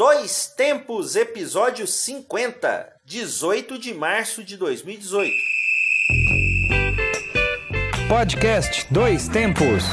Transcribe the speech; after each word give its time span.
Dois 0.00 0.46
Tempos, 0.56 1.14
episódio 1.14 1.86
50, 1.86 2.90
18 3.04 3.78
de 3.78 3.92
março 3.92 4.42
de 4.42 4.56
2018. 4.56 5.30
Podcast 8.08 8.86
Dois 8.90 9.28
Tempos. 9.28 9.84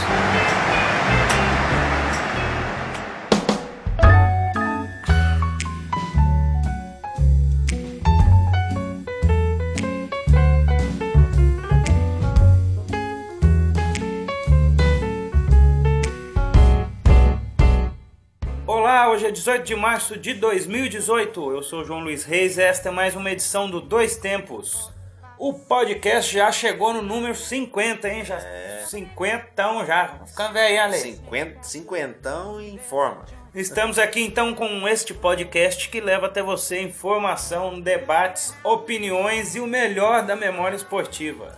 18 19.37 19.65
de 19.65 19.75
março 19.75 20.17
de 20.17 20.33
2018. 20.33 21.51
Eu 21.51 21.61
sou 21.61 21.85
João 21.85 21.99
Luiz 21.99 22.23
Reis 22.23 22.57
e 22.57 22.61
esta 22.63 22.89
é 22.89 22.91
mais 22.91 23.15
uma 23.15 23.29
edição 23.31 23.69
do 23.69 23.79
Dois 23.79 24.17
Tempos. 24.17 24.91
O 25.37 25.53
podcast 25.53 26.33
já 26.33 26.51
chegou 26.51 26.91
no 26.91 27.03
número 27.03 27.35
50, 27.35 28.09
hein? 28.09 28.25
Já 28.25 28.39
É. 28.39 28.83
50 28.87 29.85
já. 29.85 30.21
Ficando 30.25 30.53
velho, 30.53 30.81
Ale. 30.81 30.97
50, 30.97 31.61
cinquentão 31.61 32.59
em 32.59 32.79
forma. 32.79 33.25
Estamos 33.53 33.99
aqui 33.99 34.21
então 34.23 34.55
com 34.55 34.87
este 34.87 35.13
podcast 35.13 35.87
que 35.87 36.01
leva 36.01 36.25
até 36.25 36.41
você 36.41 36.81
informação, 36.81 37.79
debates, 37.79 38.55
opiniões 38.63 39.55
e 39.55 39.59
o 39.59 39.67
melhor 39.67 40.25
da 40.25 40.35
memória 40.35 40.75
esportiva. 40.75 41.55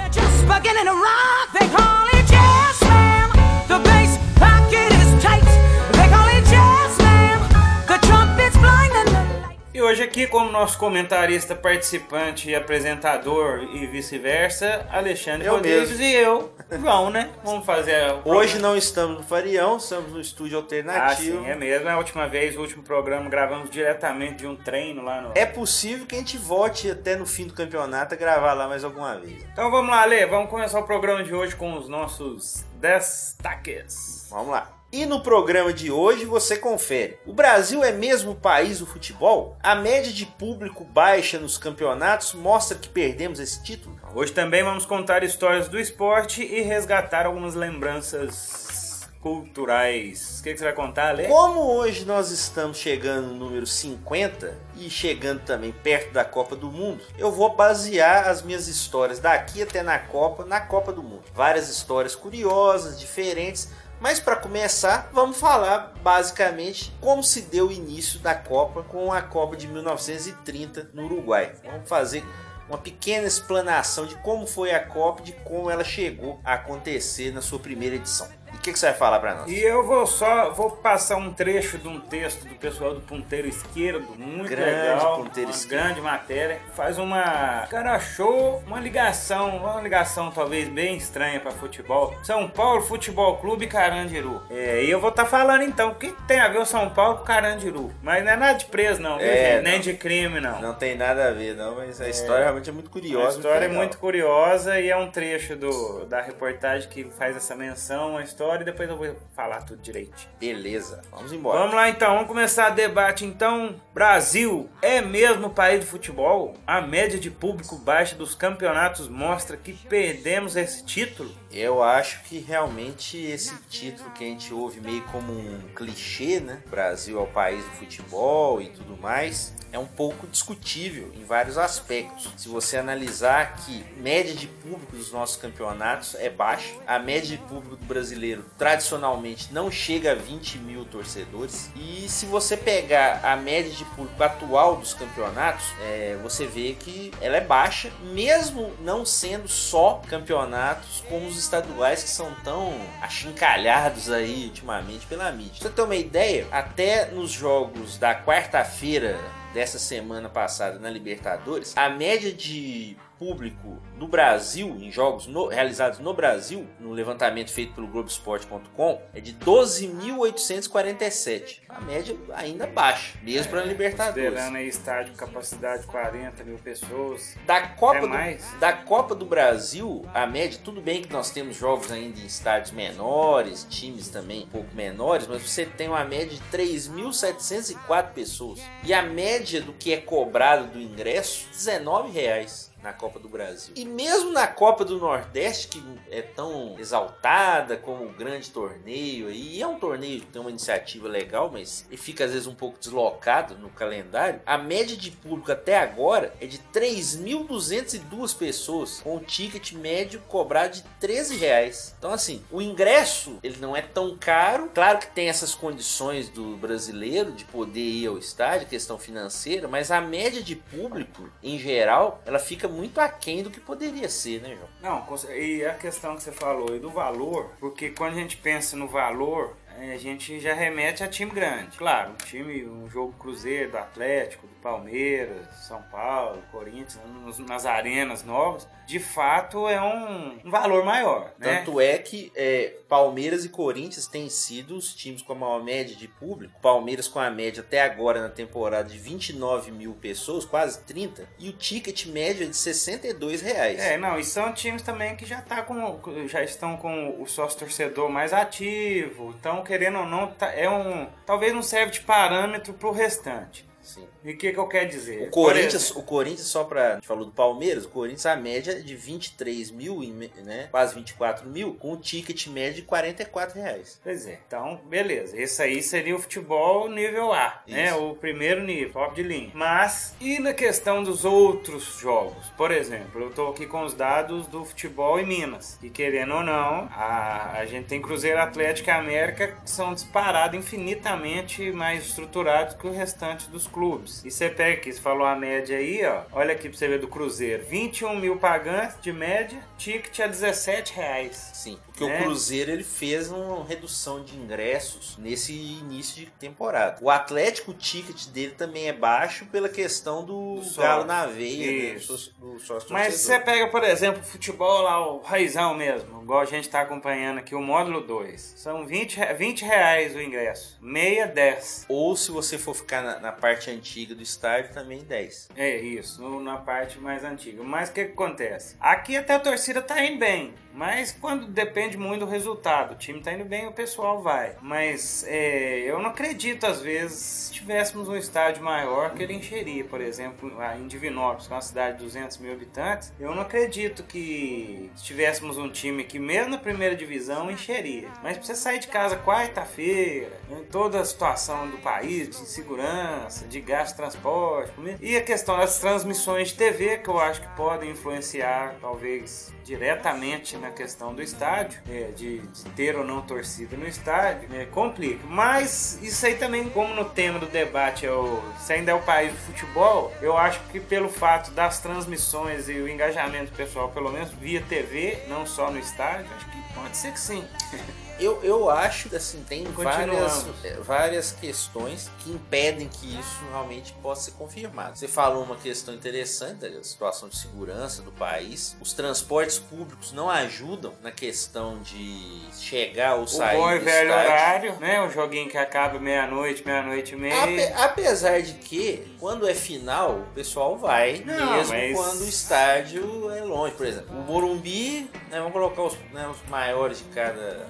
E 9.83 9.85
hoje 9.85 10.05
aqui, 10.05 10.29
como 10.29 10.49
nosso 10.49 10.79
comentarista, 10.79 11.57
participante 11.57 12.49
e 12.49 12.55
apresentador 12.55 13.65
e 13.75 13.85
vice-versa, 13.89 14.87
Alexandre 14.93 15.49
Eu 15.49 15.55
Rodrigues 15.55 15.99
mesmo. 15.99 16.05
e 16.05 16.15
eu, 16.15 16.55
João, 16.79 17.11
né? 17.11 17.31
Vamos 17.43 17.67
fazer 17.67 18.01
Hoje 18.25 18.61
não 18.61 18.77
estamos 18.77 19.17
no 19.19 19.23
Farião, 19.25 19.79
estamos 19.79 20.13
no 20.13 20.21
estúdio 20.21 20.57
Ah, 20.57 20.61
alternativo. 20.61 21.43
sim, 21.43 21.51
é 21.51 21.57
mesmo. 21.57 21.89
A 21.89 21.99
última 21.99 22.29
vez, 22.29 22.57
o 22.57 22.61
último 22.61 22.85
programa, 22.85 23.29
gravamos 23.29 23.71
diretamente 23.71 24.37
de 24.37 24.47
um 24.47 24.55
treino 24.55 25.03
lá 25.03 25.21
no... 25.21 25.33
É 25.35 25.45
possível 25.45 26.07
que 26.07 26.15
a 26.15 26.19
gente 26.19 26.39
volte 26.39 26.89
até 26.89 27.17
no 27.17 27.27
fim 27.27 27.49
do 27.49 27.53
campeonato 27.53 28.15
a 28.15 28.17
gravar 28.17 28.53
lá 28.53 28.69
mais 28.69 28.85
alguma 28.85 29.19
vez. 29.19 29.43
Então 29.53 29.69
vamos 29.69 29.91
lá, 29.91 30.05
Lê. 30.05 30.25
Vamos 30.27 30.49
começar 30.49 30.79
o 30.79 30.85
programa 30.85 31.25
de 31.25 31.35
hoje 31.35 31.57
com 31.57 31.77
os 31.77 31.89
nossos 31.89 32.65
destaques. 32.81 34.29
Vamos 34.31 34.53
lá. 34.53 34.82
E 34.93 35.07
no 35.07 35.23
programa 35.23 35.73
de 35.73 35.91
hoje 35.91 36.27
você 36.27 36.55
confere. 36.55 37.19
O 37.25 37.33
Brasil 37.33 37.83
é 37.83 37.93
mesmo 37.93 38.33
o 38.33 38.37
país 38.37 38.81
do 38.81 38.87
futebol? 38.87 39.57
A 39.63 39.75
média 39.75 40.13
de 40.13 40.27
público 40.27 40.85
baixa 40.85 41.39
nos 41.39 41.57
campeonatos 41.57 42.35
mostra 42.35 42.77
que 42.77 42.91
perdemos 42.91 43.41
esse 43.41 43.63
título? 43.63 43.99
Hoje 44.15 44.33
também 44.33 44.63
vamos 44.63 44.85
contar 44.85 45.25
histórias 45.25 45.67
do 45.67 45.81
esporte 45.81 46.43
e 46.45 46.61
resgatar 46.61 47.25
algumas 47.25 47.55
lembranças 47.55 49.09
culturais. 49.23 50.41
O 50.41 50.43
que, 50.43 50.53
que 50.53 50.59
você 50.59 50.65
vai 50.65 50.75
contar, 50.75 51.13
Lê? 51.13 51.29
Como 51.29 51.61
hoje 51.61 52.05
nós 52.05 52.31
estamos 52.31 52.77
chegando 52.77 53.29
no 53.29 53.47
número 53.47 53.67
50 53.67 54.59
e 54.77 54.91
chegando 54.91 55.41
também 55.41 55.73
perto 55.73 56.13
da 56.13 56.25
Copa 56.25 56.57
do 56.57 56.71
Mundo, 56.71 57.01
eu 57.17 57.31
vou 57.31 57.55
basear 57.55 58.29
as 58.29 58.43
minhas 58.43 58.67
histórias 58.67 59.21
daqui 59.21 59.63
até 59.63 59.83
na 59.83 59.99
Copa, 59.99 60.45
na 60.45 60.61
Copa 60.61 60.93
do 60.93 61.03
Mundo. 61.03 61.23
Várias 61.33 61.71
histórias 61.71 62.17
curiosas, 62.17 62.99
diferentes, 62.99 63.71
mas 64.03 64.19
para 64.19 64.35
começar, 64.35 65.11
vamos 65.13 65.39
falar 65.39 65.95
basicamente 66.03 66.93
como 67.01 67.23
se 67.23 67.43
deu 67.43 67.69
o 67.69 67.73
início 67.73 68.19
da 68.19 68.35
Copa 68.35 68.83
com 68.83 69.13
a 69.13 69.23
Copa 69.23 69.57
de 69.57 69.69
1930 69.69 70.91
no 70.93 71.05
Uruguai. 71.05 71.53
Vamos 71.65 71.89
fazer 71.89 72.25
uma 72.69 72.79
pequena 72.79 73.29
explanação 73.29 74.05
de 74.05 74.17
como 74.17 74.45
foi 74.45 74.73
a 74.73 74.85
Copa, 74.85 75.23
de 75.23 75.31
como 75.45 75.71
ela 75.71 75.85
chegou 75.85 76.41
a 76.45 76.55
acontecer 76.55 77.33
na 77.33 77.41
sua 77.41 77.61
primeira 77.61 77.95
edição. 77.95 78.29
E 78.53 78.57
o 78.57 78.59
que, 78.61 78.73
que 78.73 78.79
você 78.79 78.87
vai 78.87 78.95
falar 78.95 79.19
para 79.21 79.35
nós? 79.35 79.51
E 79.51 79.59
eu 79.61 79.85
vou 79.87 80.07
só 80.07 80.51
vou 80.51 80.71
passar 80.71 81.17
um 81.17 81.33
trecho 81.33 81.79
de 81.79 81.89
um 81.89 81.99
texto 81.99 82.45
do 82.47 82.55
pessoal 82.55 82.95
do 82.95 83.01
Ponteiro 83.01 83.49
Esquerdo, 83.49 84.15
muito 84.17 84.49
Grande 84.51 84.71
legal, 84.71 85.17
Ponteiro 85.17 85.51
uma 85.51 85.57
Esquerdo. 85.57 85.83
grande 85.85 86.01
matéria. 86.01 86.61
Faz 86.75 86.99
uma, 86.99 87.67
cara, 87.69 87.93
achou 87.95 88.63
uma 88.67 88.79
ligação, 88.79 89.57
uma 89.57 89.81
ligação 89.81 90.31
talvez 90.31 90.69
bem 90.69 90.97
estranha 90.97 91.41
para 91.41 91.51
futebol. 91.51 92.15
São 92.23 92.49
Paulo 92.49 92.83
Futebol 92.83 93.37
Clube 93.39 93.67
Carandiru. 93.67 94.43
É, 94.51 94.85
e 94.85 94.91
eu 94.91 95.01
vou 95.01 95.11
estar 95.11 95.25
falando 95.25 95.63
então 95.63 95.91
o 95.91 95.95
que 95.95 96.13
tem 96.29 96.39
a 96.41 96.49
ver 96.49 96.59
o 96.59 96.67
São 96.67 96.91
Paulo 96.91 97.19
com 97.19 97.25
Carandiru. 97.25 97.91
Mas 98.03 98.23
não 98.25 98.33
é 98.33 98.37
nada 98.37 98.59
de 98.59 98.67
preso 98.67 99.01
não, 99.01 99.19
viu, 99.19 99.27
É, 99.27 99.55
gente? 99.57 99.63
nem 99.65 99.73
não. 99.75 99.81
de 99.81 99.95
crime 99.95 100.41
não. 100.41 100.61
Não 100.61 100.75
tem 100.75 100.97
nada 100.97 101.29
a 101.29 101.31
ver, 101.33 101.55
não, 101.57 101.77
mas 101.77 102.01
a 102.01 102.09
história 102.09 102.45
realmente 102.45 102.69
é 102.69 102.73
muito 102.73 102.91
curiosa. 102.91 103.27
A 103.29 103.31
história 103.39 103.65
é 103.65 103.69
muito 103.69 103.99
curiosa 103.99 104.79
e 104.79 104.91
é 104.91 104.97
um 104.97 105.11
trecho 105.11 105.57
do, 105.57 106.05
da 106.05 106.21
reportagem 106.21 106.89
que 106.89 107.05
faz 107.05 107.35
essa 107.37 107.57
menção 107.57 108.17
à 108.17 108.23
história 108.23 108.42
e 108.63 108.65
depois 108.65 108.89
eu 108.89 108.97
vou 108.97 109.17
falar 109.35 109.63
tudo 109.63 109.81
direito. 109.81 110.29
Beleza, 110.39 111.03
vamos 111.11 111.33
embora. 111.33 111.59
Vamos 111.61 111.75
lá 111.75 111.89
então, 111.89 112.15
vamos 112.15 112.29
começar 112.29 112.73
o 112.73 112.75
debate 112.75 113.25
então. 113.25 113.75
Brasil 113.95 114.69
é 114.81 115.01
mesmo 115.01 115.47
o 115.47 115.51
país 115.51 115.81
do 115.81 115.87
futebol? 115.87 116.55
A 116.67 116.81
média 116.81 117.19
de 117.19 117.31
público 117.31 117.77
baixa 117.77 118.15
dos 118.15 118.35
campeonatos 118.35 119.09
mostra 119.09 119.57
que 119.57 119.73
perdemos 119.73 120.57
esse 120.57 120.85
título? 120.85 121.42
Eu 121.53 121.83
acho 121.83 122.23
que 122.25 122.39
realmente 122.39 123.19
esse 123.19 123.55
título 123.69 124.11
que 124.11 124.25
a 124.25 124.27
gente 124.27 124.55
ouve 124.55 124.81
meio 124.81 125.03
como 125.05 125.33
um 125.33 125.61
clichê, 125.75 126.41
né? 126.41 126.63
Brasil 126.71 127.19
é 127.19 127.23
o 127.23 127.27
país 127.27 127.63
do 127.63 127.71
futebol 127.73 128.63
e 128.63 128.69
tudo 128.71 128.97
mais, 128.97 129.53
é 129.73 129.79
um 129.79 129.87
pouco 129.87 130.27
discutível 130.27 131.11
em 131.15 131.25
vários 131.25 131.57
aspectos. 131.57 132.31
Se 132.37 132.49
você 132.49 132.77
analisar 132.77 133.57
que 133.57 133.85
média 133.97 134.35
de 134.35 134.47
público 134.47 134.95
dos 134.95 135.11
nossos 135.11 135.37
campeonatos 135.37 136.15
é 136.17 136.29
baixa, 136.29 136.75
a 136.87 136.99
média 136.99 137.37
de 137.37 137.39
público 137.39 137.83
brasileiro 137.85 138.45
tradicionalmente 138.59 139.53
não 139.53 139.71
chega 139.71 140.13
a 140.13 140.15
20 140.15 140.59
mil 140.59 140.85
torcedores, 140.85 141.71
e 141.75 142.07
se 142.09 142.27
você 142.27 142.57
pegar 142.57 143.21
a 143.25 143.35
média 143.35 143.71
de 143.71 143.85
público 143.87 144.23
atual 144.23 144.77
dos 144.77 144.93
campeonatos, 144.93 145.65
é, 145.81 146.19
você 146.23 146.47
vê 146.47 146.75
que 146.79 147.11
ela 147.21 147.37
é 147.37 147.41
baixa, 147.41 147.91
mesmo 148.13 148.73
não 148.81 149.07
sendo 149.07 149.49
só 149.49 150.03
campeonatos 150.07 151.03
como 151.09 151.27
os 151.27 151.39
estaduais 151.43 152.03
que 152.03 152.09
são 152.09 152.35
tão 152.43 152.75
achincalhados 153.01 154.11
aí 154.11 154.47
ultimamente 154.47 155.07
pela 155.07 155.31
mídia. 155.33 155.55
Pra 155.59 155.69
você 155.69 155.75
ter 155.75 155.83
uma 155.83 155.97
ideia, 155.97 156.47
até 156.51 157.07
nos 157.07 157.31
jogos 157.31 157.99
da 157.99 158.15
quarta-feira 158.15 159.19
dessa 159.53 159.79
semana 159.79 160.29
passada 160.29 160.79
na 160.79 160.89
Libertadores, 160.89 161.77
a 161.77 161.89
média 161.89 162.33
de 162.33 162.97
público 163.23 163.81
no 163.97 164.09
Brasil, 164.09 164.77
em 164.81 164.91
jogos 164.91 165.29
no- 165.29 165.47
realizados 165.47 166.01
no 166.01 166.13
Brasil, 166.13 166.67
no 166.81 166.91
levantamento 166.91 167.53
feito 167.53 167.73
pelo 167.73 167.87
Globoesporte.com, 167.87 169.01
é 169.15 169.21
de 169.21 169.33
12.847. 169.35 171.61
A 171.69 171.81
média 171.81 172.17
ainda 172.35 172.67
baixa, 172.67 173.17
mesmo 173.23 173.51
para 173.53 173.63
Libertadores. 173.65 174.25
Considerando 174.25 174.57
aí 174.57 174.67
estádio 174.69 175.15
capacidade 175.15 175.83
de 175.83 175.87
40 175.89 176.43
mil 176.45 176.59
pessoas. 176.59 177.37
Da 177.47 177.69
Copa, 177.69 177.99
Até 177.99 178.07
do, 178.07 178.09
mais. 178.09 178.45
da 178.59 178.73
Copa 178.73 179.15
do 179.15 179.25
Brasil, 179.25 180.05
a 180.13 180.27
média, 180.27 180.59
tudo 180.63 180.81
bem 180.81 181.03
que 181.03 181.13
nós 181.13 181.31
temos 181.31 181.57
jogos 181.57 181.93
ainda 181.93 182.19
em 182.19 182.27
estádios 182.27 182.73
menores, 182.73 183.65
times 183.71 184.09
também 184.09 184.43
um 184.43 184.47
pouco 184.49 184.75
menores, 184.75 185.29
mas 185.29 185.43
você 185.49 185.65
tem 185.65 185.87
uma 185.89 186.05
média 186.05 186.37
de 186.37 186.43
3.704 186.51 188.13
pessoas. 188.13 188.61
E 188.83 188.93
a 188.93 189.03
média 189.03 189.61
do 189.61 189.73
que 189.73 189.93
é 189.93 189.99
cobrado 189.99 190.67
do 190.73 190.81
ingresso, 190.81 191.47
R$19,00 191.53 192.72
na 192.83 192.93
Copa 192.93 193.19
do 193.19 193.29
Brasil. 193.29 193.75
E 193.77 193.85
mesmo 193.85 194.33
na 194.33 194.47
Copa 194.47 194.85
do 194.85 194.99
Nordeste, 194.99 195.69
que 195.69 195.83
é 196.11 196.23
tão 196.23 196.77
exaltada 196.79 197.77
como 197.77 198.05
um 198.05 198.13
grande 198.13 198.51
torneio, 198.51 199.31
e 199.31 199.63
é 199.63 199.67
um 199.67 199.79
torneio 199.79 200.21
que 200.21 200.27
tem 200.27 200.41
uma 200.41 200.51
iniciativa 200.51 201.09
legal, 201.09 201.51
mas 201.53 201.87
fica 201.97 202.25
às 202.25 202.33
vezes 202.33 202.47
um 202.47 202.55
pouco 202.55 202.79
deslocado 202.79 203.57
no 203.57 203.71
calendário, 203.71 204.41
a 204.45 204.59
média 204.59 204.97
de 204.97 205.11
público 205.11 205.53
até 205.53 205.79
agora 205.79 206.35
é 206.41 206.47
de 206.47 206.59
3.202 206.73 208.37
pessoas, 208.37 209.01
com 209.01 209.17
o 209.17 209.21
ticket 209.21 209.73
médio 209.73 210.21
cobrado 210.29 210.75
de 210.75 210.83
13 211.01 211.37
reais. 211.37 211.95
Então 211.99 212.13
assim, 212.13 212.43
o 212.51 212.61
ingresso 212.61 213.39
ele 213.43 213.57
não 213.61 213.77
é 213.77 213.83
tão 213.83 214.17
caro, 214.19 214.71
claro 214.75 214.99
que 214.99 215.09
tem 215.09 215.29
essas 215.29 215.55
condições 215.55 216.29
do 216.29 216.57
brasileiro 216.57 217.33
de 217.33 217.45
poder 217.45 217.81
ir 217.81 218.07
ao 218.07 218.19
estádio, 218.19 218.67
questão 218.67 218.99
financeira, 218.99 219.69
mas 219.69 219.91
a 219.91 220.01
média 220.01 220.43
de 220.43 220.57
público 220.57 221.31
em 221.43 221.59
geral, 221.59 222.21
ela 222.25 222.39
fica 222.39 222.69
muito 222.73 223.01
aquém 223.01 223.43
do 223.43 223.51
que 223.51 223.61
poderia 223.61 224.09
ser, 224.09 224.41
né, 224.43 224.57
João? 224.57 224.69
Não, 224.81 225.33
e 225.37 225.65
a 225.65 225.75
questão 225.75 226.17
que 226.17 226.23
você 226.23 226.33
falou 226.33 226.73
aí 226.73 226.79
do 226.79 226.91
valor, 226.91 227.51
porque 227.61 227.91
quando 227.91 228.15
a 228.15 228.17
gente 228.17 228.37
pensa 228.37 228.77
no 228.77 228.89
valor, 228.89 229.57
a 229.79 229.97
gente 229.97 230.41
já 230.41 230.55
remete 230.55 231.03
a 231.03 231.09
time 231.09 231.31
grande. 231.31 231.77
Claro, 231.77 232.13
um 232.13 232.25
time, 232.25 232.65
um 232.65 232.89
jogo 232.89 233.13
Cruzeiro, 233.19 233.73
do 233.73 233.79
Atlético, 233.79 234.47
do 234.47 234.55
Palmeiras, 234.57 235.47
São 235.67 235.83
Paulo, 235.91 236.43
Corinthians, 236.51 236.99
nas 237.39 237.67
arenas 237.67 238.25
novas, 238.25 238.67
de 238.87 238.99
fato 238.99 239.69
é 239.69 239.81
um, 239.81 240.39
um 240.45 240.51
valor 240.51 240.85
maior, 240.85 241.33
né? 241.39 241.59
Tanto 241.59 241.81
é 241.81 241.99
que 241.99 242.33
é, 242.37 242.75
Palmeiras 242.89 243.45
e 243.45 243.49
Corinthians 243.49 244.07
têm 244.07 244.29
sido 244.29 244.77
os 244.77 244.95
times 244.95 245.23
com 245.23 245.33
a 245.33 245.37
maior 245.37 245.63
média 245.63 245.97
de 245.97 246.07
público. 246.07 246.61
Palmeiras 246.61 247.09
com 247.09 247.19
a 247.19 247.31
média 247.31 247.63
até 247.63 247.81
agora 247.81 248.21
na 248.21 248.29
temporada 248.29 248.89
de 248.89 248.99
29 248.99 249.71
mil 249.71 249.95
pessoas, 249.95 250.45
quase 250.45 250.83
30. 250.83 251.27
E 251.39 251.49
o 251.49 251.53
ticket 251.53 252.07
médio 252.07 252.45
é 252.45 252.47
de 252.47 252.57
62 252.57 253.41
reais. 253.41 253.81
É, 253.81 253.97
não, 253.97 254.19
e 254.19 254.25
são 254.25 254.53
times 254.53 254.83
também 254.83 255.17
que 255.17 255.25
já, 255.25 255.41
tá 255.41 255.63
com, 255.63 256.01
já 256.29 256.43
estão 256.43 256.77
com 256.77 257.21
o 257.21 257.27
sócio 257.27 257.59
torcedor 257.59 258.11
mais 258.11 258.33
ativo, 258.33 259.35
então 259.39 259.62
querendo 259.63 259.99
ou 259.99 260.07
não, 260.07 260.29
tá- 260.33 260.53
é 260.53 260.69
um. 260.69 261.07
Talvez 261.27 261.53
não 261.55 261.63
serve 261.63 261.93
de 261.93 262.01
parâmetro 262.01 262.73
pro 262.75 262.91
restante. 262.93 263.69
Sim. 263.81 264.09
E 264.25 264.33
o 264.33 264.37
que, 264.37 264.53
que 264.53 264.59
eu 264.59 264.67
quero 264.67 264.89
dizer? 264.89 265.29
O 265.29 265.31
Corinthians, 265.31 265.91
o 265.91 266.03
Corinthians, 266.03 266.47
só 266.47 266.65
pra. 266.65 266.93
A 266.93 266.95
gente 266.95 267.07
falou 267.07 267.25
do 267.25 267.33
Palmeiras, 267.33 267.85
o 267.85 267.89
Corinthians 267.89 268.27
a 268.27 268.37
média 268.37 268.73
é 268.73 268.81
de 268.81 268.95
23 268.95 269.71
mil, 269.71 270.01
né? 270.45 270.69
Quase 270.71 270.95
24 270.95 271.49
mil, 271.49 271.75
com 271.75 271.93
o 271.93 271.97
ticket 271.97 272.47
médio 272.49 272.77
de 272.77 272.83
44 272.83 273.61
reais. 273.61 274.01
Pois 274.03 274.27
é, 274.27 274.39
então, 274.47 274.81
beleza. 274.87 275.41
Esse 275.41 275.63
aí 275.63 275.83
seria 275.83 276.15
o 276.15 276.19
futebol 276.19 276.89
nível 276.89 277.33
A, 277.33 277.63
né? 277.67 277.89
Isso. 277.89 277.99
O 277.99 278.17
primeiro 278.17 278.63
nível, 278.63 278.93
top 278.93 279.15
de 279.15 279.23
linha. 279.23 279.51
Mas, 279.55 280.15
e 280.21 280.39
na 280.39 280.53
questão 280.53 281.03
dos 281.03 281.25
outros 281.25 281.99
jogos? 281.99 282.49
Por 282.57 282.71
exemplo, 282.71 283.23
eu 283.23 283.31
tô 283.31 283.49
aqui 283.49 283.67
com 283.67 283.85
os 283.85 283.95
dados 283.95 284.47
do 284.47 284.65
futebol 284.65 285.19
em 285.19 285.27
Minas. 285.27 285.79
E 285.83 285.91
querendo 285.91 286.35
ou 286.35 286.43
não, 286.43 286.89
a, 286.93 287.59
a 287.59 287.67
gente 287.67 287.87
tem 287.87 288.01
Cruzeiro 288.01 288.41
Atlético 288.41 288.89
e 288.89 288.93
América 288.93 289.49
que 289.49 289.71
são 289.71 289.95
disparados 289.95 290.59
infinitamente 290.59 291.71
mais 291.73 292.07
estruturados 292.07 292.75
que 292.75 292.87
o 292.87 292.93
restante 292.93 293.49
dos 293.49 293.67
clubes. 293.67 294.12
E 294.25 294.31
você 294.31 294.49
pega 294.49 294.79
aqui, 294.79 294.93
você 294.93 295.01
falou 295.01 295.27
a 295.27 295.35
média 295.35 295.77
aí, 295.77 296.05
ó. 296.05 296.23
Olha 296.33 296.53
aqui 296.53 296.69
pra 296.69 296.77
você 296.79 296.89
ver 296.89 296.99
do 296.99 297.09
Cruzeiro. 297.09 297.65
21 297.69 298.17
mil 298.17 298.37
pagantes 298.37 299.01
de 299.01 299.13
média, 299.13 299.59
ticket 299.79 300.21
a 300.21 300.27
17 300.27 300.95
reais. 300.95 301.51
Sim, 301.55 301.79
porque 301.93 302.05
É. 302.05 302.21
o 302.21 302.23
Cruzeiro 302.25 302.71
ele 302.71 302.83
fez 302.85 303.31
uma 303.31 303.65
redução 303.65 304.23
de 304.25 304.35
ingressos 304.37 305.17
nesse 305.19 305.53
início 305.53 306.25
de 306.25 306.31
temporada. 306.33 306.99
O 307.01 307.11
Atlético, 307.11 307.71
o 307.71 307.75
ticket 307.75 308.27
dele 308.29 308.53
também 308.53 308.89
é 308.89 308.93
baixo 308.93 309.47
pela 309.47 309.69
questão 309.69 310.25
do, 310.25 310.61
Do 310.61 310.75
galo 310.77 311.05
na 311.05 311.27
veia, 311.27 311.95
né, 311.95 311.99
do 312.01 312.57
do 312.57 312.63
Mas 312.91 313.15
você 313.15 313.39
pega, 313.39 313.69
por 313.69 313.83
exemplo, 313.85 314.21
o 314.21 314.25
futebol 314.25 314.83
lá, 314.83 315.07
o 315.07 315.21
raizão 315.21 315.75
mesmo, 315.75 316.23
igual 316.23 316.41
a 316.41 316.45
gente 316.45 316.69
tá 316.69 316.81
acompanhando 316.81 317.39
aqui, 317.39 317.55
o 317.55 317.61
módulo 317.61 318.01
2. 318.01 318.55
São 318.57 318.87
20, 318.87 319.17
re- 319.17 319.35
20 319.35 319.65
reais 319.65 320.15
o 320.17 320.21
ingresso. 320.21 320.79
Meia, 320.81 321.27
10. 321.27 321.87
Ou 321.89 322.17
se 322.17 322.31
você 322.31 322.59
for 322.59 322.75
ficar 322.75 323.03
na, 323.03 323.19
na 323.21 323.33
parte 323.33 323.71
antiga 323.71 324.15
do 324.15 324.23
estádio, 324.23 324.73
também 324.73 325.01
10. 325.01 325.51
É 325.57 325.77
isso, 325.79 326.23
na 326.41 326.57
parte 326.57 326.99
mais 326.99 327.25
antiga. 327.25 327.63
Mas 327.63 327.89
o 327.89 327.93
que, 327.93 328.05
que 328.07 328.13
acontece? 328.13 328.77
Aqui 328.81 329.17
até 329.17 329.35
a 329.35 329.39
torcida 329.41 329.83
tá 329.83 330.03
indo 330.05 330.19
bem. 330.19 330.55
Mas 330.75 331.13
quando 331.13 331.47
depende 331.47 331.82
muito 331.97 332.25
do 332.25 332.31
resultado, 332.31 332.93
o 332.93 332.97
time 332.97 333.21
tá 333.21 333.33
indo 333.33 333.45
bem, 333.45 333.67
o 333.67 333.73
pessoal 333.73 334.23
vai. 334.23 334.57
Mas 334.61 335.25
é, 335.27 335.81
eu 335.81 335.99
não 335.99 336.11
acredito, 336.11 336.67
às 336.67 336.81
vezes, 336.81 337.19
se 337.19 337.53
tivéssemos 337.53 338.09
um 338.09 338.17
estádio 338.17 338.63
maior 338.63 339.13
que 339.15 339.23
ele 339.23 339.35
encheria, 339.35 339.85
por 339.85 340.01
exemplo, 340.01 340.53
em 340.79 340.87
Divinópolis, 340.87 341.47
que 341.47 341.53
é 341.53 341.57
uma 341.57 341.63
cidade 341.63 341.99
de 341.99 342.05
200 342.05 342.39
mil 342.39 342.53
habitantes, 342.53 343.13
eu 343.19 343.35
não 343.35 343.43
acredito 343.43 344.03
que 344.03 344.91
se 344.95 345.05
tivéssemos 345.05 345.57
um 345.59 345.71
time 345.71 346.05
que, 346.05 346.19
mesmo 346.19 346.51
na 346.51 346.59
primeira 346.59 346.95
divisão, 346.95 347.51
encheria. 347.51 348.09
Mas 348.23 348.37
você 348.37 348.55
sair 348.55 348.79
de 348.79 348.89
casa 348.89 349.17
quarta-feira, 349.17 350.41
em 350.51 350.65
toda 350.65 351.01
a 351.01 351.05
situação 351.05 351.69
do 351.69 351.79
país, 351.79 352.29
de 352.29 352.43
insegurança, 352.43 353.47
de 353.47 353.61
gasto 353.61 353.93
de 353.93 353.97
transporte, 353.97 354.73
e 355.01 355.17
a 355.17 355.23
questão 355.23 355.57
das 355.57 355.79
transmissões 355.79 356.49
de 356.49 356.55
TV, 356.55 356.99
que 356.99 357.09
eu 357.09 357.19
acho 357.19 357.41
que 357.41 357.49
podem 357.57 357.91
influenciar, 357.91 358.77
talvez, 358.81 359.53
diretamente 359.65 360.57
na 360.57 360.71
questão 360.71 361.15
do 361.15 361.23
estádio, 361.23 361.81
é, 361.89 362.11
de, 362.17 362.39
de 362.39 362.65
ter 362.77 362.97
ou 362.97 363.05
não 363.05 363.23
torcida 363.23 363.77
no 363.77 363.87
estádio, 363.87 364.49
é, 364.55 364.65
complica. 364.67 365.25
Mas 365.27 365.99
isso 366.03 366.25
aí 366.27 366.35
também, 366.35 366.69
como 366.71 366.95
no 366.95 367.05
tema 367.05 367.39
do 367.39 367.47
debate 367.47 368.07
é 368.07 368.13
o, 368.13 368.43
se 368.59 368.73
ainda 368.73 368.93
é 368.93 368.95
o 368.95 369.03
país 369.03 369.33
do 369.33 369.39
futebol, 369.39 370.13
eu 370.21 370.37
acho 370.37 370.61
que 370.71 370.81
pelo 370.81 371.09
fato 371.09 371.51
das 371.53 371.81
transmissões 371.81 372.69
e 372.69 372.75
o 372.75 372.89
engajamento 372.89 373.53
pessoal, 373.53 373.89
pelo 373.91 374.11
menos 374.11 374.31
via 374.33 374.63
TV, 374.63 375.19
não 375.29 375.47
só 375.47 375.71
no 375.71 375.79
estádio, 375.79 376.27
acho 376.37 376.47
que 376.47 376.75
pode 376.75 376.97
ser 376.97 377.13
que 377.13 377.21
sim. 377.21 377.45
Eu, 378.23 378.41
eu 378.43 378.71
acho 378.71 379.09
que 379.09 379.17
assim, 379.17 379.43
tem 379.49 379.65
várias, 379.65 380.47
é, 380.65 380.75
várias 380.75 381.33
questões 381.33 382.11
que 382.21 382.31
impedem 382.31 382.89
que 382.89 383.19
isso 383.19 383.41
realmente 383.51 383.93
possa 384.03 384.23
ser 384.31 384.33
confirmado. 384.33 384.97
Você 384.97 385.09
falou 385.09 385.43
uma 385.43 385.57
questão 385.57 385.93
interessante 385.95 386.69
da 386.69 386.83
situação 386.85 387.29
de 387.29 387.37
segurança 387.37 388.03
do 388.03 388.13
país. 388.13 388.77
Os 388.81 388.93
transportes 388.93 389.59
públicos 389.59 390.13
não 390.13 390.31
ajudam 390.31 390.93
na 391.03 391.11
questão 391.11 391.81
de 391.83 392.41
chegar 392.59 393.17
ou 393.17 393.25
O 393.25 393.29
sair 393.29 393.57
bom 393.57 393.71
e 393.73 393.79
velho 393.79 394.09
estádio. 394.11 394.31
horário, 394.33 394.81
né? 394.81 395.01
O 395.07 395.11
joguinho 395.11 395.49
que 395.49 395.59
acaba 395.59 395.99
meia-noite, 395.99 396.65
meia-noite 396.65 397.15
e 397.15 397.17
meia. 397.17 397.43
Ape- 397.43 397.73
apesar 397.83 398.41
de 398.43 398.55
que, 398.55 399.15
quando 399.19 399.49
é 399.49 399.55
final, 399.55 400.13
o 400.21 400.27
pessoal 400.35 400.77
vai, 400.79 401.23
Não, 401.27 401.57
mesmo 401.57 401.75
mas- 401.75 401.97
quando 401.97 402.21
o 402.21 402.29
estádio 402.29 403.31
é 403.31 403.43
longe. 403.43 403.75
Por 403.75 403.87
exemplo, 403.87 404.17
o 404.17 404.23
Morumbi, 404.23 405.11
né, 405.31 405.39
vamos 405.39 405.53
colocar 405.53 405.83
os, 405.83 405.97
né, 406.13 406.29
os 406.29 406.49
maiores 406.49 406.99
de 406.99 407.05
cada 407.05 407.67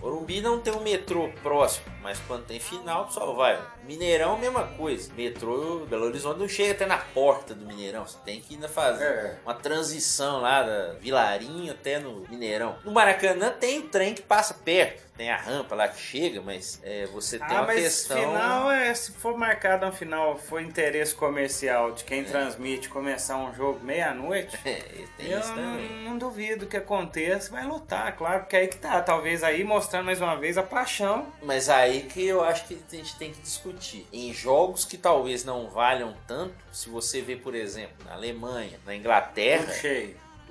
Morumbi 0.00 0.40
não 0.40 0.60
tem 0.60 0.72
um 0.72 0.82
metrô 0.82 1.30
próximo, 1.42 1.86
mas 2.02 2.18
quando 2.26 2.44
tem 2.46 2.58
final, 2.60 3.06
pessoal 3.06 3.34
vai. 3.36 3.60
Mineirão, 3.84 4.36
mesma 4.38 4.64
coisa. 4.64 5.12
Metrô 5.14 5.86
Belo 5.88 6.06
Horizonte 6.06 6.38
não 6.38 6.48
chega 6.48 6.72
até 6.72 6.86
na 6.86 6.98
porta 6.98 7.54
do 7.54 7.64
Mineirão. 7.66 8.06
Você 8.06 8.18
tem 8.24 8.40
que 8.40 8.54
ainda 8.54 8.68
fazer 8.68 9.04
É. 9.04 9.38
uma 9.44 9.54
transição 9.54 10.40
lá 10.40 10.62
da 10.62 10.92
Vilarinho 10.94 11.72
até 11.72 11.98
no 11.98 12.26
Mineirão. 12.28 12.76
No 12.84 12.92
Maracanã 12.92 13.50
tem 13.50 13.78
o 13.80 13.88
trem 13.88 14.14
que 14.14 14.22
passa 14.22 14.54
perto. 14.54 15.12
Tem 15.16 15.30
a 15.30 15.36
rampa 15.36 15.74
lá 15.74 15.88
que 15.88 16.00
chega, 16.00 16.40
mas 16.40 16.80
é, 16.82 17.04
você 17.12 17.38
tem 17.38 17.46
Ah, 17.48 17.60
uma 17.60 17.66
mas 17.66 17.82
questão. 17.82 18.16
final 18.18 18.70
é, 18.70 18.94
se 18.94 19.12
for 19.12 19.36
marcado 19.36 19.84
um 19.86 19.92
final, 19.92 20.38
for 20.38 20.60
interesse 20.60 21.14
comercial 21.14 21.92
de 21.92 22.02
quem 22.02 22.24
transmite 22.24 22.88
começar 22.88 23.36
um 23.36 23.54
jogo 23.54 23.78
meia-noite, 23.84 24.58
É, 24.64 24.80
tem 25.18 25.30
eu 25.30 25.38
isso 25.38 25.52
não, 25.54 25.74
não 26.04 26.18
duvido 26.18 26.66
que 26.66 26.78
aconteça, 26.78 27.50
vai 27.52 27.66
lotar, 27.66 28.16
claro, 28.16 28.40
porque 28.40 28.56
aí 28.56 28.66
que 28.68 28.78
tá, 28.78 29.02
talvez 29.02 29.44
aí 29.44 29.62
mostrando 29.62 30.06
mais 30.06 30.18
uma 30.20 30.34
vez 30.34 30.56
a 30.56 30.62
paixão. 30.62 31.26
Mas 31.42 31.68
aí 31.68 31.91
que 32.00 32.24
eu 32.24 32.42
acho 32.42 32.66
que 32.66 32.74
a 32.74 32.96
gente 32.96 33.16
tem 33.16 33.32
que 33.32 33.40
discutir. 33.40 34.06
Em 34.12 34.32
jogos 34.32 34.84
que 34.84 34.96
talvez 34.96 35.44
não 35.44 35.68
valham 35.68 36.14
tanto, 36.26 36.54
se 36.72 36.88
você 36.88 37.20
vê, 37.20 37.36
por 37.36 37.54
exemplo, 37.54 37.94
na 38.04 38.14
Alemanha, 38.14 38.78
na 38.84 38.96
Inglaterra. 38.96 39.72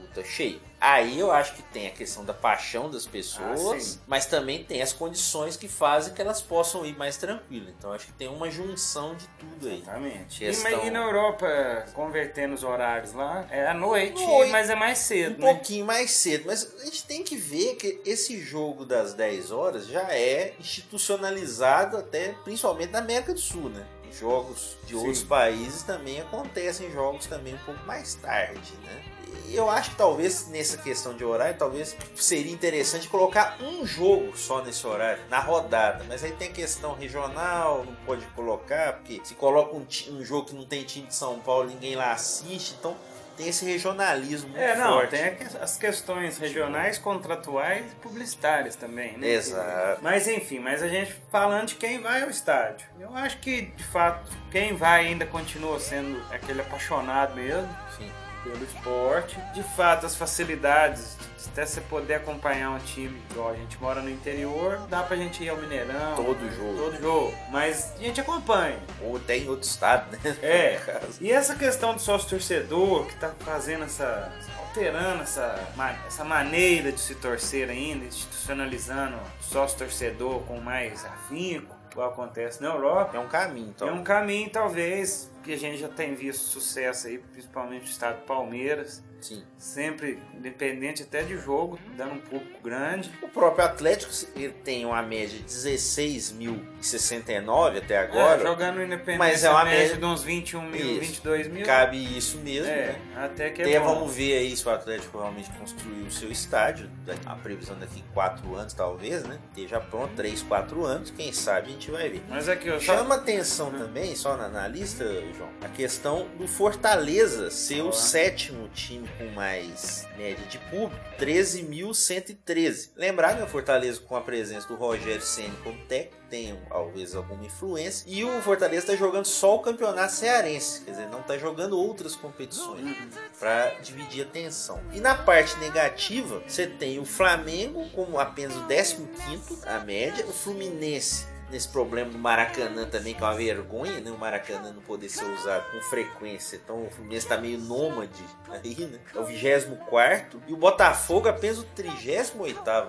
Puta 0.02 0.24
cheio. 0.24 0.60
Aí 0.80 1.20
eu 1.20 1.32
acho 1.32 1.54
que 1.54 1.62
tem 1.62 1.86
a 1.86 1.92
questão 1.92 2.26
da 2.26 2.34
paixão 2.34 2.90
das 2.90 3.06
Ah, 3.06 3.10
pessoas, 3.12 3.84
sim. 3.84 4.00
mas 4.08 4.26
também 4.26 4.64
tem 4.64 4.82
as 4.82 4.92
condições 4.92 5.56
que 5.56 5.68
fazem 5.68 6.12
que 6.14 6.20
elas 6.22 6.42
possam 6.42 6.84
ir 6.84 6.98
mais 6.98 7.18
tranquilo. 7.18 7.70
Então 7.78 7.94
acho 7.94 8.08
que 8.08 8.14
tem 8.14 8.28
uma 8.28 8.50
junção 8.50 9.14
de 9.16 9.28
tudo 9.40 9.68
aí. 9.68 9.78
Exatamente. 9.82 10.44
E, 10.44 10.48
Questão- 10.48 10.86
e 10.86 10.90
na 10.90 11.04
Europa, 11.04 11.86
convertendo 11.94 12.56
os 12.56 12.64
horários 12.64 13.14
lá, 13.14 13.46
é 13.52 13.68
à 13.68 13.74
noite, 13.76 14.26
Noite. 14.26 14.52
mas 14.52 14.70
é 14.72 14.76
mais 14.76 14.98
cedo, 14.98 15.36
Um 15.38 15.46
né? 15.46 15.54
pouquinho 15.54 15.86
mais 15.86 16.10
cedo, 16.12 16.46
mas 16.48 16.74
a 16.82 16.86
gente 16.86 17.04
tem 17.06 17.24
que 17.24 17.36
ver 17.36 17.76
que 17.76 18.02
esse 18.04 18.40
jogo 18.42 18.84
das 18.84 19.14
10 19.14 19.52
horas 19.52 19.86
já 19.86 20.02
é 20.12 20.56
institucionalizado 20.60 21.98
até 21.98 22.30
principalmente 22.44 22.90
na 22.92 23.00
América 23.00 23.34
do 23.34 23.40
Sul, 23.40 23.70
né? 23.70 23.86
Jogos 24.20 24.78
de 24.84 24.90
Sim. 24.90 24.96
outros 24.96 25.24
países 25.24 25.84
também 25.84 26.20
acontecem 26.20 26.92
jogos 26.92 27.26
também 27.26 27.56
um 27.56 27.60
pouco 27.60 27.86
mais 27.86 28.16
tarde, 28.16 28.74
né? 28.84 29.04
E 29.48 29.56
eu 29.56 29.70
acho 29.70 29.92
que 29.92 29.96
talvez 29.98 30.48
nessa 30.48 30.78
questão 30.78 31.14
de 31.14 31.24
horário, 31.26 31.58
talvez 31.58 31.96
seria 32.16 32.52
interessante 32.52 33.08
colocar 33.08 33.58
um 33.62 33.86
jogo 33.86 34.38
só 34.38 34.62
nesse 34.62 34.86
horário, 34.86 35.24
na 35.30 35.40
rodada. 35.40 36.06
Mas 36.08 36.24
aí 36.24 36.32
tem 36.32 36.50
a 36.50 36.52
questão 36.52 36.94
regional, 36.94 37.84
não 37.86 37.96
pode 38.06 38.26
colocar, 38.28 38.94
porque 38.94 39.20
se 39.24 39.36
coloca 39.36 39.76
um, 39.76 39.86
um 40.12 40.24
jogo 40.24 40.48
que 40.48 40.56
não 40.56 40.66
tem 40.66 40.84
time 40.84 41.08
de 41.08 41.16
São 41.16 41.40
Paulo, 41.40 41.70
ninguém 41.70 41.96
lá 41.96 42.14
assiste, 42.14 42.76
então 42.80 42.96
tem 43.38 43.48
esse 43.48 43.66
regionalismo 43.66 44.56
É, 44.58 44.76
não, 44.76 44.94
forte. 44.94 45.10
tem 45.12 45.38
as 45.62 45.78
questões 45.78 46.38
regionais, 46.38 46.98
contratuais 46.98 47.92
e 47.92 47.96
publicitárias 47.96 48.76
também, 48.76 49.18
né? 49.18 49.28
Exato. 49.28 50.02
Mas 50.02 50.28
enfim, 50.28 50.60
mas 50.60 50.82
a 50.84 50.88
gente 50.88 51.16
falando 51.32 51.68
de 51.70 51.76
quem 51.76 52.00
vai 52.00 52.24
ao 52.24 52.30
estádio. 52.30 52.86
Eu 53.00 53.16
acho 53.16 53.38
que, 53.40 53.62
de 53.62 53.84
fato, 53.84 54.32
quem 54.52 54.76
vai 54.76 55.08
ainda 55.08 55.26
continua 55.26 55.80
sendo 55.80 56.22
aquele 56.32 56.62
apaixonado 56.62 57.36
mesmo 57.36 57.68
Sim. 57.98 58.12
pelo 58.44 58.64
esporte. 58.64 59.38
De 59.54 59.64
fato, 59.76 60.06
as 60.06 60.16
facilidades, 60.16 61.18
de 61.31 61.31
até 61.50 61.66
você 61.66 61.82
poder 61.82 62.16
acompanhar 62.16 62.72
um 62.72 62.80
time, 62.80 63.22
igual 63.32 63.50
a 63.50 63.56
gente 63.56 63.80
mora 63.82 64.02
no 64.02 64.10
interior, 64.10 64.80
dá 64.90 65.04
pra 65.04 65.16
gente 65.16 65.44
ir 65.44 65.50
ao 65.50 65.58
Mineirão. 65.58 66.16
Todo 66.16 66.50
jogo. 66.56 66.78
Todo 66.78 67.02
jogo. 67.02 67.34
Mas 67.50 67.94
a 67.98 68.02
gente 68.02 68.22
acompanha. 68.22 68.80
Ou 69.02 69.18
até 69.18 69.38
em 69.38 69.48
outro 69.50 69.68
estado, 69.68 70.12
né? 70.12 70.38
É. 70.42 70.80
E 71.20 71.32
essa 71.32 71.56
questão 71.56 71.94
do 71.94 72.02
sócio 72.02 72.30
torcedor 72.30 73.06
que 73.06 73.16
tá 73.16 73.34
fazendo 73.40 73.84
essa. 73.84 74.32
alterando 74.60 75.24
essa, 75.24 75.60
essa 76.08 76.24
maneira 76.24 76.92
de 76.92 77.00
se 77.00 77.16
torcer 77.16 77.70
ainda, 77.70 78.06
institucionalizando 78.06 79.18
o 79.18 79.44
sócio 79.44 79.78
torcedor 79.78 80.42
com 80.44 80.60
mais 80.60 81.06
afinco, 81.06 81.76
igual 81.92 82.10
acontece 82.10 82.62
na 82.62 82.70
Europa. 82.70 83.18
É 83.18 83.20
um 83.20 83.28
caminho, 83.28 83.70
então. 83.70 83.88
É 83.88 83.92
um 83.92 84.04
caminho, 84.04 84.50
talvez, 84.50 85.30
que 85.44 85.54
a 85.54 85.58
gente 85.58 85.78
já 85.78 85.90
tem 85.90 86.16
visto 86.16 86.44
sucesso 86.44 87.08
aí, 87.08 87.18
principalmente 87.18 87.84
no 87.84 87.90
estado 87.90 88.20
do 88.20 88.26
Palmeiras. 88.26 89.04
Sim. 89.22 89.44
Sempre, 89.58 90.20
independente 90.36 91.04
até 91.04 91.22
de 91.24 91.38
jogo, 91.38 91.80
dando 91.96 92.16
um 92.16 92.20
público 92.20 92.60
grande. 92.64 93.10
O 93.22 93.28
próprio 93.30 93.64
Atlético 93.66 94.12
ele 94.36 94.50
tem 94.52 94.86
uma 94.86 95.02
média 95.02 95.38
de 95.38 95.44
16.069 95.46 97.78
até 97.78 97.98
agora. 98.00 98.42
É, 98.42 98.46
jogando 98.46 98.82
independente, 98.82 99.20
mas 99.20 99.44
é 99.44 99.50
uma 99.50 99.64
média 99.64 99.80
média- 99.82 99.98
de 99.98 100.06
uns 100.06 100.24
21 100.24 100.62
mil, 100.64 100.82
Isso. 100.82 101.00
22 101.00 101.48
mil. 101.48 101.66
Cabe 101.66 102.18
isso 102.18 102.38
mesmo, 102.40 102.70
É, 102.72 102.88
né? 102.88 103.00
até 103.16 103.50
que 103.52 103.62
é 103.62 103.66
Até 103.66 103.80
vamos 103.80 104.14
ver 104.14 104.38
aí 104.38 104.56
se 104.56 104.68
o 104.68 104.72
Atlético 104.72 105.20
realmente 105.20 105.50
construiu 105.52 106.06
o 106.06 106.12
seu 106.12 106.32
estádio. 106.32 106.90
A 107.26 107.36
previsão 107.36 107.78
daqui 107.78 108.04
4 108.14 108.56
anos, 108.56 108.74
talvez, 108.74 109.24
né? 109.24 109.38
Esteja 109.50 109.80
pronto, 109.80 110.14
3, 110.16 110.42
4 110.42 110.84
anos. 110.86 111.12
Quem 111.12 111.32
sabe 111.32 111.68
a 111.68 111.72
gente 111.72 111.92
vai 111.92 112.10
ver. 112.10 112.24
Mas 112.30 112.50
aqui, 112.50 112.68
eu 112.68 112.80
só... 112.80 112.96
Chama 112.98 113.16
atenção 113.16 113.72
também, 113.72 114.16
só 114.16 114.36
na, 114.38 114.48
na 114.48 114.68
lista, 114.68 115.04
João, 115.38 115.50
a 115.64 115.68
questão 115.70 116.28
do 116.38 116.48
Fortaleza 116.48 117.50
ser 117.52 117.82
o 117.82 117.92
sétimo 117.92 118.68
time 118.70 119.08
com 119.12 119.26
mais 119.32 120.08
média 120.18 120.46
de 120.48 120.58
público, 120.58 121.04
13.113. 121.20 122.92
Lembrar, 122.96 123.36
né, 123.36 123.44
o 123.44 123.48
Fortaleza 123.48 124.00
com 124.02 124.16
a 124.16 124.22
presença 124.22 124.68
do 124.68 124.76
Rogério 124.76 125.22
Ceni 125.22 125.56
como 125.64 125.78
técnico, 125.86 126.22
tem 126.30 126.58
talvez 126.70 127.14
alguma 127.14 127.46
influência. 127.46 128.06
E 128.08 128.24
o 128.24 128.42
Fortaleza 128.42 128.84
está 128.84 128.96
jogando 128.96 129.26
só 129.26 129.56
o 129.56 129.60
campeonato 129.60 130.14
cearense, 130.14 130.82
quer 130.82 130.92
dizer, 130.92 131.08
não 131.10 131.20
está 131.20 131.38
jogando 131.38 131.78
outras 131.78 132.16
competições 132.16 132.96
para 133.38 133.72
dividir 133.82 134.24
a 134.24 134.28
atenção. 134.28 134.82
E 134.94 135.02
na 135.02 135.14
parte 135.14 135.58
negativa, 135.60 136.42
você 136.48 136.66
tem 136.66 137.00
o 137.00 137.06
Flamengo 137.06 137.90
como 137.90 138.18
apenas 138.18 138.56
o 138.56 138.66
15º 138.66 139.68
a 139.68 139.80
média, 139.80 140.26
o 140.26 140.32
Fluminense 140.32 141.31
nesse 141.52 141.68
problema 141.68 142.10
do 142.10 142.18
Maracanã 142.18 142.86
também, 142.86 143.14
que 143.14 143.22
é 143.22 143.26
uma 143.28 143.36
vergonha, 143.36 144.00
né? 144.00 144.10
O 144.12 144.18
Maracanã 144.18 144.72
não 144.74 144.82
poder 144.82 145.10
ser 145.10 145.26
usado 145.26 145.70
com 145.72 145.80
frequência. 145.82 146.56
Então 146.56 146.86
o 146.86 146.90
Fluminense 146.90 147.28
tá 147.28 147.38
meio 147.38 147.60
nômade 147.60 148.24
aí, 148.50 148.86
né? 148.86 149.00
É 149.14 149.20
o 149.20 149.24
24 149.26 150.42
e 150.48 150.54
o 150.54 150.58
Botafogo 150.58 151.28
apenas 151.28 151.60
o 151.60 151.64
38 151.64 152.32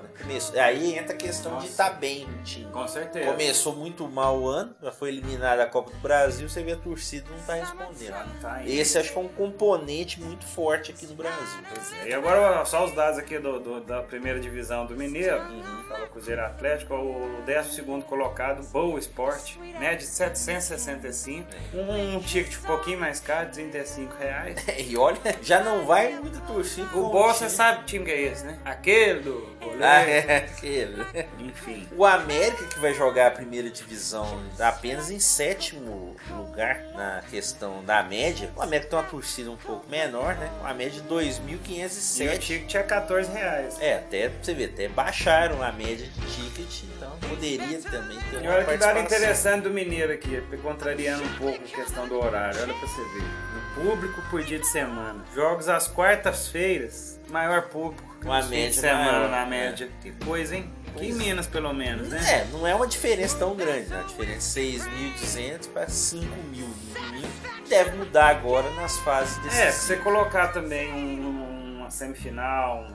né? 0.03 0.09
Começou, 0.21 0.61
aí 0.61 0.97
entra 0.97 1.15
a 1.15 1.17
questão 1.19 1.53
de 1.53 1.57
Nossa. 1.59 1.69
estar 1.69 1.91
bem 1.91 2.27
no 2.27 2.43
time. 2.43 2.71
Com 2.71 2.87
certeza. 2.87 3.31
Começou 3.31 3.75
muito 3.75 4.07
mal 4.09 4.39
o 4.39 4.49
ano, 4.49 4.75
já 4.83 4.93
foi 4.93 5.09
eliminado 5.09 5.59
da 5.59 5.67
Copa 5.67 5.91
do 5.91 5.99
Brasil, 5.99 6.49
você 6.49 6.63
vê 6.63 6.73
a 6.73 6.77
torcida 6.77 7.29
não 7.31 7.39
tá 7.45 7.55
respondendo. 7.55 8.41
Tá. 8.41 8.63
Esse 8.65 8.99
acho 8.99 9.13
que 9.13 9.19
é 9.19 9.23
um 9.23 9.29
componente 9.29 10.21
muito 10.21 10.45
forte 10.47 10.91
aqui 10.93 11.07
no 11.07 11.15
Brasil. 11.15 11.63
E 12.07 12.13
agora 12.13 12.65
só 12.65 12.85
os 12.85 12.95
dados 12.95 13.19
aqui 13.19 13.39
do, 13.39 13.59
do- 13.61 13.81
da 13.81 14.03
primeira 14.03 14.39
divisão 14.39 14.87
do 14.87 14.95
Mineiro. 14.97 15.41
Uhum. 15.43 15.83
Fala 15.89 16.07
Cruzeiro 16.07 16.43
Atlético, 16.45 16.95
o 16.95 17.43
12 17.45 17.83
colocado, 18.07 18.52
Boa 18.55 18.99
Esporte, 18.99 19.59
média 19.59 19.99
de 19.99 20.05
765. 20.07 21.47
Um, 21.75 22.21
ticket 22.21 22.59
um 22.59 22.63
pouquinho 22.67 22.99
mais 23.01 23.21
caro, 23.21 23.51
35 23.51 24.15
reais. 24.19 24.57
E 24.83 24.97
olha, 24.97 25.19
já 25.43 25.61
não 25.63 25.87
vai 25.87 26.13
muita 26.15 26.41
torcida. 26.41 26.89
O 26.97 27.09
Boa, 27.11 27.33
você 27.33 27.45
time. 27.47 27.51
sabe 27.51 27.79
que 27.81 27.85
time 27.87 28.05
que 28.05 28.11
é 28.11 28.21
esse, 28.23 28.45
né? 28.45 28.59
Aquele 28.65 29.21
do 29.21 29.49
goleiro. 29.61 29.85
Ah, 29.85 30.01
é 30.03 30.37
aquele. 30.37 31.03
Enfim. 31.39 31.89
O 31.97 32.05
América 32.05 32.65
que 32.67 32.79
vai 32.81 32.93
jogar 32.95 33.29
a 33.29 33.31
primeira 33.31 33.71
divisão 33.71 34.43
apenas 34.59 35.11
em 35.11 35.21
sétimo 35.21 36.17
lugar 36.31 36.83
na 36.95 37.23
questão 37.31 37.83
da 37.85 38.03
média. 38.03 38.51
O 38.57 38.63
América 38.63 38.91
tem 38.91 38.99
uma 38.99 39.05
torcida 39.05 39.51
um 39.51 39.57
pouco 39.57 39.89
menor, 39.89 40.35
né? 40.37 40.51
Uma 40.61 40.75
média 40.75 41.01
de 41.01 41.09
E 41.09 41.13
o 41.13 41.19
2.507. 41.19 42.39
ticket 42.39 42.75
é 42.75 42.83
14 42.83 43.31
reais. 43.33 43.77
É, 43.81 43.95
até 43.95 44.29
você 44.29 44.53
ver, 44.55 44.71
até 44.73 44.89
baixaram 44.89 45.63
a 45.63 45.71
média 45.73 46.07
de 46.07 46.21
ticket, 46.35 46.85
então 46.97 47.13
poderia 47.35 47.81
também 47.81 48.19
ter 48.31 48.37
E 48.37 48.47
uma 48.47 48.55
olha 48.55 48.65
que 48.65 48.77
dado 48.77 48.99
interessante 48.99 49.63
do 49.63 49.71
Mineiro 49.71 50.13
aqui, 50.13 50.43
contrariando 50.63 51.23
um 51.25 51.33
pouco 51.35 51.59
a 51.63 51.77
questão 51.77 52.07
do 52.09 52.19
horário, 52.23 52.61
olha 52.63 52.75
pra 52.75 52.89
você 52.89 53.03
ver. 53.15 53.23
No 53.23 53.85
público 53.91 54.23
por 54.31 54.43
dia 54.43 54.59
de 54.59 54.67
semana. 54.67 55.25
Jogos 55.35 55.69
às 55.69 55.89
quartas-feiras, 55.89 57.19
maior 57.29 57.63
público. 57.63 58.03
Uma 58.23 58.41
fins 58.43 58.49
de 58.51 58.57
média 58.57 58.81
semana 58.81 59.13
maior, 59.13 59.31
na 59.31 59.45
né? 59.45 59.51
média. 59.51 59.89
Que 60.01 60.13
coisa, 60.25 60.55
hein? 60.57 60.71
Aqui 60.95 61.07
em 61.09 61.13
Minas, 61.15 61.47
pelo 61.47 61.73
menos, 61.73 62.09
né? 62.09 62.21
É, 62.31 62.45
não 62.53 62.67
é 62.67 62.75
uma 62.75 62.87
diferença 62.87 63.39
tão 63.39 63.55
grande, 63.57 63.89
né? 63.89 64.01
A 64.01 64.03
diferença 64.03 64.61
de 64.61 64.79
6.200 64.79 65.69
para 65.73 65.87
5.000 65.87 66.21
no 66.61 66.95
domingo. 66.95 67.29
Deve 67.69 67.97
mudar 67.97 68.27
agora 68.29 68.69
nas 68.73 68.99
fases 68.99 69.39
desse 69.39 69.59
É, 69.61 69.73
se 69.73 69.87
você 69.87 69.97
colocar 69.97 70.49
também 70.49 70.93
um- 70.93 71.52
semifinal, 71.93 72.87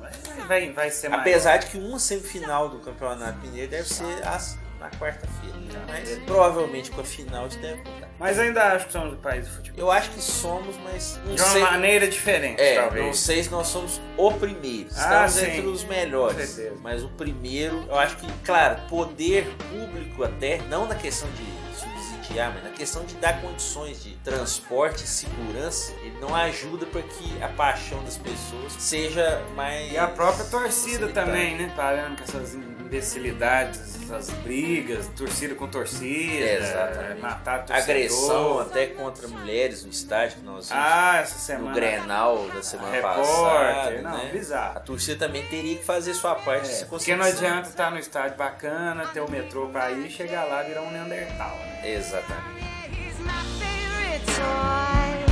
vai, 0.48 0.72
vai 0.74 0.90
ser. 0.92 1.14
Apesar 1.14 1.58
de 1.58 1.68
que 1.68 1.78
uma 1.78 2.00
semifinal 2.00 2.70
do 2.70 2.80
Campeonato 2.80 3.40
Mineiro 3.40 3.70
deve 3.72 3.88
ser 3.88 4.28
as- 4.28 4.58
na 4.80 4.90
quarta-feira. 4.92 5.58
Mas 5.88 6.10
provavelmente 6.26 6.92
com 6.92 7.02
a 7.02 7.04
final 7.04 7.48
isso 7.48 7.60
deve 7.60 7.78
mudar. 7.78 8.10
Mas 8.20 8.40
ainda 8.40 8.64
acho 8.74 8.88
que 8.88 8.92
somos 8.94 9.14
o 9.14 9.18
país 9.18 9.48
do 9.48 9.54
futebol. 9.56 9.80
Eu 9.80 9.92
acho 9.92 10.10
que 10.12 10.22
somos, 10.22 10.76
mas 10.84 11.20
não 11.26 11.36
De 11.36 11.42
uma 11.42 11.50
sei. 11.52 11.62
maneira 11.62 12.08
diferente, 12.08 12.60
É, 12.62 12.76
talvez. 12.82 13.06
não 13.06 13.14
sei 13.14 13.44
se 13.44 13.50
nós 13.52 13.68
somos 13.68 14.02
o 14.18 14.32
primeiro. 14.34 14.90
Ah, 14.96 15.26
Estamos 15.26 15.32
sim. 15.34 15.46
entre 15.46 15.68
os 15.68 15.84
melhores. 15.84 16.60
Mas 16.82 17.04
o 17.04 17.10
primeiro, 17.10 17.84
eu 17.88 17.96
acho 17.96 18.18
que, 18.18 18.28
claro, 18.44 18.82
poder 18.90 19.48
público 19.70 20.24
até, 20.24 20.60
não 20.70 20.88
na 20.88 20.96
questão 20.96 21.30
de 21.32 21.78
subsidiar, 21.80 22.52
mas 22.54 22.64
na 22.64 22.72
questão 22.72 23.06
de 23.06 23.14
dar 23.16 23.40
condições 23.42 24.04
de 24.04 24.16
transporte 24.18 25.04
e 25.04 25.08
segurança, 25.08 25.94
ele 26.02 26.18
não 26.20 26.36
ajuda 26.36 26.86
para 26.88 27.02
que 27.04 27.42
a 27.44 27.48
paixão 27.50 28.04
das 28.04 28.18
pessoas 28.18 28.74
seja 28.80 29.44
mais. 29.56 29.92
E 29.92 29.98
a 29.98 30.08
própria 30.08 30.46
torcida 30.46 31.08
facilitada. 31.08 31.28
também, 31.28 31.56
né? 31.58 31.72
Parando 31.76 32.18
com 32.18 32.24
essas 32.24 32.56
imbecilidades, 32.88 34.02
essas 34.02 34.30
brigas, 34.44 35.08
torcida 35.16 35.54
com 35.56 35.68
torcida, 35.68 36.46
Exatamente. 36.46 37.22
matar 37.22 37.66
torcedor. 37.66 37.84
Agressão 37.84 38.60
até 38.60 38.88
contra 38.88 39.28
mulheres 39.28 39.84
no 39.84 39.92
estádio 39.92 40.38
que 40.38 40.46
nós 40.46 40.70
vimos 40.70 40.84
Ah, 40.84 41.18
essa 41.22 41.34
no 41.36 41.40
semana. 41.42 41.76
Grenal 41.76 42.48
da 42.54 42.62
semana 42.64 42.92
Repórter, 42.92 43.24
passada. 43.26 44.02
não, 44.02 44.18
né? 44.18 44.30
bizarro. 44.32 44.78
A 44.78 44.80
torcida 44.80 45.28
também 45.28 45.44
teria 45.48 45.78
que 45.78 45.84
fazer 45.84 46.14
sua 46.14 46.36
parte 46.36 46.68
se 46.68 46.84
É, 46.84 46.86
porque 46.86 47.16
não 47.16 47.26
conseguir. 47.26 47.46
adianta 47.46 47.70
estar 47.70 47.92
no 47.92 48.00
estádio 48.00 48.38
bacana, 48.38 49.06
ter 49.08 49.20
o 49.20 49.30
metrô 49.30 49.68
pra 49.68 49.92
ir, 49.92 50.10
chegar 50.10 50.46
lá 50.46 50.64
e 50.64 50.68
virar 50.70 50.82
um 50.82 50.92
Neandertal, 50.92 51.56
né? 51.58 51.82
Exatamente. 51.92 52.58
He's 52.92 53.20
my 53.20 53.34
favorite 53.60 54.26
toy. 54.36 55.28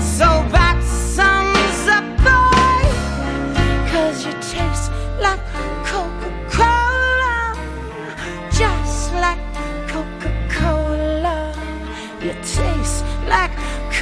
So 0.00 0.42
back 0.52 0.80
sums 0.82 1.88
up, 1.88 2.06
boy. 2.22 2.84
Cause 3.90 4.24
you 4.26 4.32
taste 4.34 4.90
like 5.20 5.40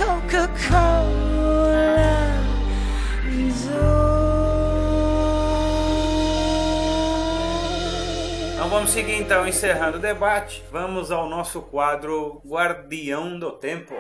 Coca-Cola. 0.02 1.12
Então 8.54 8.68
vamos 8.68 8.90
seguir 8.90 9.14
então, 9.14 9.46
encerrando 9.46 9.98
o 9.98 10.00
debate, 10.00 10.64
vamos 10.72 11.12
ao 11.12 11.28
nosso 11.28 11.62
quadro 11.62 12.42
Guardião 12.44 13.38
do 13.38 13.52
Tempo. 13.52 13.94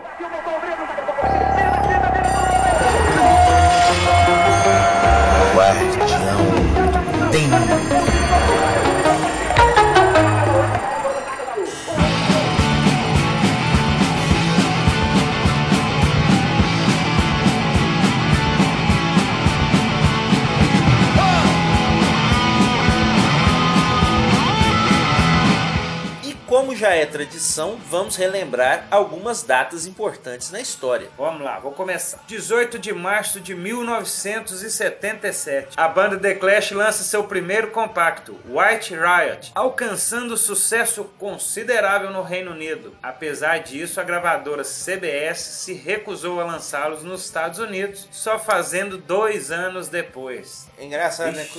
Já 26.82 26.94
é 26.96 27.06
tradição, 27.06 27.78
vamos 27.88 28.16
relembrar 28.16 28.88
algumas 28.90 29.44
datas 29.44 29.86
importantes 29.86 30.50
na 30.50 30.60
história. 30.60 31.08
Vamos 31.16 31.42
lá, 31.42 31.60
vou 31.60 31.70
começar. 31.70 32.18
18 32.26 32.76
de 32.76 32.92
março 32.92 33.40
de 33.40 33.54
1977, 33.54 35.74
a 35.76 35.86
banda 35.86 36.18
The 36.18 36.34
Clash 36.34 36.72
lança 36.72 37.04
seu 37.04 37.22
primeiro 37.22 37.68
compacto, 37.68 38.36
White 38.48 38.96
Riot, 38.96 39.52
alcançando 39.54 40.36
sucesso 40.36 41.04
considerável 41.20 42.10
no 42.10 42.24
Reino 42.24 42.50
Unido. 42.50 42.96
Apesar 43.00 43.58
disso, 43.58 44.00
a 44.00 44.02
gravadora 44.02 44.64
CBS 44.64 45.38
se 45.38 45.74
recusou 45.74 46.40
a 46.40 46.44
lançá-los 46.44 47.04
nos 47.04 47.24
Estados 47.24 47.60
Unidos, 47.60 48.08
só 48.10 48.40
fazendo 48.40 48.98
dois 48.98 49.52
anos 49.52 49.86
depois. 49.86 50.66
É 50.82 50.84
engraçado, 50.84 51.36
né? 51.36 51.44
Que 51.44 51.58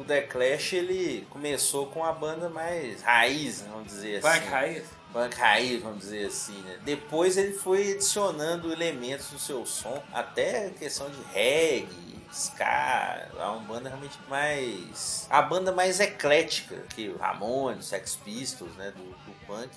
o 0.00 0.04
The, 0.04 0.22
Clash 0.22 0.72
ele 0.72 1.24
começou 1.30 1.86
com 1.86 2.04
a 2.04 2.12
banda 2.12 2.48
mais 2.48 3.02
raiz, 3.02 3.62
vamos 3.62 3.86
dizer 3.86 4.16
assim. 4.16 4.40
Punk 4.40 4.50
raiz? 4.50 4.84
Punk 5.12 5.36
raiz, 5.36 5.82
vamos 5.82 5.98
dizer 6.00 6.26
assim, 6.26 6.60
né? 6.62 6.80
Depois 6.82 7.36
ele 7.36 7.52
foi 7.52 7.92
adicionando 7.92 8.72
elementos 8.72 9.30
no 9.30 9.38
seu 9.38 9.64
som, 9.64 10.02
até 10.12 10.70
questão 10.70 11.08
de 11.08 11.22
reggae, 11.32 12.20
ska, 12.32 13.28
é 13.38 13.44
uma 13.44 13.60
banda 13.60 13.88
realmente 13.90 14.18
mais... 14.28 15.28
A 15.30 15.40
banda 15.40 15.70
mais 15.70 16.00
eclética 16.00 16.74
que 16.96 17.10
o 17.10 17.16
Ramones, 17.16 17.86
Sex 17.86 18.16
Pistols, 18.24 18.74
né? 18.74 18.90
Do, 18.90 19.04
do 19.04 19.46
punk. 19.46 19.70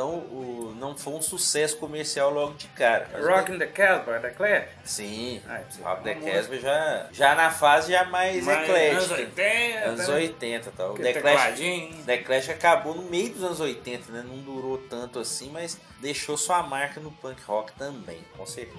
Então, 0.00 0.14
o, 0.14 0.74
não 0.78 0.96
foi 0.96 1.12
um 1.12 1.20
sucesso 1.20 1.76
comercial 1.76 2.30
logo 2.30 2.54
de 2.54 2.66
cara. 2.68 3.06
O 3.12 3.18
The- 3.18 3.20
Rock 3.20 3.52
in 3.52 3.58
the 3.58 3.66
Casbah, 3.66 4.18
The 4.18 4.30
Clash? 4.30 4.64
Sim, 4.82 5.42
Ah. 5.46 5.60
Rock 5.84 6.04
the 6.04 6.14
Casbah 6.14 6.56
já, 6.56 7.06
já 7.12 7.34
na 7.34 7.50
fase 7.50 7.92
já 7.92 8.04
mais, 8.04 8.46
Mais 8.46 8.62
eclética. 8.62 8.96
anos 8.96 9.10
80, 9.10 9.78
Anos 9.84 10.08
né? 10.08 10.14
80 10.14 10.72
tal. 10.74 10.88
O 10.88 10.92
Aquele 10.94 11.12
The 11.12 11.20
Clash. 11.20 11.58
The 12.06 12.16
Clash 12.18 12.48
acabou 12.48 12.94
no 12.94 13.02
meio 13.02 13.28
dos 13.28 13.44
anos 13.44 13.60
80, 13.60 14.10
né? 14.10 14.24
Não 14.26 14.38
durou 14.38 14.78
tanto 14.78 15.18
assim, 15.18 15.50
mas 15.52 15.78
deixou 16.00 16.34
sua 16.38 16.62
marca 16.62 16.98
no 16.98 17.10
punk 17.12 17.42
rock 17.46 17.70
também, 17.72 18.24
com 18.38 18.46
certeza. 18.46 18.78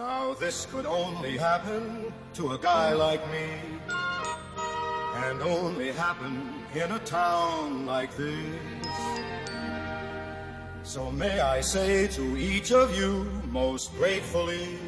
Now 0.00 0.32
this 0.32 0.66
could 0.72 0.86
only 0.86 1.36
happen 1.36 2.10
to 2.32 2.52
a 2.52 2.58
guy 2.58 2.94
like 2.94 3.22
me. 3.30 3.48
And 5.26 5.42
only 5.42 5.92
happen 5.92 6.40
in 6.74 6.90
a 6.90 6.98
town 7.00 7.84
like 7.84 8.10
this. 8.16 8.86
So 10.84 11.12
may 11.12 11.40
I 11.40 11.60
say 11.60 12.08
to 12.16 12.34
each 12.38 12.72
of 12.72 12.98
you 12.98 13.26
most 13.52 13.92
gratefully. 13.98 14.78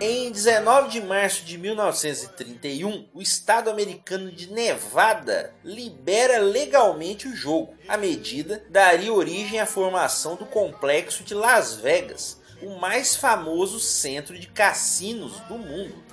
Em 0.00 0.30
19 0.30 0.88
de 0.90 1.00
março 1.00 1.44
de 1.44 1.58
1931, 1.58 3.08
o 3.12 3.20
estado 3.20 3.68
americano 3.68 4.30
de 4.30 4.52
Nevada 4.52 5.52
libera 5.64 6.38
legalmente 6.38 7.26
o 7.26 7.34
jogo. 7.34 7.74
A 7.88 7.96
medida 7.96 8.62
daria 8.70 9.12
origem 9.12 9.58
à 9.58 9.66
formação 9.66 10.36
do 10.36 10.46
complexo 10.46 11.24
de 11.24 11.34
Las 11.34 11.74
Vegas, 11.74 12.45
o 12.62 12.78
mais 12.78 13.16
famoso 13.16 13.78
centro 13.80 14.38
de 14.38 14.46
cassinos 14.46 15.40
do 15.40 15.58
mundo. 15.58 16.06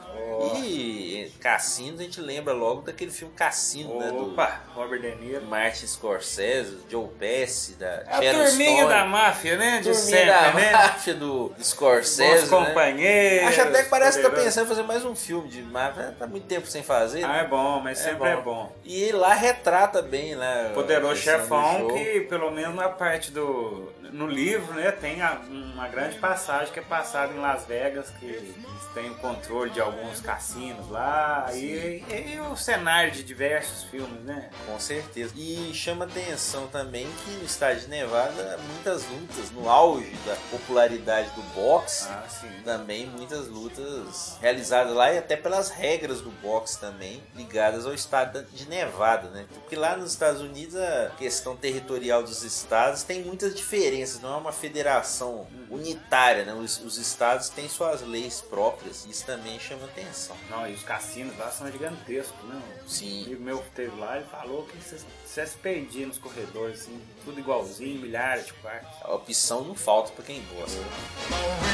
E 0.56 1.32
cassinos 1.40 2.00
a 2.00 2.04
gente 2.04 2.22
lembra 2.22 2.54
logo 2.54 2.82
daquele 2.82 3.12
filme 3.12 3.34
Cassino, 3.36 4.00
né? 4.00 4.08
Do 4.08 4.32
Opa, 4.32 4.62
Robert 4.74 5.02
De 5.02 5.16
Niro. 5.16 5.46
Martin 5.46 5.86
Scorsese, 5.86 6.80
Joe 6.90 7.08
Pesci, 7.20 7.74
da 7.74 7.88
É 7.88 8.06
a 8.08 8.22
Sharon 8.22 8.46
turminha 8.46 8.84
Stone, 8.84 8.90
da 8.90 9.06
máfia, 9.06 9.58
né? 9.58 9.78
De 9.78 9.84
turminha 9.84 9.96
sempre, 9.96 10.26
da 10.26 10.54
né? 10.54 10.72
máfia 10.72 11.14
do 11.14 11.53
Scorsese, 11.62 12.48
Bons 12.48 12.51
né? 12.51 12.68
companheiros. 12.68 13.48
Acho 13.50 13.62
até 13.62 13.84
que 13.84 13.90
parece 13.90 14.18
que 14.22 14.24
tá 14.24 14.29
pensando 14.29 14.66
em 14.66 14.70
fazer 14.70 14.84
mais 14.84 15.06
um 15.06 15.16
filme 15.16 15.50
de 15.50 15.62
máfia. 15.62 16.16
Tá 16.18 16.25
muito 16.25 16.46
tempo 16.46 16.68
sem 16.68 16.84
fazer. 16.84 17.24
Ah, 17.24 17.27
né? 17.27 17.40
é 17.42 17.48
bom, 17.48 17.79
mas 17.82 17.98
sempre 18.00 18.29
é 18.29 18.38
bom. 18.38 18.74
E 18.84 19.12
lá 19.12 19.34
retrata 19.34 20.01
bem, 20.01 20.36
né? 20.36 20.72
Poderoso 20.74 21.22
Chefão, 21.22 21.88
que 21.88 22.22
pelo 22.22 22.51
menos 22.51 22.75
na 22.75 22.90
parte 22.90 23.32
do. 23.32 23.92
No 24.14 24.28
livro, 24.28 24.76
né, 24.76 24.92
tem 24.92 25.24
a- 25.24 25.42
uma 25.50 25.88
grande 25.88 26.20
passagem 26.20 26.72
que 26.72 26.80
é 26.80 26.84
passada 26.84 27.34
em 27.34 27.40
Las 27.40 27.66
Vegas, 27.66 28.12
que 28.20 28.26
eles 28.28 28.56
têm 28.94 29.10
o 29.10 29.16
controle 29.16 29.72
de 29.72 29.82
alguns 29.82 30.22
cassinos 30.22 30.88
lá, 30.92 31.48
e, 31.52 32.04
e 32.08 32.40
o 32.52 32.56
cenário 32.56 33.12
de 33.12 33.24
diversos 33.24 33.84
filmes, 33.86 34.24
né? 34.24 34.52
Com 34.68 34.80
certeza. 34.80 35.34
E 35.36 35.74
chama 35.74 36.06
atenção 36.06 36.68
também 36.68 37.08
que 37.26 37.32
no 37.32 37.44
estado 37.46 37.80
de 37.80 37.88
Nevada, 37.88 38.60
muitas 38.72 39.04
lutas, 39.10 39.50
no 39.50 39.68
auge 39.68 40.12
da 40.28 40.36
popularidade 40.52 41.32
do 41.32 41.42
boxe, 41.56 42.08
Ah, 42.08 42.24
sim. 42.30 42.48
também 42.64 43.08
muitas 43.08 43.48
lutas 43.48 44.38
realizadas 44.40 44.94
lá 44.94 45.12
e 45.12 45.18
até 45.18 45.36
pelas 45.36 45.72
regras 45.72 46.22
do 46.22 46.30
boxe 46.30 46.80
também, 46.80 47.24
ligadas 47.36 47.88
ao 47.88 47.94
estado 47.96 48.44
de 48.54 48.70
Nevada, 48.70 49.30
né? 49.32 49.46
Porque 49.52 49.76
lá 49.76 49.98
nos 49.98 50.12
Estados 50.12 50.40
Unidos 50.40 50.76
a 50.76 51.12
questão 51.18 51.56
territorial 51.58 52.22
dos 52.22 52.44
estados 52.44 53.02
tem 53.02 53.24
muitas 53.24 53.56
diferenças, 53.56 54.02
não 54.22 54.35
é 54.35 54.37
uma 54.37 54.51
federação 54.51 55.48
unitária, 55.70 56.46
né? 56.46 56.53
Os, 56.53 56.79
os 56.81 56.98
estados 56.98 57.50
têm 57.50 57.68
suas 57.70 58.01
leis 58.01 58.42
próprias, 58.42 59.05
isso 59.05 59.25
também 59.25 59.59
chama 59.59 59.85
atenção. 59.85 60.35
Não, 60.50 60.68
e 60.68 60.74
os 60.74 60.83
cassinos 60.83 61.37
lá 61.37 61.50
são 61.51 61.72
gigantescos, 61.72 62.44
né? 62.48 62.61
Um 62.83 62.87
Sim. 62.87 63.25
amigo 63.25 63.42
meu 63.42 63.59
que 63.59 63.72
teve 63.72 64.00
lá, 64.00 64.18
ele 64.18 64.25
falou 64.25 64.66
que 64.66 64.77
você, 64.77 65.00
você 65.25 65.46
se 65.46 65.57
perdia 65.57 66.05
nos 66.05 66.18
corredores, 66.18 66.81
assim, 66.81 67.01
tudo 67.24 67.39
igualzinho, 67.39 68.01
milhares 68.01 68.48
de 68.48 68.53
quartos. 68.53 68.92
A 69.01 69.13
opção 69.13 69.63
não 69.63 69.75
falta 69.75 70.11
para 70.11 70.24
quem 70.25 70.44
gosta. 70.53 70.77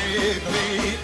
Wrigley 0.04 1.00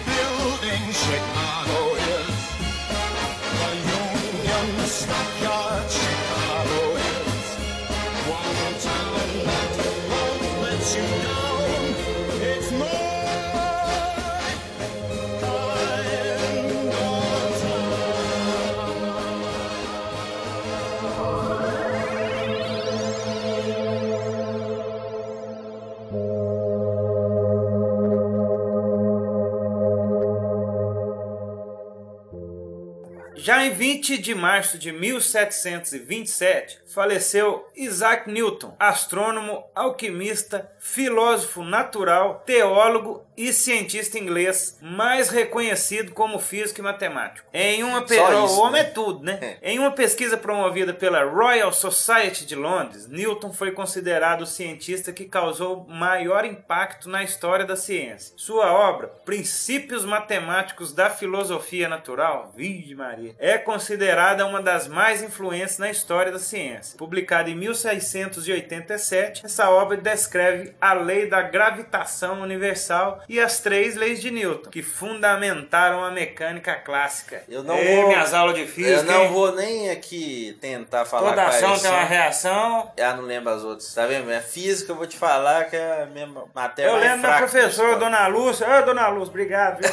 20 33.96 34.18
de 34.18 34.34
março 34.34 34.76
de 34.76 34.92
1727, 34.92 36.80
faleceu 36.86 37.65
Isaac 37.76 38.30
Newton, 38.30 38.74
astrônomo, 38.78 39.64
alquimista, 39.74 40.70
filósofo 40.78 41.62
natural, 41.62 42.42
teólogo 42.46 43.24
e 43.36 43.52
cientista 43.52 44.18
inglês, 44.18 44.78
mais 44.80 45.28
reconhecido 45.28 46.12
como 46.12 46.38
físico 46.38 46.80
e 46.80 46.82
matemático. 46.82 47.46
Em 47.52 47.84
uma 47.84 48.00
pe- 48.02 48.16
Só 48.16 48.44
isso, 48.46 48.54
o 48.58 48.60
homem 48.62 48.82
né? 48.82 48.88
é 48.88 48.92
tudo, 48.92 49.22
né? 49.22 49.58
Em 49.62 49.78
uma 49.78 49.90
pesquisa 49.90 50.38
promovida 50.38 50.94
pela 50.94 51.22
Royal 51.24 51.70
Society 51.72 52.46
de 52.46 52.54
Londres, 52.54 53.06
Newton 53.06 53.52
foi 53.52 53.72
considerado 53.72 54.42
o 54.42 54.46
cientista 54.46 55.12
que 55.12 55.26
causou 55.26 55.84
maior 55.86 56.46
impacto 56.46 57.10
na 57.10 57.22
história 57.22 57.66
da 57.66 57.76
ciência. 57.76 58.32
Sua 58.38 58.72
obra, 58.72 59.08
Princípios 59.24 60.04
Matemáticos 60.04 60.92
da 60.94 61.10
Filosofia 61.10 61.88
Natural, 61.90 62.52
Virgem 62.56 62.94
Maria, 62.94 63.34
é 63.38 63.58
considerada 63.58 64.46
uma 64.46 64.62
das 64.62 64.88
mais 64.88 65.22
influentes 65.22 65.76
na 65.76 65.90
história 65.90 66.32
da 66.32 66.38
ciência. 66.38 66.96
Publicada 66.96 67.50
em 67.50 67.54
1687. 67.66 69.44
Essa 69.44 69.70
obra 69.70 69.96
descreve 69.96 70.74
a 70.80 70.92
lei 70.92 71.28
da 71.28 71.42
gravitação 71.42 72.40
universal 72.40 73.22
e 73.28 73.40
as 73.40 73.60
três 73.60 73.96
leis 73.96 74.20
de 74.20 74.30
Newton, 74.30 74.70
que 74.70 74.82
fundamentaram 74.82 76.02
a 76.04 76.10
mecânica 76.10 76.74
clássica. 76.74 77.42
Eu 77.48 77.62
não 77.62 77.76
Ei, 77.76 77.96
vou. 77.96 78.08
minhas 78.08 78.32
aulas 78.34 78.54
de 78.54 78.66
física. 78.66 78.96
Eu 78.96 79.04
não 79.04 79.24
hein? 79.24 79.32
vou 79.32 79.54
nem 79.54 79.90
aqui 79.90 80.56
tentar 80.60 81.04
falar 81.04 81.30
Toda 81.30 81.46
ação 81.46 81.78
tem 81.78 81.90
uma 81.90 82.04
reação. 82.04 82.92
Ah, 83.00 83.14
não 83.14 83.24
lembro 83.24 83.52
as 83.52 83.62
outras. 83.64 83.92
Tá 83.94 84.06
vendo? 84.06 84.30
É 84.30 84.40
física, 84.40 84.92
eu 84.92 84.96
vou 84.96 85.06
te 85.06 85.16
falar 85.16 85.64
que 85.64 85.76
é 85.76 86.02
a 86.02 86.06
minha 86.06 86.28
matéria 86.54 86.90
Eu 86.90 86.96
lembro 86.96 87.22
da 87.22 87.38
professora. 87.38 87.96
Dona 87.96 88.26
Lúcia. 88.26 88.66
Ô, 88.66 88.82
Dona 88.82 89.08
Lúcia, 89.08 89.30
obrigado. 89.30 89.80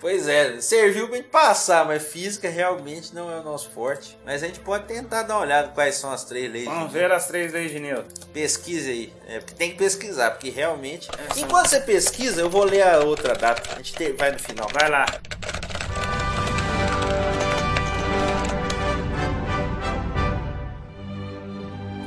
Pois 0.00 0.28
é, 0.28 0.60
serviu 0.60 1.08
pra 1.08 1.16
gente 1.16 1.28
passar, 1.28 1.84
mas 1.84 2.02
física 2.06 2.48
realmente 2.48 3.14
não 3.14 3.30
é 3.30 3.40
o 3.40 3.42
nosso 3.42 3.70
forte. 3.70 4.18
Mas 4.24 4.42
a 4.42 4.46
gente 4.46 4.60
pode 4.60 4.84
tentar 4.84 5.22
dar 5.22 5.34
uma 5.34 5.42
olhada 5.42 5.68
quais 5.68 5.96
são 5.96 6.10
as 6.12 6.24
três 6.24 6.50
leis. 6.50 6.59
Vamos 6.64 6.88
de- 6.88 6.94
ver 6.98 7.10
as 7.12 7.26
três 7.26 7.52
leis 7.52 7.70
de 7.70 7.78
Newton. 7.80 8.08
Pesquise 8.32 8.90
aí. 8.90 9.12
É, 9.28 9.38
tem 9.40 9.70
que 9.72 9.76
pesquisar, 9.76 10.30
porque 10.32 10.50
realmente. 10.50 11.08
Enquanto 11.36 11.68
você 11.68 11.80
pesquisa, 11.80 12.40
eu 12.40 12.50
vou 12.50 12.64
ler 12.64 12.82
a 12.82 13.00
outra 13.00 13.34
data. 13.34 13.62
A 13.72 13.76
gente 13.76 13.92
te- 13.94 14.12
vai 14.12 14.30
no 14.32 14.38
final. 14.38 14.68
Vai 14.72 14.88
lá. 14.90 15.06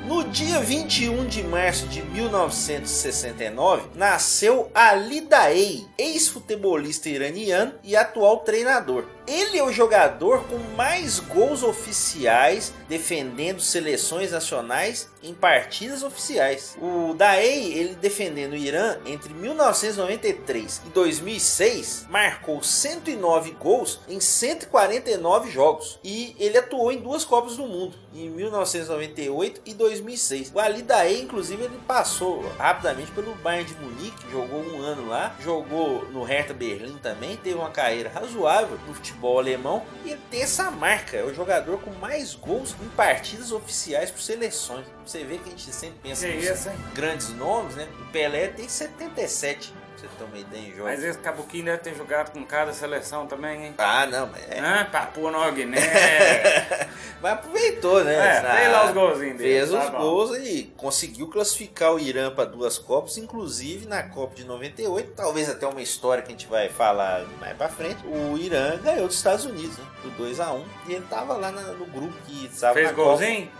No 0.05 0.25
dia 0.25 0.59
21 0.59 1.25
de 1.27 1.41
março 1.43 1.87
de 1.87 2.01
1969, 2.03 3.83
nasceu 3.95 4.69
Ali 4.75 5.21
Daei, 5.21 5.85
ex-futebolista 5.97 7.07
iraniano 7.09 7.73
e 7.83 7.95
atual 7.95 8.37
treinador. 8.39 9.05
Ele 9.25 9.57
é 9.57 9.63
o 9.63 9.71
jogador 9.71 10.43
com 10.47 10.57
mais 10.75 11.19
gols 11.19 11.63
oficiais 11.63 12.73
defendendo 12.89 13.61
seleções 13.61 14.31
nacionais 14.31 15.09
em 15.23 15.33
partidas 15.33 16.03
oficiais. 16.03 16.77
O 16.81 17.13
Daei, 17.13 17.73
ele 17.73 17.95
defendendo 17.95 18.51
o 18.51 18.57
Irã 18.57 18.97
entre 19.05 19.33
1993 19.33 20.81
e 20.85 20.89
2006, 20.89 22.07
marcou 22.09 22.61
109 22.61 23.51
gols 23.51 24.01
em 24.09 24.19
149 24.19 25.49
jogos 25.49 25.99
e 26.03 26.35
ele 26.37 26.57
atuou 26.57 26.91
em 26.91 26.99
duas 26.99 27.23
Copas 27.23 27.55
do 27.55 27.65
Mundo, 27.65 27.95
em 28.13 28.29
1998 28.29 29.61
e 29.65 29.73
2006. 29.73 30.51
O 30.53 30.59
Ali 30.59 30.81
Daei, 30.81 31.21
inclusive, 31.21 31.63
ele 31.63 31.79
passou 31.87 32.41
rapidamente 32.57 33.11
pelo 33.11 33.33
Bayern 33.35 33.65
de 33.65 33.79
Munique, 33.79 34.29
jogou 34.29 34.59
um 34.59 34.81
ano 34.81 35.07
lá, 35.07 35.33
jogou 35.39 36.03
no 36.11 36.23
Hertha 36.23 36.53
Berlim 36.53 36.97
também, 36.97 37.37
teve 37.37 37.55
uma 37.55 37.69
carreira 37.69 38.09
razoável 38.09 38.77
no 38.85 38.93
futebol 38.93 39.12
alemão 39.37 39.83
e 40.05 40.15
tem 40.29 40.41
essa 40.41 40.69
marca, 40.71 41.17
é 41.17 41.23
o 41.23 41.33
jogador 41.33 41.79
com 41.79 41.91
mais 41.91 42.35
gols 42.35 42.75
em 42.81 42.89
partidas 42.89 43.51
oficiais 43.51 44.11
por 44.11 44.21
seleções. 44.21 44.85
Você 45.05 45.23
vê 45.23 45.37
que 45.37 45.47
a 45.47 45.51
gente 45.51 45.71
sempre 45.73 45.99
pensa 46.03 46.27
Que 46.27 46.35
nos 46.35 46.45
isso, 46.45 46.69
grandes 46.93 47.29
nomes, 47.29 47.75
né? 47.75 47.87
O 48.01 48.11
Pelé 48.11 48.47
tem 48.47 48.67
77, 48.67 49.71
pra 49.71 49.81
você 50.07 50.37
ideia 50.39 50.61
em 50.61 50.69
jogos. 50.71 50.83
Mas 50.83 51.03
esse 51.03 51.17
Cabuquinho 51.19 51.65
deve 51.65 51.77
ter 51.79 51.95
jogado 51.95 52.31
com 52.31 52.43
cada 52.45 52.73
seleção 52.73 53.27
também, 53.27 53.65
hein? 53.67 53.75
Ah, 53.77 54.05
não, 54.05 54.27
mas 54.27 54.41
é. 54.49 54.59
Ah, 54.59 54.87
Papua 54.91 55.31
Nova 55.31 55.51
Guiné. 55.51 55.77
Mas 57.21 57.33
aproveitou, 57.33 58.03
né? 58.03 58.15
É, 58.15 58.41
fez 58.41 58.71
lá 58.71 58.85
os 58.85 58.91
golzinhos 58.91 59.37
dele, 59.37 59.49
Fez 59.59 59.71
tá 59.71 59.79
os 59.85 59.89
bom. 59.91 59.97
gols 59.99 60.37
e 60.39 60.73
conseguiu 60.75 61.29
classificar 61.29 61.93
o 61.93 61.99
Irã 61.99 62.29
para 62.31 62.43
duas 62.43 62.77
Copas, 62.77 63.17
inclusive 63.17 63.85
na 63.87 64.03
Copa 64.03 64.35
de 64.35 64.43
98. 64.43 65.13
Talvez 65.15 65.49
até 65.49 65.65
uma 65.65 65.81
história 65.81 66.21
que 66.21 66.27
a 66.27 66.31
gente 66.31 66.47
vai 66.47 66.67
falar 66.67 67.23
mais 67.39 67.55
pra 67.55 67.69
frente. 67.69 68.05
O 68.05 68.37
Irã 68.37 68.77
ganhou 68.83 69.07
dos 69.07 69.15
Estados 69.15 69.45
Unidos, 69.45 69.77
né? 69.77 69.85
Por 70.01 70.11
2x1. 70.11 70.63
E 70.87 70.93
ele 70.95 71.05
tava 71.09 71.35
lá 71.37 71.49
na- 71.49 71.61
no 71.61 71.85
grupo 71.85 72.13
que 72.25 72.45
estava 72.47 72.73
Fez 72.73 72.87
na 72.87 72.93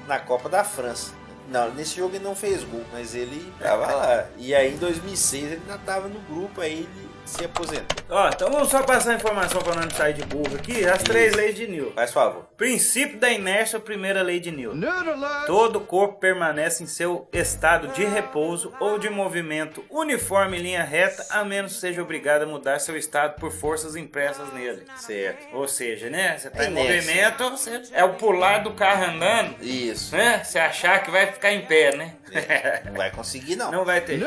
na 0.08 0.20
Copa 0.20 0.50
da 0.50 0.66
França. 0.66 1.14
Não, 1.50 1.74
nesse 1.74 1.98
jogo 1.98 2.16
ele 2.16 2.24
não 2.24 2.36
fez 2.36 2.64
gol, 2.64 2.84
mas 2.92 3.14
ele 3.16 3.52
tava 3.60 3.86
lá. 3.86 4.26
E 4.38 4.56
aí 4.56 4.74
em 4.74 4.78
2006 4.78 5.44
ele 5.44 5.62
ainda 5.62 5.78
tava 5.80 6.08
no 6.08 6.20
grupo, 6.22 6.62
aí 6.62 6.80
ele 6.80 7.13
se 7.26 7.46
aposentou. 7.46 8.04
Ó, 8.10 8.28
então 8.30 8.52
vamos 8.52 8.70
só 8.70 8.84
passar 8.84 9.12
a 9.12 9.16
informação 9.16 9.62
pra 9.62 9.76
não 9.76 9.90
sair 9.90 10.14
de 10.14 10.24
burro 10.24 10.56
aqui. 10.56 10.86
As 10.86 11.02
três 11.02 11.34
leis 11.34 11.56
de 11.56 11.68
Newton. 11.68 11.94
Faz 11.96 12.12
favor. 12.12 12.46
Princípio 12.58 13.18
da 13.20 13.30
inércia, 13.32 13.80
primeira 13.80 14.22
lei 14.22 14.40
de 14.40 14.52
Newton. 14.52 14.80
Todo 15.46 15.80
corpo 15.82 16.20
permanece 16.20 16.84
em 16.84 16.88
seu 16.88 17.28
estado 17.34 17.88
de 17.90 18.04
repouso 18.06 18.74
ou 18.80 19.00
de 19.00 19.10
movimento 19.10 19.84
uniforme 19.90 20.58
em 20.58 20.62
linha 20.62 20.84
reta, 20.84 21.26
a 21.30 21.44
menos 21.44 21.74
que 21.74 21.80
seja 21.80 22.02
obrigado 22.02 22.44
a 22.44 22.46
mudar 22.46 22.80
seu 22.80 22.98
estado 22.98 23.40
por 23.40 23.52
forças 23.52 23.96
impressas 23.96 24.52
nele. 24.54 24.84
Certo. 24.98 25.56
Ou 25.56 25.68
seja, 25.68 26.10
né? 26.10 26.38
Você 26.38 26.50
tá 26.50 26.66
em 26.66 26.72
Inércia. 26.72 27.02
movimento, 27.02 27.90
é 27.94 28.04
o 28.04 28.14
pular 28.14 28.60
do 28.64 28.72
carro 28.74 29.06
andando, 29.06 29.56
Isso. 29.62 30.16
né? 30.16 30.42
Você 30.44 30.60
achar 30.60 31.04
que 31.04 31.12
vai 31.12 31.28
ficar 31.28 31.52
em 31.52 31.62
pé, 31.66 31.96
né? 31.96 32.16
Não 32.86 32.94
vai 32.94 33.12
conseguir, 33.12 33.56
não. 33.56 33.72
Não 33.72 33.86
vai 33.86 34.02
ter. 34.02 34.20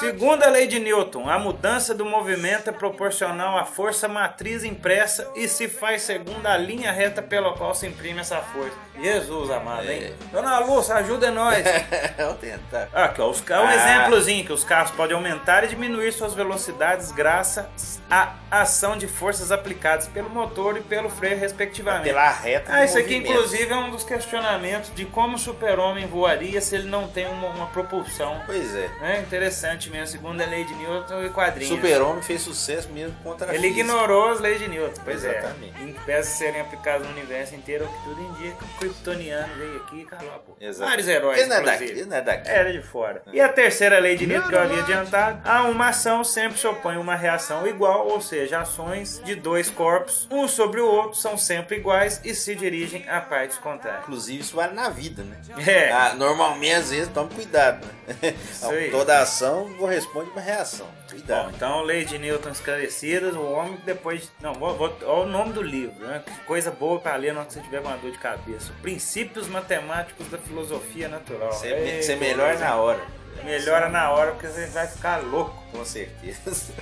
Segunda 0.00 0.48
lei 0.48 0.66
de 0.66 0.78
Newton, 0.78 1.28
a 1.28 1.38
mudança 1.38 1.94
do 1.94 2.04
movimento 2.04 2.68
é 2.70 2.72
proporcional 2.72 3.56
à 3.58 3.64
força 3.64 4.08
matriz 4.08 4.64
impressa 4.64 5.28
e 5.34 5.48
se 5.48 5.68
faz 5.68 6.02
segundo 6.02 6.46
a 6.46 6.56
linha 6.56 6.92
reta 6.92 7.22
pela 7.22 7.52
qual 7.54 7.74
se 7.74 7.86
imprime 7.86 8.20
essa 8.20 8.38
força. 8.38 8.76
Jesus 9.00 9.50
amado, 9.50 9.90
hein? 9.90 10.14
Dona 10.32 10.58
Lúcia, 10.60 10.94
ajuda 10.94 11.30
nós. 11.30 11.62
Vamos 12.16 12.38
tentar. 12.40 12.88
Aqui, 12.92 13.20
ó, 13.20 13.28
os 13.30 13.40
um 13.40 13.44
Ah. 13.54 13.74
exemplozinho 13.74 14.44
que 14.44 14.52
os 14.52 14.64
carros 14.64 14.90
podem 14.92 15.14
aumentar 15.14 15.64
e 15.64 15.68
diminuir 15.68 16.12
suas 16.12 16.32
velocidades 16.34 17.12
graças 17.12 18.00
à 18.10 18.34
ação 18.50 18.96
de 18.96 19.06
forças 19.06 19.52
aplicadas 19.52 20.08
pelo 20.08 20.30
motor 20.30 20.76
e 20.76 20.80
pelo 20.80 21.10
freio, 21.10 21.38
respectivamente. 21.38 22.04
Pela 22.04 22.30
reta. 22.30 22.72
Ah, 22.72 22.84
isso 22.84 22.98
aqui 22.98 23.16
inclusive 23.16 23.70
é 23.70 23.76
um 23.76 23.90
dos 23.90 24.04
questionamentos 24.04 24.90
de 24.94 25.04
como 25.04 25.36
o 25.36 25.38
super-homem 25.38 26.06
voaria 26.06 26.60
se 26.60 26.74
ele 26.76 26.88
não 26.88 27.06
tem 27.08 27.26
uma, 27.46 27.54
uma 27.56 27.66
propulsão. 27.66 28.40
Pois 28.46 28.74
é. 28.74 28.90
É 29.02 29.20
interessante 29.20 29.90
mesmo, 29.90 30.06
segundo 30.06 30.40
a 30.40 30.46
lei 30.46 30.64
de 30.64 30.74
Newton 30.74 31.24
e 31.24 31.30
quadrinhos. 31.30 31.74
Super-Homem 31.74 32.22
fez 32.22 32.42
sucesso 32.42 32.88
mesmo 32.90 33.14
contra 33.22 33.50
a 33.50 33.54
Ele 33.54 33.68
física. 33.68 33.80
ignorou 33.80 34.28
as 34.30 34.40
leis 34.40 34.58
de 34.58 34.68
Newton, 34.68 35.00
pois 35.04 35.24
Exatamente. 35.24 35.74
é. 35.80 35.82
Em 35.82 35.96
de 36.06 36.26
serem 36.26 36.60
aplicadas 36.60 37.06
no 37.06 37.12
universo 37.12 37.54
inteiro, 37.54 37.84
o 37.84 37.88
que 37.88 38.04
tudo 38.04 38.22
indica, 38.22 38.64
o 38.64 38.78
kryptoniano 38.78 39.54
veio 39.54 39.76
aqui 39.78 40.00
e 40.00 40.04
calou 40.04 40.32
a 40.34 40.38
boca. 40.38 40.64
Exato. 40.64 40.88
Vários 40.90 41.08
heróis, 41.08 41.38
Ele 41.38 41.48
não 41.48 41.56
é 41.56 41.60
inclusive. 41.60 41.84
daqui, 41.86 41.98
ele 42.00 42.08
não 42.10 42.16
é 42.16 42.22
daqui. 42.22 42.48
Era 42.48 42.72
de 42.72 42.82
fora. 42.82 43.22
E 43.32 43.40
a 43.40 43.48
terceira 43.48 43.98
lei 43.98 44.16
de 44.16 44.26
Newton 44.26 44.48
que 44.48 44.54
eu 44.54 44.60
havia 44.60 44.78
adiantado, 44.82 45.40
a 45.48 45.62
uma 45.64 45.88
ação 45.88 46.22
sempre 46.24 46.58
se 46.58 46.66
opõe 46.66 46.96
a 46.96 47.00
uma 47.00 47.16
reação 47.16 47.66
igual, 47.66 48.06
ou 48.08 48.20
seja, 48.20 48.60
ações 48.60 49.20
de 49.24 49.34
dois 49.34 49.68
corpos, 49.70 50.26
um 50.30 50.46
sobre 50.48 50.80
o 50.80 50.86
outro, 50.86 51.14
são 51.18 51.36
sempre 51.36 51.76
iguais 51.76 52.20
e 52.24 52.34
se 52.34 52.54
dirigem 52.54 53.08
a 53.08 53.20
partes 53.20 53.58
contrárias. 53.58 54.02
Inclusive, 54.04 54.40
isso 54.40 54.56
vale 54.56 54.74
na 54.74 54.88
vida, 54.88 55.22
né? 55.22 55.36
É. 55.66 55.90
Ah, 55.92 56.14
normalmente, 56.14 56.74
às 56.74 56.90
vezes, 56.90 57.08
tome 57.08 57.28
cuidado, 57.36 57.86
né? 57.86 58.34
aí. 58.62 58.90
Toda 58.90 59.20
ação 59.20 59.72
corresponde 59.78 60.30
a 60.30 60.32
uma 60.32 60.40
reação. 60.40 60.86
Bom, 60.86 61.10
Cuidado. 61.10 61.52
então, 61.54 61.82
lei 61.82 62.04
de 62.04 62.18
Newton 62.18 62.50
esclarecidas, 62.50 63.34
o 63.34 63.42
homem 63.42 63.76
que 63.76 63.86
depois. 63.86 64.30
Não, 64.40 64.54
vou, 64.54 64.76
vou, 64.76 64.96
ó, 65.04 65.22
o 65.22 65.26
nome 65.26 65.52
do 65.52 65.62
livro, 65.62 66.06
né? 66.06 66.22
Que 66.26 66.44
coisa 66.44 66.70
boa 66.70 66.98
pra 66.98 67.14
ler 67.16 67.32
na 67.32 67.40
hora 67.40 67.48
que 67.48 67.54
você 67.54 67.60
tiver 67.60 67.80
com 67.80 67.88
uma 67.88 67.96
dor 67.96 68.10
de 68.10 68.18
cabeça. 68.18 68.72
Princípios 68.82 69.46
matemáticos 69.46 70.28
da 70.28 70.38
filosofia 70.38 71.08
natural. 71.08 71.52
Você 71.52 71.68
Ei, 71.68 72.02
você 72.02 72.16
melhora 72.16 72.58
na 72.58 72.74
hora. 72.76 73.00
Melhora 73.44 73.88
na 73.88 74.10
hora 74.10 74.32
porque 74.32 74.48
você 74.48 74.66
vai 74.66 74.86
ficar 74.86 75.18
louco. 75.18 75.54
Com 75.70 75.84
certeza. 75.84 76.72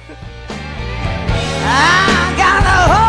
I 1.67 2.35
got 2.37 2.67
a 2.67 3.04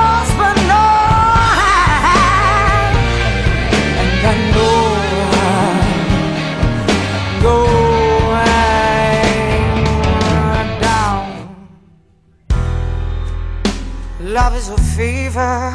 fever 14.95 15.73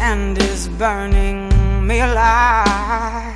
and 0.00 0.36
is 0.36 0.68
burning 0.68 1.48
me 1.86 2.00
alive. 2.00 3.34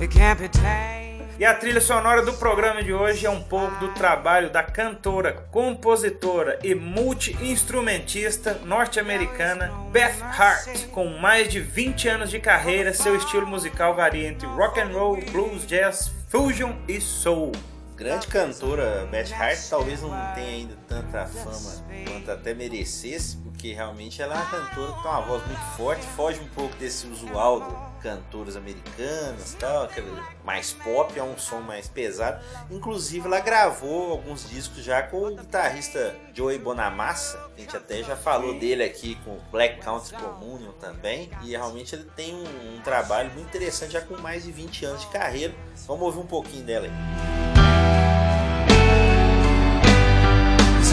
It 0.00 0.10
can't 0.12 0.38
be 0.40 0.48
tamed. 0.48 1.26
E 1.40 1.44
a 1.44 1.52
trilha 1.54 1.80
sonora 1.80 2.22
do 2.22 2.32
programa 2.34 2.82
de 2.84 2.94
hoje 2.94 3.26
é 3.26 3.30
um 3.30 3.42
pouco 3.42 3.74
do 3.80 3.88
trabalho 3.88 4.48
da 4.48 4.62
cantora, 4.62 5.32
compositora 5.50 6.58
e 6.62 6.72
multi-instrumentista 6.72 8.60
norte-americana 8.64 9.72
Beth 9.90 10.22
Hart. 10.22 10.86
Com 10.92 11.18
mais 11.18 11.48
de 11.48 11.58
20 11.58 12.08
anos 12.08 12.30
de 12.30 12.38
carreira, 12.38 12.94
seu 12.94 13.16
estilo 13.16 13.46
musical 13.46 13.92
varia 13.94 14.28
entre 14.28 14.46
rock 14.46 14.80
and 14.80 14.92
roll, 14.92 15.18
blues, 15.32 15.66
jazz, 15.66 16.12
fusion 16.28 16.76
e 16.86 17.00
soul. 17.00 17.50
Grande 17.96 18.26
cantora 18.26 19.08
Beth 19.10 19.32
Hart, 19.32 19.58
talvez 19.70 20.02
não 20.02 20.10
tenha 20.34 20.50
ainda 20.50 20.76
tanta 20.86 21.24
fama 21.24 21.82
quanto 22.06 22.30
até 22.30 22.52
merecesse, 22.52 23.38
porque 23.38 23.72
realmente 23.72 24.20
ela 24.20 24.34
é 24.34 24.36
uma 24.36 24.50
cantora 24.50 24.92
que 24.92 25.02
tem 25.02 25.10
uma 25.10 25.20
voz 25.22 25.46
muito 25.46 25.76
forte, 25.78 26.06
foge 26.08 26.38
um 26.38 26.48
pouco 26.48 26.76
desse 26.76 27.06
usual 27.06 27.60
do 27.60 27.96
cantoras 28.02 28.54
americanas 28.54 29.56
tal, 29.58 29.84
aquele 29.84 30.12
mais 30.44 30.74
pop, 30.74 31.18
é 31.18 31.22
um 31.22 31.38
som 31.38 31.60
mais 31.60 31.88
pesado. 31.88 32.38
Inclusive 32.70 33.26
ela 33.26 33.40
gravou 33.40 34.12
alguns 34.12 34.46
discos 34.46 34.84
já 34.84 35.02
com 35.02 35.28
o 35.28 35.34
guitarrista 35.34 36.14
Joey 36.34 36.58
Bonamassa, 36.58 37.50
a 37.56 37.58
gente 37.58 37.74
até 37.74 38.02
já 38.02 38.14
falou 38.14 38.58
dele 38.58 38.84
aqui 38.84 39.14
com 39.24 39.30
o 39.30 39.40
Black 39.50 39.80
Country 39.80 40.14
Communion 40.16 40.72
também, 40.72 41.30
e 41.42 41.52
realmente 41.52 41.94
ele 41.94 42.04
tem 42.14 42.34
um, 42.34 42.76
um 42.76 42.80
trabalho 42.82 43.30
muito 43.30 43.48
interessante 43.48 43.94
já 43.94 44.02
com 44.02 44.18
mais 44.18 44.44
de 44.44 44.52
20 44.52 44.84
anos 44.84 45.00
de 45.00 45.06
carreira. 45.06 45.54
Vamos 45.86 46.02
ouvir 46.02 46.18
um 46.18 46.26
pouquinho 46.26 46.62
dela 46.62 46.84
aí. 46.84 47.65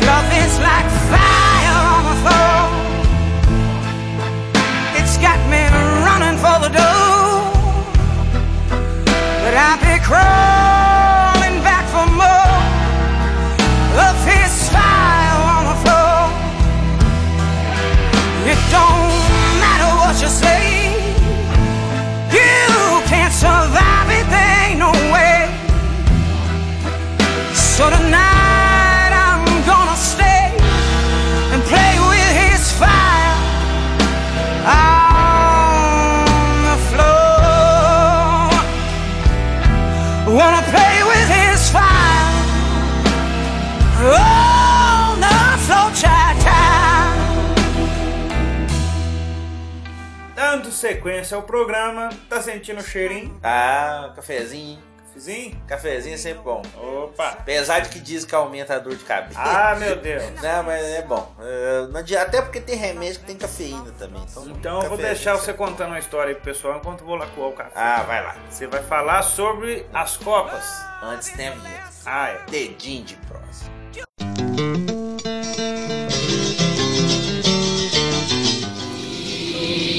Love 0.06 0.32
is 0.44 0.60
like 0.60 0.90
fire 1.12 1.78
on. 2.28 2.72
It's 5.00 5.18
got 5.18 5.40
me 5.52 5.64
running 6.06 6.38
for 6.44 6.58
the 6.66 6.70
door. 6.70 7.54
But 9.44 9.54
be 9.82 10.00
crawling 10.04 10.63
sequência 50.84 51.38
ao 51.38 51.44
programa, 51.44 52.10
tá 52.28 52.42
sentindo 52.42 52.82
o 52.82 52.84
cheirinho? 52.84 53.40
Ah, 53.42 54.12
cafezinho. 54.14 54.78
Cafezinho? 55.08 55.64
Cafezinho 55.66 56.16
é 56.16 56.18
sempre 56.18 56.44
bom. 56.44 56.62
Opa! 56.76 57.30
Apesar 57.30 57.80
de 57.80 57.88
que 57.88 58.00
diz 58.02 58.26
que 58.26 58.36
aumenta 58.36 58.76
a 58.76 58.80
dor 58.80 58.94
de 58.94 59.06
cabeça. 59.06 59.40
Ah, 59.40 59.76
meu 59.76 59.96
Deus! 59.96 60.22
Não, 60.44 60.64
mas 60.64 60.84
é 60.84 61.02
bom. 61.04 61.34
Até 62.22 62.42
porque 62.42 62.60
tem 62.60 62.76
remédio 62.76 63.22
que 63.22 63.28
tem 63.28 63.38
cafeína 63.38 63.94
também. 63.98 64.22
Então, 64.30 64.46
Então 64.50 64.84
eu 64.84 64.90
vou 64.90 64.98
deixar 64.98 65.36
você 65.38 65.54
contando 65.54 65.92
uma 65.92 66.00
história 66.00 66.32
aí 66.32 66.36
pro 66.36 66.44
pessoal 66.44 66.76
enquanto 66.78 67.00
eu 67.00 67.06
vou 67.06 67.16
lá 67.16 67.28
coar 67.28 67.50
o 67.50 67.54
café. 67.54 67.72
Ah, 67.74 68.04
vai 68.04 68.22
lá. 68.22 68.36
Você 68.50 68.68
vai 68.68 68.84
falar 68.84 69.22
sobre 69.22 69.86
as 69.94 70.18
Copas. 70.18 70.66
Antes 71.02 71.30
tem 71.30 71.48
a 71.48 71.52
vinheta. 71.52 71.90
Ah, 72.06 72.30
é. 72.30 72.42
Dedinho 72.50 73.06
de 73.06 73.16
prosa. 73.16 74.93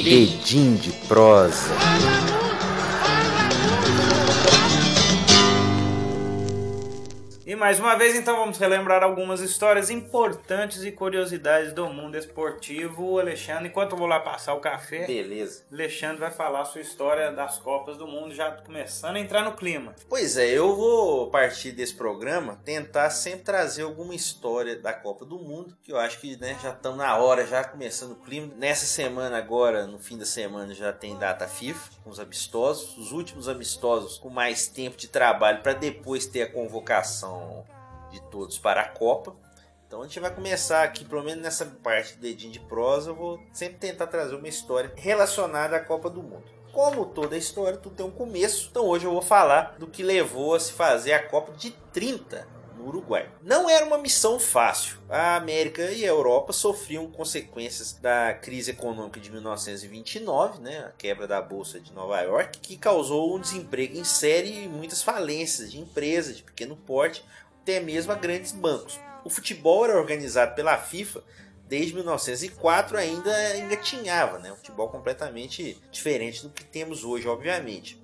Dedinho 0.05 0.77
de 0.77 0.91
prosa. 1.09 2.14
E 7.55 7.57
mais 7.57 7.79
uma 7.79 7.95
vez, 7.95 8.17
então, 8.17 8.37
vamos 8.37 8.59
relembrar 8.59 9.05
algumas 9.05 9.41
histórias 9.41 9.89
importantes 9.89 10.83
e 10.83 10.91
curiosidades 10.91 11.73
do 11.73 11.89
mundo 11.89 12.17
esportivo. 12.17 13.21
Alexandre, 13.21 13.69
enquanto 13.69 13.93
eu 13.93 13.99
vou 13.99 14.09
lá 14.09 14.19
passar 14.19 14.55
o 14.55 14.61
café, 14.61 15.07
Beleza. 15.07 15.63
Alexandre 15.73 16.17
vai 16.17 16.33
falar 16.33 16.63
a 16.63 16.65
sua 16.65 16.81
história 16.81 17.31
das 17.31 17.59
Copas 17.59 17.97
do 17.97 18.09
Mundo, 18.09 18.35
já 18.35 18.51
começando 18.51 19.15
a 19.15 19.21
entrar 19.21 19.45
no 19.45 19.53
clima. 19.53 19.95
Pois 20.09 20.37
é, 20.37 20.49
eu 20.49 20.75
vou, 20.75 21.31
partir 21.31 21.71
desse 21.71 21.95
programa, 21.95 22.61
tentar 22.65 23.09
sempre 23.11 23.43
trazer 23.43 23.83
alguma 23.83 24.17
história 24.17 24.75
da 24.75 24.93
Copa 24.93 25.25
do 25.25 25.39
Mundo, 25.39 25.77
que 25.81 25.93
eu 25.93 25.97
acho 25.97 26.19
que 26.19 26.37
né, 26.37 26.59
já 26.61 26.71
estamos 26.71 26.99
na 26.99 27.17
hora, 27.19 27.47
já 27.47 27.63
começando 27.63 28.13
o 28.15 28.17
clima. 28.17 28.53
Nessa 28.57 28.85
semana 28.85 29.39
agora, 29.39 29.87
no 29.87 30.01
fim 30.01 30.19
da 30.19 30.27
semana, 30.27 30.75
já 30.75 30.93
tem 30.93 31.17
data 31.17 31.47
FIFA, 31.47 31.89
com 32.03 32.11
os 32.11 32.19
amistosos. 32.19 32.99
Os 32.99 33.13
últimos 33.13 33.49
amistosos 33.49 34.19
com 34.19 34.29
mais 34.29 34.67
tempo 34.67 34.97
de 34.97 35.07
trabalho 35.07 35.63
para 35.63 35.73
depois 35.73 36.27
ter 36.27 36.43
a 36.43 36.53
convocação 36.53 37.44
de 38.11 38.21
todos 38.31 38.59
para 38.59 38.81
a 38.81 38.89
Copa. 38.89 39.35
Então 39.87 40.03
a 40.03 40.07
gente 40.07 40.21
vai 40.21 40.35
começar 40.35 40.83
aqui, 40.83 41.05
pelo 41.05 41.23
menos 41.23 41.43
nessa 41.43 41.67
parte 41.67 42.15
do 42.15 42.21
dedinho 42.21 42.53
de 42.53 42.61
prosa, 42.61 43.11
eu 43.11 43.15
vou 43.15 43.41
sempre 43.53 43.79
tentar 43.79 44.07
trazer 44.07 44.35
uma 44.35 44.49
história 44.49 44.93
relacionada 44.97 45.77
à 45.77 45.81
Copa 45.81 46.11
do 46.11 46.23
Mundo. 46.23 46.45
Como 46.73 47.07
toda 47.07 47.37
história, 47.37 47.79
tudo 47.79 47.95
tem 47.95 48.05
um 48.05 48.11
começo. 48.11 48.69
Então 48.71 48.87
hoje 48.87 49.05
eu 49.05 49.13
vou 49.13 49.23
falar 49.23 49.77
do 49.79 49.87
que 49.87 50.03
levou 50.03 50.55
a 50.55 50.61
se 50.61 50.73
fazer 50.73 51.13
a 51.13 51.29
Copa 51.29 51.53
de 51.53 51.71
30 51.93 52.49
no 52.54 52.54
Uruguai. 52.85 53.29
Não 53.43 53.69
era 53.69 53.85
uma 53.85 53.99
missão 53.99 54.39
fácil. 54.39 54.99
A 55.09 55.37
América 55.37 55.91
e 55.91 56.05
a 56.05 56.09
Europa 56.09 56.53
sofriam 56.53 57.11
consequências 57.11 57.93
da 57.93 58.35
crise 58.35 58.71
econômica 58.71 59.21
de 59.21 59.31
1929, 59.31 60.61
né, 60.61 60.79
a 60.87 60.91
quebra 60.91 61.27
da 61.27 61.41
bolsa 61.41 61.81
de 61.81 61.93
Nova 61.93 62.21
York, 62.21 62.59
que 62.61 62.77
causou 62.77 63.37
um 63.37 63.41
desemprego 63.41 63.97
em 63.97 64.05
série 64.05 64.65
e 64.65 64.69
muitas 64.69 65.03
falências 65.03 65.73
de 65.73 65.79
empresas 65.79 66.37
de 66.37 66.43
pequeno 66.43 66.77
porte, 66.77 67.25
até 67.63 67.81
mesmo 67.81 68.13
a 68.13 68.17
grandes 68.17 68.53
bancos. 68.53 69.01
O 69.25 69.31
futebol 69.31 69.85
era 69.85 69.99
organizado 69.99 70.55
pela 70.55 70.77
FIFA 70.77 71.23
desde 71.69 71.95
1904 71.95 72.97
ainda 72.97 73.57
engatinhava, 73.57 74.39
né? 74.39 74.53
Um 74.53 74.57
futebol 74.57 74.89
completamente 74.89 75.81
diferente 75.91 76.43
do 76.43 76.51
que 76.51 76.65
temos 76.65 77.05
hoje, 77.05 77.27
obviamente. 77.27 78.01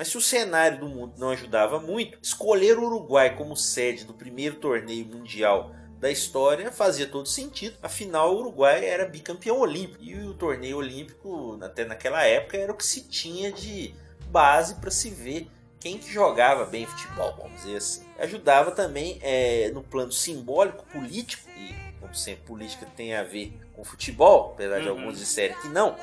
Mas 0.00 0.08
se 0.08 0.16
o 0.16 0.20
cenário 0.22 0.80
do 0.80 0.88
mundo 0.88 1.12
não 1.18 1.28
ajudava 1.28 1.78
muito, 1.78 2.18
escolher 2.22 2.78
o 2.78 2.86
Uruguai 2.86 3.36
como 3.36 3.54
sede 3.54 4.06
do 4.06 4.14
primeiro 4.14 4.56
torneio 4.56 5.04
mundial 5.04 5.74
da 5.98 6.10
história 6.10 6.72
fazia 6.72 7.06
todo 7.06 7.28
sentido. 7.28 7.76
Afinal, 7.82 8.34
o 8.34 8.38
Uruguai 8.38 8.82
era 8.82 9.04
bicampeão 9.04 9.58
olímpico 9.58 10.02
e 10.02 10.18
o 10.24 10.32
torneio 10.32 10.78
olímpico, 10.78 11.58
até 11.60 11.84
naquela 11.84 12.24
época, 12.24 12.56
era 12.56 12.72
o 12.72 12.74
que 12.74 12.86
se 12.86 13.02
tinha 13.08 13.52
de 13.52 13.94
base 14.30 14.76
para 14.76 14.90
se 14.90 15.10
ver 15.10 15.46
quem 15.78 15.98
que 15.98 16.10
jogava 16.10 16.64
bem 16.64 16.86
futebol, 16.86 17.34
vamos 17.36 17.60
dizer 17.60 17.76
assim. 17.76 18.06
Ajudava 18.18 18.70
também 18.70 19.18
é, 19.20 19.70
no 19.74 19.82
plano 19.82 20.12
simbólico, 20.12 20.86
político, 20.86 21.46
e 21.50 21.74
como 22.00 22.14
sempre, 22.14 22.42
política 22.46 22.86
tem 22.96 23.14
a 23.14 23.22
ver 23.22 23.52
com 23.74 23.84
futebol, 23.84 24.52
apesar 24.54 24.80
de 24.80 24.88
Uhum. 24.88 24.98
alguns 24.98 25.18
disserem 25.18 25.54
que 25.60 25.68
não, 25.68 25.94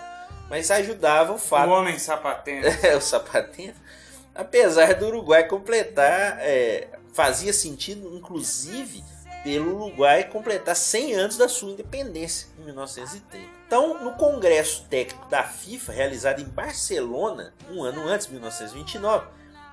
mas 0.50 0.72
ajudava 0.72 1.34
o 1.34 1.38
fato 1.38 1.70
O 1.70 1.74
homem 1.74 1.98
sapatento. 2.00 2.68
é, 2.86 2.96
o 2.96 3.02
sapatinho. 3.02 3.74
Apesar 4.34 4.94
do 4.94 5.08
Uruguai 5.08 5.48
completar, 5.48 6.38
é, 6.40 6.88
fazia 7.14 7.52
sentido, 7.52 8.16
inclusive, 8.16 9.04
pelo 9.44 9.76
Uruguai 9.76 10.26
completar 10.26 10.76
100 10.76 11.14
anos 11.16 11.38
da 11.38 11.50
sua 11.50 11.72
independência, 11.72 12.48
em 12.60 12.66
1930. 12.66 13.48
Então, 13.66 14.04
no 14.04 14.14
Congresso 14.14 14.86
Técnico 14.90 15.28
da 15.28 15.44
FIFA, 15.44 15.92
realizado 15.92 16.42
em 16.42 16.46
Barcelona, 16.46 17.54
um 17.72 17.84
ano 17.84 18.08
antes, 18.08 18.28
1929, 18.28 19.28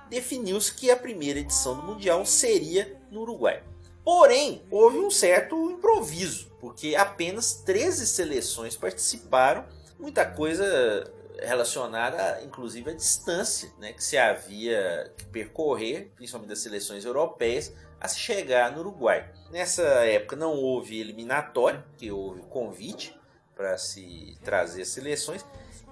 definiu-se 0.09 0.73
que 0.73 0.89
a 0.89 0.97
primeira 0.97 1.39
edição 1.39 1.75
do 1.75 1.83
Mundial 1.83 2.25
seria 2.25 2.99
no 3.11 3.21
Uruguai. 3.21 3.61
Porém, 4.03 4.63
houve 4.69 4.99
um 4.99 5.09
certo 5.09 5.71
improviso, 5.71 6.51
porque 6.59 6.95
apenas 6.95 7.55
13 7.65 8.05
seleções 8.05 8.75
participaram, 8.75 9.65
muita 9.99 10.25
coisa 10.25 11.11
relacionada, 11.39 12.41
inclusive, 12.43 12.91
à 12.91 12.93
distância 12.93 13.71
né, 13.79 13.93
que 13.93 14.03
se 14.03 14.17
havia 14.17 15.11
que 15.17 15.25
percorrer, 15.25 16.11
principalmente 16.15 16.49
das 16.49 16.59
seleções 16.59 17.05
europeias, 17.05 17.73
a 17.99 18.07
se 18.07 18.19
chegar 18.19 18.71
no 18.71 18.79
Uruguai. 18.79 19.29
Nessa 19.51 19.83
época 19.83 20.35
não 20.35 20.53
houve 20.53 20.99
eliminatória, 20.99 21.83
que 21.97 22.11
houve 22.11 22.41
convite 22.43 23.17
para 23.55 23.77
se 23.77 24.37
trazer 24.43 24.85
seleções. 24.85 25.45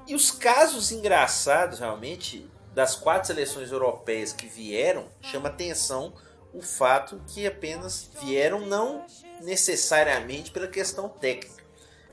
E 0.05 0.15
os 0.15 0.31
casos 0.31 0.91
engraçados, 0.91 1.79
realmente, 1.79 2.49
das 2.73 2.95
quatro 2.95 3.27
seleções 3.27 3.71
europeias 3.71 4.33
que 4.33 4.47
vieram, 4.47 5.07
chama 5.21 5.49
atenção 5.49 6.13
o 6.53 6.61
fato 6.61 7.21
que 7.27 7.47
apenas 7.47 8.11
vieram 8.21 8.65
não 8.65 9.05
necessariamente 9.41 10.51
pela 10.51 10.67
questão 10.67 11.09
técnica, 11.09 11.62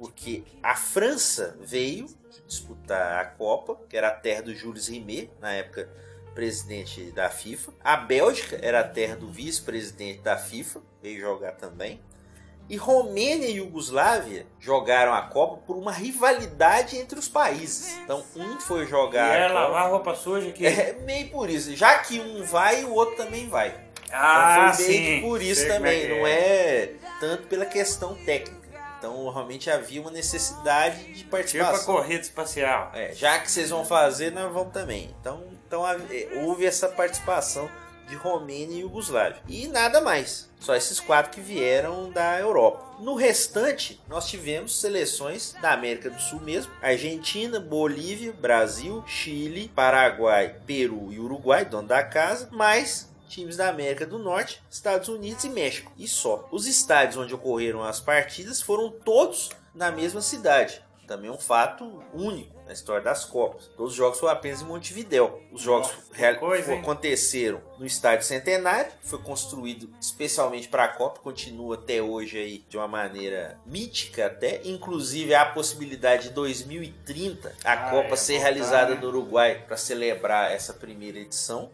porque 0.00 0.42
a 0.62 0.74
França 0.74 1.54
veio 1.60 2.06
disputar 2.46 3.20
a 3.20 3.24
Copa, 3.26 3.78
que 3.86 3.94
era 3.96 4.08
a 4.08 4.12
terra 4.12 4.40
do 4.42 4.54
Jules 4.54 4.88
Rimet, 4.88 5.30
na 5.40 5.52
época 5.52 5.90
presidente 6.34 7.12
da 7.12 7.28
FIFA. 7.28 7.72
A 7.84 7.96
Bélgica 7.98 8.58
era 8.62 8.80
a 8.80 8.84
terra 8.84 9.14
do 9.14 9.28
vice-presidente 9.30 10.20
da 10.22 10.38
FIFA, 10.38 10.80
veio 11.02 11.20
jogar 11.20 11.52
também. 11.52 12.00
E 12.68 12.76
Romênia 12.76 13.48
e 13.48 13.56
Iugoslávia 13.56 14.46
jogaram 14.58 15.12
a 15.12 15.22
Copa 15.22 15.56
por 15.66 15.76
uma 15.76 15.92
rivalidade 15.92 16.96
entre 16.96 17.18
os 17.18 17.28
países. 17.28 17.98
Então, 18.04 18.24
um 18.36 18.58
foi 18.60 18.84
E 18.84 18.86
jogar. 18.86 19.36
é 19.36 19.44
a 19.44 19.48
Copa- 19.48 19.60
lavar 19.60 19.90
roupa 19.90 20.14
suja 20.14 20.48
aqui. 20.48 20.64
É 20.66 20.94
meio 21.04 21.28
por 21.30 21.50
isso. 21.50 21.74
Já 21.76 21.98
que 21.98 22.18
um 22.20 22.42
vai, 22.44 22.84
o 22.84 22.94
outro 22.94 23.16
também 23.16 23.48
vai. 23.48 23.74
Ah, 24.12 24.70
então 24.72 24.74
foi 24.76 24.86
meio 24.86 25.14
sim. 25.16 25.20
por 25.28 25.42
isso 25.42 25.60
Sei 25.62 25.70
como 25.70 25.78
também. 25.84 26.00
que 26.00 26.08
não 26.08 26.26
é 26.26 26.92
tanto 27.20 27.46
pela 27.48 27.66
questão 27.66 28.14
técnica. 28.24 28.59
Então 29.00 29.28
realmente 29.30 29.70
havia 29.70 30.00
uma 30.00 30.10
necessidade 30.10 31.02
de 31.06 31.14
Tipo 31.14 31.28
a 31.28 31.38
participação. 31.38 31.94
corrida 31.94 32.20
espacial. 32.22 32.90
É, 32.94 33.14
já 33.14 33.38
que 33.38 33.50
vocês 33.50 33.70
vão 33.70 33.82
fazer, 33.84 34.30
nós 34.30 34.52
vamos 34.52 34.72
também. 34.74 35.14
Então, 35.20 35.42
então 35.66 35.84
hav- 35.84 36.02
houve 36.44 36.66
essa 36.66 36.86
participação 36.86 37.68
de 38.06 38.14
Romênia 38.16 38.76
e 38.76 38.80
Iugoslávia. 38.80 39.40
E 39.48 39.68
nada 39.68 40.00
mais. 40.00 40.50
Só 40.58 40.74
esses 40.74 41.00
quatro 41.00 41.30
que 41.30 41.40
vieram 41.40 42.10
da 42.10 42.38
Europa. 42.38 42.84
No 42.98 43.14
restante, 43.14 43.98
nós 44.08 44.28
tivemos 44.28 44.78
seleções 44.80 45.54
da 45.62 45.72
América 45.72 46.10
do 46.10 46.20
Sul 46.20 46.40
mesmo: 46.40 46.70
Argentina, 46.82 47.58
Bolívia, 47.58 48.32
Brasil, 48.32 49.02
Chile, 49.06 49.72
Paraguai, 49.74 50.56
Peru 50.66 51.10
e 51.12 51.18
Uruguai, 51.18 51.64
dono 51.64 51.88
da 51.88 52.02
casa, 52.02 52.48
mais 52.52 53.08
times 53.30 53.56
da 53.56 53.68
América 53.68 54.04
do 54.04 54.18
Norte, 54.18 54.62
Estados 54.70 55.08
Unidos 55.08 55.44
e 55.44 55.48
México. 55.48 55.92
E 55.96 56.06
só. 56.08 56.48
Os 56.50 56.66
estádios 56.66 57.16
onde 57.16 57.34
ocorreram 57.34 57.82
as 57.82 58.00
partidas 58.00 58.60
foram 58.60 58.90
todos 58.90 59.50
na 59.74 59.90
mesma 59.90 60.20
cidade. 60.20 60.82
Também 61.06 61.28
é 61.28 61.32
um 61.32 61.38
fato 61.38 62.04
único 62.14 62.54
na 62.64 62.72
história 62.72 63.02
das 63.02 63.24
Copas. 63.24 63.68
Todos 63.76 63.90
os 63.90 63.96
jogos 63.96 64.20
foram 64.20 64.32
apenas 64.32 64.62
em 64.62 64.64
Montevidéu. 64.64 65.42
Os 65.50 65.60
jogos 65.60 65.88
Nossa, 65.88 66.02
que 66.14 66.34
coisa, 66.36 66.72
aconteceram 66.74 67.60
no 67.80 67.84
Estádio 67.84 68.24
Centenário, 68.24 68.92
foi 69.02 69.18
construído 69.18 69.90
especialmente 70.00 70.68
para 70.68 70.84
a 70.84 70.88
Copa, 70.88 71.18
continua 71.18 71.74
até 71.74 72.00
hoje 72.00 72.38
aí 72.38 72.64
de 72.68 72.76
uma 72.76 72.86
maneira 72.86 73.58
mítica 73.66 74.26
até, 74.26 74.60
inclusive 74.64 75.34
há 75.34 75.42
a 75.42 75.46
possibilidade 75.46 76.28
de 76.28 76.30
2030 76.34 77.56
a 77.64 77.72
Ah, 77.72 77.90
Copa 77.90 78.14
é, 78.14 78.16
ser 78.16 78.34
voltar, 78.34 78.44
realizada 78.44 78.94
né? 78.94 79.00
no 79.00 79.08
Uruguai 79.08 79.64
para 79.66 79.76
celebrar 79.76 80.52
essa 80.52 80.72
primeira 80.72 81.18
edição. 81.18 81.72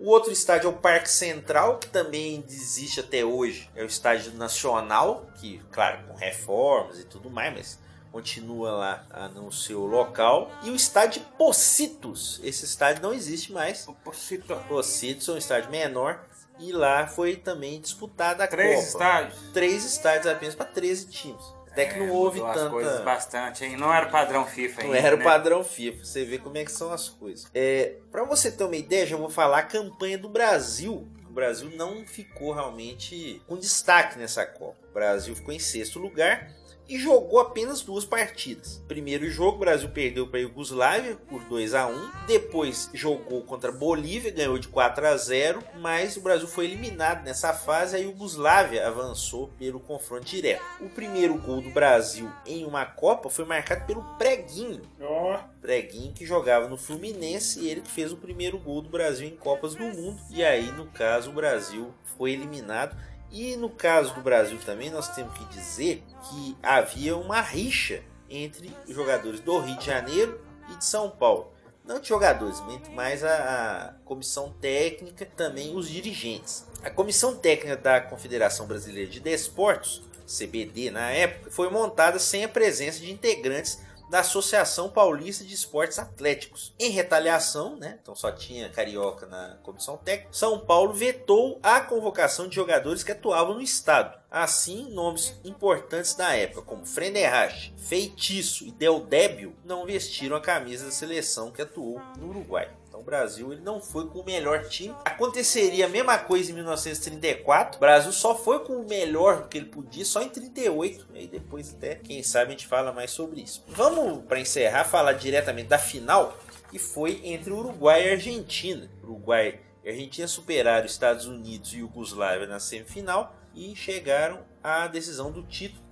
O 0.00 0.08
outro 0.08 0.32
estádio 0.32 0.68
é 0.68 0.70
o 0.70 0.72
Parque 0.72 1.10
Central, 1.10 1.76
que 1.76 1.86
também 1.86 2.42
existe 2.48 3.00
até 3.00 3.22
hoje. 3.22 3.68
É 3.76 3.82
o 3.82 3.86
estádio 3.86 4.32
nacional, 4.32 5.30
que, 5.38 5.60
claro, 5.70 6.06
com 6.08 6.14
reformas 6.14 6.98
e 6.98 7.04
tudo 7.04 7.28
mais, 7.28 7.52
mas 7.52 7.78
continua 8.10 8.70
lá 8.72 9.06
ah, 9.10 9.28
no 9.28 9.52
seu 9.52 9.84
local. 9.84 10.50
E 10.62 10.70
o 10.70 10.74
estádio 10.74 11.20
Pocitos. 11.36 12.40
Esse 12.42 12.64
estádio 12.64 13.02
não 13.02 13.12
existe 13.12 13.52
mais. 13.52 13.86
O 13.86 13.92
Pocito. 13.92 14.56
Pocitos 14.66 15.28
é 15.28 15.32
um 15.32 15.36
estádio 15.36 15.70
menor. 15.70 16.24
E 16.58 16.72
lá 16.72 17.06
foi 17.06 17.36
também 17.36 17.78
disputada 17.78 18.44
a 18.44 18.46
Três 18.46 18.76
Copa. 18.76 18.88
estádios. 18.88 19.38
Três 19.52 19.84
estádios 19.84 20.26
apenas 20.26 20.54
para 20.54 20.64
13 20.64 21.08
times. 21.08 21.59
Até 21.70 21.86
que 21.86 21.94
É, 21.94 21.98
não 21.98 22.10
houve 22.10 22.40
mudou 22.40 22.52
as 22.64 22.68
coisas 22.70 22.92
tanta. 22.92 23.04
bastante, 23.04 23.64
hein? 23.64 23.76
Não 23.76 23.92
era 23.92 24.06
o 24.06 24.10
padrão 24.10 24.44
FIFA 24.46 24.82
Não 24.82 24.92
ainda, 24.92 25.06
era 25.06 25.16
o 25.16 25.18
né? 25.18 25.24
padrão 25.24 25.62
FIFA. 25.64 26.04
Você 26.04 26.24
vê 26.24 26.38
como 26.38 26.56
é 26.58 26.64
que 26.64 26.72
são 26.72 26.92
as 26.92 27.08
coisas. 27.08 27.46
É, 27.54 27.96
para 28.10 28.24
você 28.24 28.50
ter 28.50 28.64
uma 28.64 28.76
ideia, 28.76 29.06
já 29.06 29.16
vou 29.16 29.30
falar 29.30 29.58
a 29.58 29.62
campanha 29.62 30.18
do 30.18 30.28
Brasil. 30.28 31.08
O 31.28 31.32
Brasil 31.32 31.70
não 31.76 32.04
ficou 32.04 32.52
realmente 32.52 33.40
com 33.46 33.56
destaque 33.56 34.18
nessa 34.18 34.44
Copa. 34.44 34.76
O 34.90 34.92
Brasil 34.94 35.34
ficou 35.36 35.54
em 35.54 35.60
sexto 35.60 35.98
lugar 36.00 36.50
e 36.90 36.98
jogou 36.98 37.38
apenas 37.38 37.82
duas 37.82 38.04
partidas. 38.04 38.82
Primeiro 38.88 39.30
jogo, 39.30 39.56
o 39.56 39.60
Brasil 39.60 39.88
perdeu 39.90 40.26
para 40.26 40.40
a 40.40 40.42
Iugoslávia 40.42 41.16
por 41.28 41.44
2 41.44 41.72
a 41.72 41.86
1 41.86 42.10
Depois 42.26 42.90
jogou 42.92 43.42
contra 43.42 43.70
a 43.70 43.74
Bolívia, 43.74 44.32
ganhou 44.32 44.58
de 44.58 44.66
4 44.66 45.06
a 45.06 45.16
0 45.16 45.62
Mas 45.78 46.16
o 46.16 46.20
Brasil 46.20 46.48
foi 46.48 46.64
eliminado 46.64 47.24
nessa 47.24 47.54
fase. 47.54 47.94
A 47.94 48.00
Iugoslávia 48.00 48.88
avançou 48.88 49.48
pelo 49.56 49.78
confronto 49.78 50.24
direto. 50.24 50.64
O 50.80 50.88
primeiro 50.88 51.38
gol 51.38 51.60
do 51.60 51.70
Brasil 51.70 52.28
em 52.44 52.66
uma 52.66 52.84
Copa 52.84 53.30
foi 53.30 53.44
marcado 53.44 53.86
pelo 53.86 54.02
Preguinho. 54.18 54.82
Ó, 55.00 55.38
Preguinho 55.60 56.12
que 56.12 56.26
jogava 56.26 56.68
no 56.68 56.76
Fluminense 56.76 57.60
e 57.60 57.68
ele 57.68 57.82
que 57.82 57.90
fez 57.90 58.10
o 58.10 58.16
primeiro 58.16 58.58
gol 58.58 58.82
do 58.82 58.88
Brasil 58.88 59.28
em 59.28 59.36
Copas 59.36 59.76
do 59.76 59.84
Mundo. 59.84 60.20
E 60.30 60.42
aí, 60.42 60.72
no 60.72 60.86
caso, 60.86 61.30
o 61.30 61.34
Brasil 61.34 61.94
foi 62.16 62.32
eliminado. 62.32 62.96
E 63.30 63.56
no 63.56 63.70
caso 63.70 64.14
do 64.14 64.20
Brasil 64.20 64.58
também, 64.64 64.90
nós 64.90 65.08
temos 65.14 65.36
que 65.38 65.44
dizer 65.46 66.02
que 66.28 66.56
havia 66.62 67.16
uma 67.16 67.40
rixa 67.40 68.02
entre 68.28 68.74
jogadores 68.88 69.40
do 69.40 69.58
Rio 69.58 69.76
de 69.76 69.86
Janeiro 69.86 70.40
e 70.70 70.76
de 70.76 70.84
São 70.84 71.10
Paulo. 71.10 71.52
Não 71.84 71.98
de 71.98 72.08
jogadores, 72.08 72.62
mais 72.94 73.24
a, 73.24 73.88
a 73.88 73.92
comissão 74.04 74.54
técnica, 74.60 75.26
também 75.36 75.74
os 75.74 75.88
dirigentes. 75.88 76.64
A 76.82 76.90
comissão 76.90 77.36
técnica 77.36 77.76
da 77.76 78.00
Confederação 78.00 78.66
Brasileira 78.66 79.10
de 79.10 79.20
Desportos, 79.20 80.02
CBD 80.26 80.90
na 80.90 81.10
época, 81.10 81.50
foi 81.50 81.68
montada 81.68 82.18
sem 82.18 82.44
a 82.44 82.48
presença 82.48 83.00
de 83.00 83.10
integrantes 83.10 83.78
da 84.10 84.20
Associação 84.20 84.90
Paulista 84.90 85.44
de 85.44 85.54
Esportes 85.54 85.98
Atléticos. 85.98 86.74
Em 86.78 86.90
retaliação, 86.90 87.76
né, 87.76 87.98
então 88.02 88.14
só 88.14 88.32
tinha 88.32 88.68
carioca 88.68 89.24
na 89.26 89.56
comissão 89.62 89.96
técnica, 89.96 90.32
São 90.32 90.58
Paulo 90.58 90.92
vetou 90.92 91.60
a 91.62 91.80
convocação 91.80 92.48
de 92.48 92.56
jogadores 92.56 93.04
que 93.04 93.12
atuavam 93.12 93.54
no 93.54 93.62
estado. 93.62 94.18
Assim, 94.28 94.90
nomes 94.90 95.40
importantes 95.44 96.14
da 96.14 96.34
época, 96.34 96.62
como 96.62 96.84
Frenderrache, 96.84 97.72
Feitiço 97.76 98.66
e 98.66 98.72
Del 98.72 99.00
Débio, 99.00 99.56
não 99.64 99.86
vestiram 99.86 100.36
a 100.36 100.40
camisa 100.40 100.86
da 100.86 100.90
seleção 100.90 101.52
que 101.52 101.62
atuou 101.62 102.00
no 102.18 102.28
Uruguai. 102.28 102.68
Então 103.00 103.02
o 103.02 103.02
Brasil 103.02 103.52
ele 103.52 103.62
não 103.62 103.80
foi 103.80 104.06
com 104.08 104.20
o 104.20 104.24
melhor 104.24 104.64
time. 104.68 104.94
Aconteceria 105.04 105.86
a 105.86 105.88
mesma 105.88 106.18
coisa 106.18 106.50
em 106.50 106.54
1934. 106.54 107.76
O 107.76 107.80
Brasil 107.80 108.12
só 108.12 108.36
foi 108.36 108.60
com 108.60 108.74
o 108.74 108.86
melhor 108.86 109.48
que 109.48 109.58
ele 109.58 109.66
podia 109.66 110.04
só 110.04 110.22
em 110.22 110.28
38. 110.28 111.06
E 111.14 111.18
aí 111.18 111.26
depois 111.26 111.74
até, 111.74 111.94
quem 111.94 112.22
sabe, 112.22 112.48
a 112.48 112.50
gente 112.50 112.66
fala 112.66 112.92
mais 112.92 113.10
sobre 113.10 113.40
isso. 113.40 113.64
Vamos, 113.68 114.24
para 114.24 114.38
encerrar, 114.38 114.84
falar 114.84 115.14
diretamente 115.14 115.68
da 115.68 115.78
final, 115.78 116.36
que 116.70 116.78
foi 116.78 117.20
entre 117.24 117.52
Uruguai 117.52 118.06
e 118.06 118.10
Argentina. 118.10 118.90
Uruguai 119.02 119.60
e 119.82 119.88
Argentina 119.88 120.28
superaram 120.28 120.84
os 120.84 120.92
Estados 120.92 121.26
Unidos 121.26 121.72
e 121.72 121.78
Iugoslávia 121.78 122.46
na 122.46 122.60
semifinal 122.60 123.34
e 123.54 123.74
chegaram 123.74 124.40
à 124.62 124.86
decisão 124.86 125.32
do 125.32 125.42
título. 125.42 125.82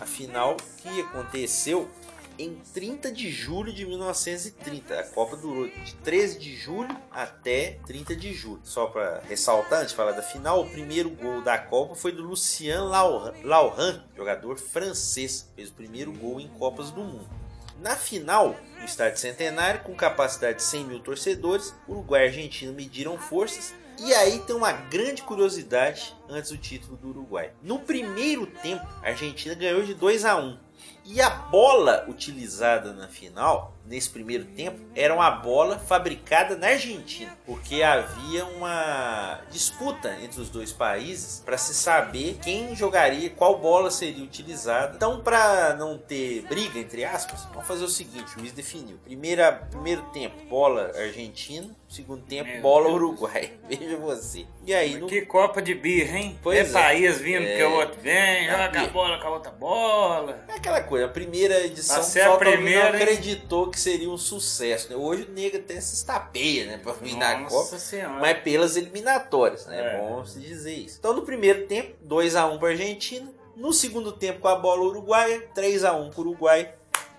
A 0.00 0.06
final 0.06 0.56
que 0.78 1.00
aconteceu 1.00 1.88
em 2.38 2.54
30 2.72 3.12
de 3.12 3.30
julho 3.30 3.72
de 3.72 3.84
1930. 3.86 4.98
A 4.98 5.04
Copa 5.04 5.36
durou 5.36 5.68
de 5.68 5.94
13 5.96 6.38
de 6.38 6.56
julho 6.56 6.96
até 7.10 7.78
30 7.86 8.16
de 8.16 8.32
julho. 8.32 8.60
Só 8.64 8.86
para 8.86 9.20
ressaltar, 9.28 9.80
antes 9.80 9.90
de 9.90 9.96
falar 9.96 10.12
da 10.12 10.22
final, 10.22 10.62
o 10.62 10.68
primeiro 10.68 11.10
gol 11.10 11.42
da 11.42 11.58
Copa 11.58 11.94
foi 11.94 12.12
do 12.12 12.22
Lucien 12.22 12.78
Laurin, 12.78 14.02
jogador 14.16 14.58
francês. 14.58 15.50
Fez 15.54 15.68
o 15.68 15.74
primeiro 15.74 16.12
gol 16.12 16.40
em 16.40 16.48
Copas 16.48 16.90
do 16.90 17.00
Mundo. 17.00 17.28
Na 17.80 17.96
final, 17.96 18.56
no 18.78 18.84
Estádio 18.84 19.18
Centenário, 19.18 19.82
com 19.82 19.94
capacidade 19.94 20.58
de 20.58 20.64
100 20.64 20.84
mil 20.84 21.00
torcedores, 21.00 21.74
Uruguai 21.88 22.22
e 22.22 22.26
Argentina 22.26 22.72
mediram 22.72 23.18
forças. 23.18 23.74
E 23.98 24.14
aí 24.14 24.38
tem 24.40 24.56
uma 24.56 24.72
grande 24.72 25.22
curiosidade 25.22 26.16
antes 26.28 26.50
do 26.50 26.58
título 26.58 26.96
do 26.96 27.08
Uruguai. 27.08 27.50
No 27.62 27.78
primeiro 27.78 28.46
tempo, 28.46 28.86
a 29.02 29.08
Argentina 29.08 29.54
ganhou 29.54 29.82
de 29.82 29.94
2 29.94 30.24
a 30.24 30.36
1 30.36 30.58
e 31.12 31.20
a 31.20 31.28
bola 31.30 32.04
utilizada 32.08 32.92
na 32.92 33.08
final, 33.08 33.74
nesse 33.86 34.08
primeiro 34.10 34.44
tempo, 34.44 34.78
era 34.94 35.12
uma 35.14 35.30
bola 35.30 35.78
fabricada 35.78 36.56
na 36.56 36.68
Argentina, 36.68 37.36
porque 37.44 37.82
havia 37.82 38.44
uma 38.46 39.40
disputa 39.50 40.16
entre 40.22 40.40
os 40.40 40.48
dois 40.48 40.72
países 40.72 41.42
para 41.44 41.58
se 41.58 41.74
saber 41.74 42.38
quem 42.42 42.74
jogaria, 42.74 43.28
qual 43.30 43.58
bola 43.58 43.90
seria 43.90 44.24
utilizada. 44.24 44.94
Então, 44.96 45.20
para 45.20 45.74
não 45.74 45.98
ter 45.98 46.42
briga 46.42 46.78
entre 46.78 47.04
aspas, 47.04 47.44
vamos 47.52 47.66
fazer 47.66 47.84
o 47.84 47.88
seguinte: 47.88 48.34
o 48.36 48.40
juiz 48.40 48.52
definiu. 48.52 48.98
Primeira, 49.04 49.52
primeiro 49.52 50.02
tempo, 50.12 50.36
bola 50.48 50.90
Argentina. 50.96 51.68
Segundo 51.88 52.22
tempo, 52.22 52.48
Meu 52.50 52.62
bola 52.62 52.84
Deus. 52.84 52.94
Uruguai. 52.96 53.52
Veja 53.68 53.98
você. 53.98 54.46
E 54.64 54.72
aí, 54.72 54.96
no 54.96 55.06
Que 55.06 55.26
Copa 55.26 55.60
de 55.60 55.74
birra, 55.74 56.16
hein? 56.16 56.38
Pois 56.42 56.56
é, 56.56 56.62
é. 56.62 56.72
país 56.72 57.20
vindo 57.20 57.44
É. 57.44 57.56
que 57.58 57.62
o 57.64 57.72
outro 57.72 58.00
vem, 58.00 58.46
É 58.46 58.50
joga 58.50 58.64
a 58.64 58.68
birra. 58.68 58.88
bola 58.88 59.18
com 59.20 59.26
a 59.26 59.30
outra 59.30 59.50
bola. 59.52 60.42
É 60.48 60.54
aquela 60.54 60.80
coisa, 60.80 61.01
a 61.02 61.08
primeira 61.08 61.60
edição 61.66 61.96
Pra 61.96 62.04
o 62.04 62.06
ser 62.06 62.20
a 62.22 62.36
primeira, 62.36 62.90
não 62.90 62.96
hein? 62.96 63.02
acreditou 63.02 63.70
que 63.70 63.78
seria 63.80 64.08
um 64.10 64.18
sucesso. 64.18 64.88
Né? 64.90 64.96
Hoje 64.96 65.22
o 65.24 65.32
nego 65.32 65.56
até 65.56 65.80
se 65.80 65.94
estapeia 65.94 66.66
né, 66.66 66.78
pra 66.78 66.92
vir 66.92 67.16
na 67.16 67.44
Copa, 67.44 67.78
Senhora. 67.78 68.20
mas 68.20 68.38
pelas 68.42 68.76
eliminatórias, 68.76 69.66
né? 69.66 69.78
É 69.80 69.96
É. 69.96 69.98
bom 70.00 70.24
se 70.24 70.38
dizer 70.40 70.74
isso. 70.74 70.96
Então 70.98 71.12
no 71.14 71.22
primeiro 71.22 71.66
tempo, 71.66 71.94
2x1 72.06 72.58
para 72.58 72.68
Argentina. 72.68 73.30
No 73.56 73.72
segundo 73.72 74.12
tempo, 74.12 74.40
com 74.40 74.48
a 74.48 74.56
bola 74.56 74.82
uruguaia, 74.82 75.46
3x1 75.54 76.10
para 76.10 76.20
o 76.20 76.26
Uruguai. 76.28 76.72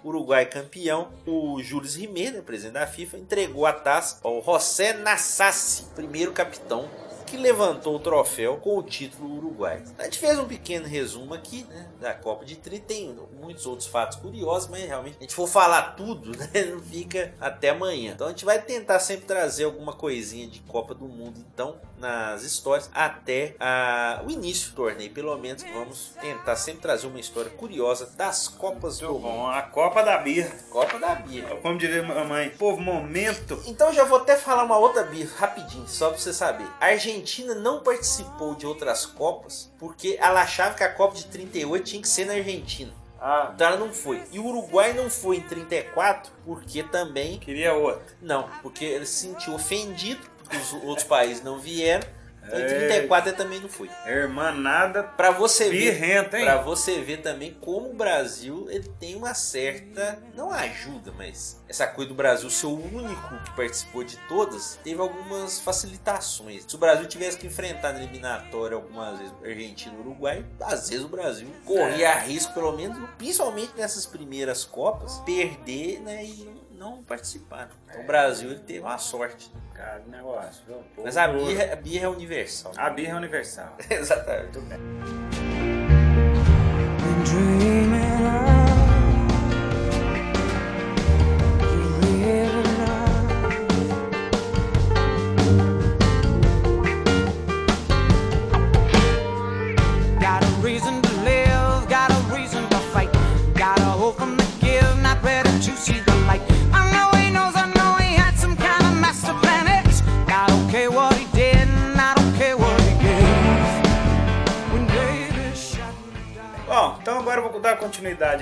Uruguai 0.03 0.45
campeão. 0.47 1.09
O 1.25 1.61
Júlio 1.63 1.89
Rimet, 1.89 2.31
né, 2.31 2.41
presidente 2.41 2.73
da 2.73 2.85
FIFA, 2.87 3.17
entregou 3.19 3.65
a 3.65 3.71
taça 3.71 4.19
ao 4.23 4.43
José 4.43 4.93
Nassassi, 4.93 5.83
primeiro 5.95 6.33
capitão, 6.33 6.89
que 7.33 7.37
levantou 7.37 7.95
o 7.95 7.99
troféu 7.99 8.57
com 8.57 8.77
o 8.77 8.83
título 8.83 9.37
uruguai. 9.37 9.83
A 9.97 10.03
gente 10.03 10.19
fez 10.19 10.37
um 10.37 10.45
pequeno 10.45 10.85
resumo 10.85 11.33
aqui 11.33 11.63
né, 11.63 11.89
da 11.99 12.13
Copa 12.13 12.45
de 12.45 12.57
30. 12.57 12.85
Tem 12.85 13.17
muitos 13.41 13.65
outros 13.65 13.87
fatos 13.87 14.19
curiosos, 14.19 14.69
mas 14.69 14.83
realmente, 14.83 15.17
a 15.17 15.23
gente 15.23 15.33
for 15.33 15.47
falar 15.47 15.95
tudo, 15.95 16.29
né, 16.37 16.65
não 16.69 16.79
fica 16.79 17.33
até 17.41 17.69
amanhã. 17.69 18.11
Então 18.11 18.27
a 18.27 18.29
gente 18.29 18.45
vai 18.45 18.61
tentar 18.61 18.99
sempre 18.99 19.25
trazer 19.25 19.63
alguma 19.63 19.93
coisinha 19.93 20.45
de 20.47 20.59
Copa 20.59 20.93
do 20.93 21.05
Mundo, 21.05 21.39
então, 21.39 21.75
nas 22.03 22.43
histórias, 22.43 22.89
até 22.93 23.55
a- 23.59 24.21
o 24.27 24.29
início 24.29 24.69
do 24.71 24.75
torneio. 24.75 25.11
Pelo 25.11 25.37
menos 25.37 25.63
vamos 25.73 26.11
tentar 26.19 26.55
sempre 26.57 26.81
trazer 26.81 27.07
uma 27.07 27.19
história 27.19 27.49
curiosa 27.51 28.11
das 28.17 28.47
Copas 28.49 28.99
do 28.99 29.07
Muito 29.09 29.21
Mundo. 29.21 29.33
bom, 29.37 29.47
a 29.47 29.61
Copa 29.61 30.03
da 30.03 30.17
birra. 30.17 30.51
Copa 30.69 30.99
da 30.99 31.15
Bia. 31.15 31.43
Como 31.61 31.77
diria 31.77 32.01
a 32.01 32.05
mamãe, 32.05 32.49
povo, 32.51 32.81
momento. 32.81 33.61
Então 33.65 33.93
já 33.93 34.03
vou 34.03 34.17
até 34.19 34.35
falar 34.35 34.63
uma 34.65 34.77
outra 34.77 35.03
birra 35.03 35.31
rapidinho, 35.37 35.87
só 35.87 36.09
pra 36.09 36.17
você 36.19 36.33
saber. 36.33 36.67
A 36.81 36.87
Argentina 36.87 37.55
não 37.55 37.79
participou 37.81 38.53
de 38.55 38.65
outras 38.67 39.05
Copas 39.05 39.71
porque 39.79 40.17
ela 40.19 40.41
achava 40.41 40.75
que 40.75 40.83
a 40.83 40.91
Copa 40.93 41.15
de 41.15 41.25
38 41.27 41.85
tinha 41.85 42.01
que 42.01 42.07
ser 42.07 42.25
na 42.25 42.33
Argentina. 42.33 42.91
Ah, 43.25 43.51
Então 43.55 43.67
ela 43.67 43.77
não 43.77 43.93
foi. 43.93 44.21
E 44.33 44.39
o 44.39 44.45
Uruguai 44.45 44.91
não 44.91 45.09
foi 45.09 45.37
em 45.37 45.41
34 45.41 46.29
porque 46.43 46.83
também. 46.83 47.39
queria 47.39 47.73
outro. 47.73 48.03
Não, 48.21 48.49
porque 48.61 48.83
ele 48.83 49.05
se 49.05 49.27
sentiu 49.27 49.53
ofendido 49.53 50.19
os 50.57 50.73
outros 50.83 51.05
países 51.07 51.43
não 51.43 51.59
vieram. 51.59 52.07
Em 52.45 52.57
Ei. 52.57 52.65
34 52.65 53.29
ele 53.29 53.37
também 53.37 53.59
não 53.61 53.69
foi. 53.69 53.89
Hermanada 54.05 55.01
Pra 55.01 55.31
você 55.31 55.69
ver, 55.69 55.93
birrenta, 55.93 56.37
hein? 56.37 56.43
para 56.43 56.57
você 56.57 56.99
ver 56.99 57.21
também 57.21 57.53
como 57.61 57.91
o 57.91 57.93
Brasil 57.93 58.67
ele 58.69 58.89
tem 58.99 59.15
uma 59.15 59.33
certa 59.33 60.21
não 60.35 60.51
ajuda, 60.51 61.13
mas 61.17 61.63
essa 61.69 61.87
coisa 61.87 62.09
do 62.09 62.15
Brasil 62.15 62.49
ser 62.49 62.65
o 62.65 62.73
único 62.73 63.37
que 63.45 63.51
participou 63.55 64.03
de 64.03 64.17
todas, 64.27 64.77
teve 64.83 64.99
algumas 64.99 65.61
facilitações. 65.61 66.65
Se 66.67 66.75
o 66.75 66.77
Brasil 66.77 67.05
tivesse 67.07 67.37
que 67.37 67.47
enfrentar 67.47 67.93
na 67.93 67.99
eliminatória 68.03 68.75
algumas 68.75 69.19
vezes 69.19 69.33
Argentina 69.41 69.95
e 69.95 69.99
Uruguai, 70.01 70.45
às 70.63 70.89
vezes 70.89 71.05
o 71.05 71.09
Brasil 71.09 71.47
corria 71.65 72.09
É. 72.09 72.19
risco 72.25 72.53
pelo 72.53 72.73
menos, 72.73 72.97
principalmente 73.17 73.71
nessas 73.77 74.05
primeiras 74.05 74.65
copas, 74.65 75.17
perder, 75.25 76.01
né, 76.01 76.25
e 76.25 76.49
não 76.83 77.01
participar. 77.03 77.69
Então 77.89 78.01
o 78.01 78.05
Brasil 78.05 78.51
ele 78.51 78.59
teve 78.59 78.79
uma 78.81 78.97
sorte. 78.97 79.49
Cara, 79.73 80.01
que 80.01 80.09
negócio. 80.09 80.61
viu? 80.67 80.77
Pô, 80.95 81.03
Mas 81.03 81.15
a 81.17 81.27
birra, 81.27 81.73
a 81.73 81.75
birra 81.75 82.05
é 82.05 82.09
universal. 82.09 82.73
A 82.75 82.89
birra 82.89 83.13
é 83.13 83.15
universal. 83.15 83.75
Exatamente. 83.89 84.57
Muito 84.59 84.69
bem. 84.69 84.79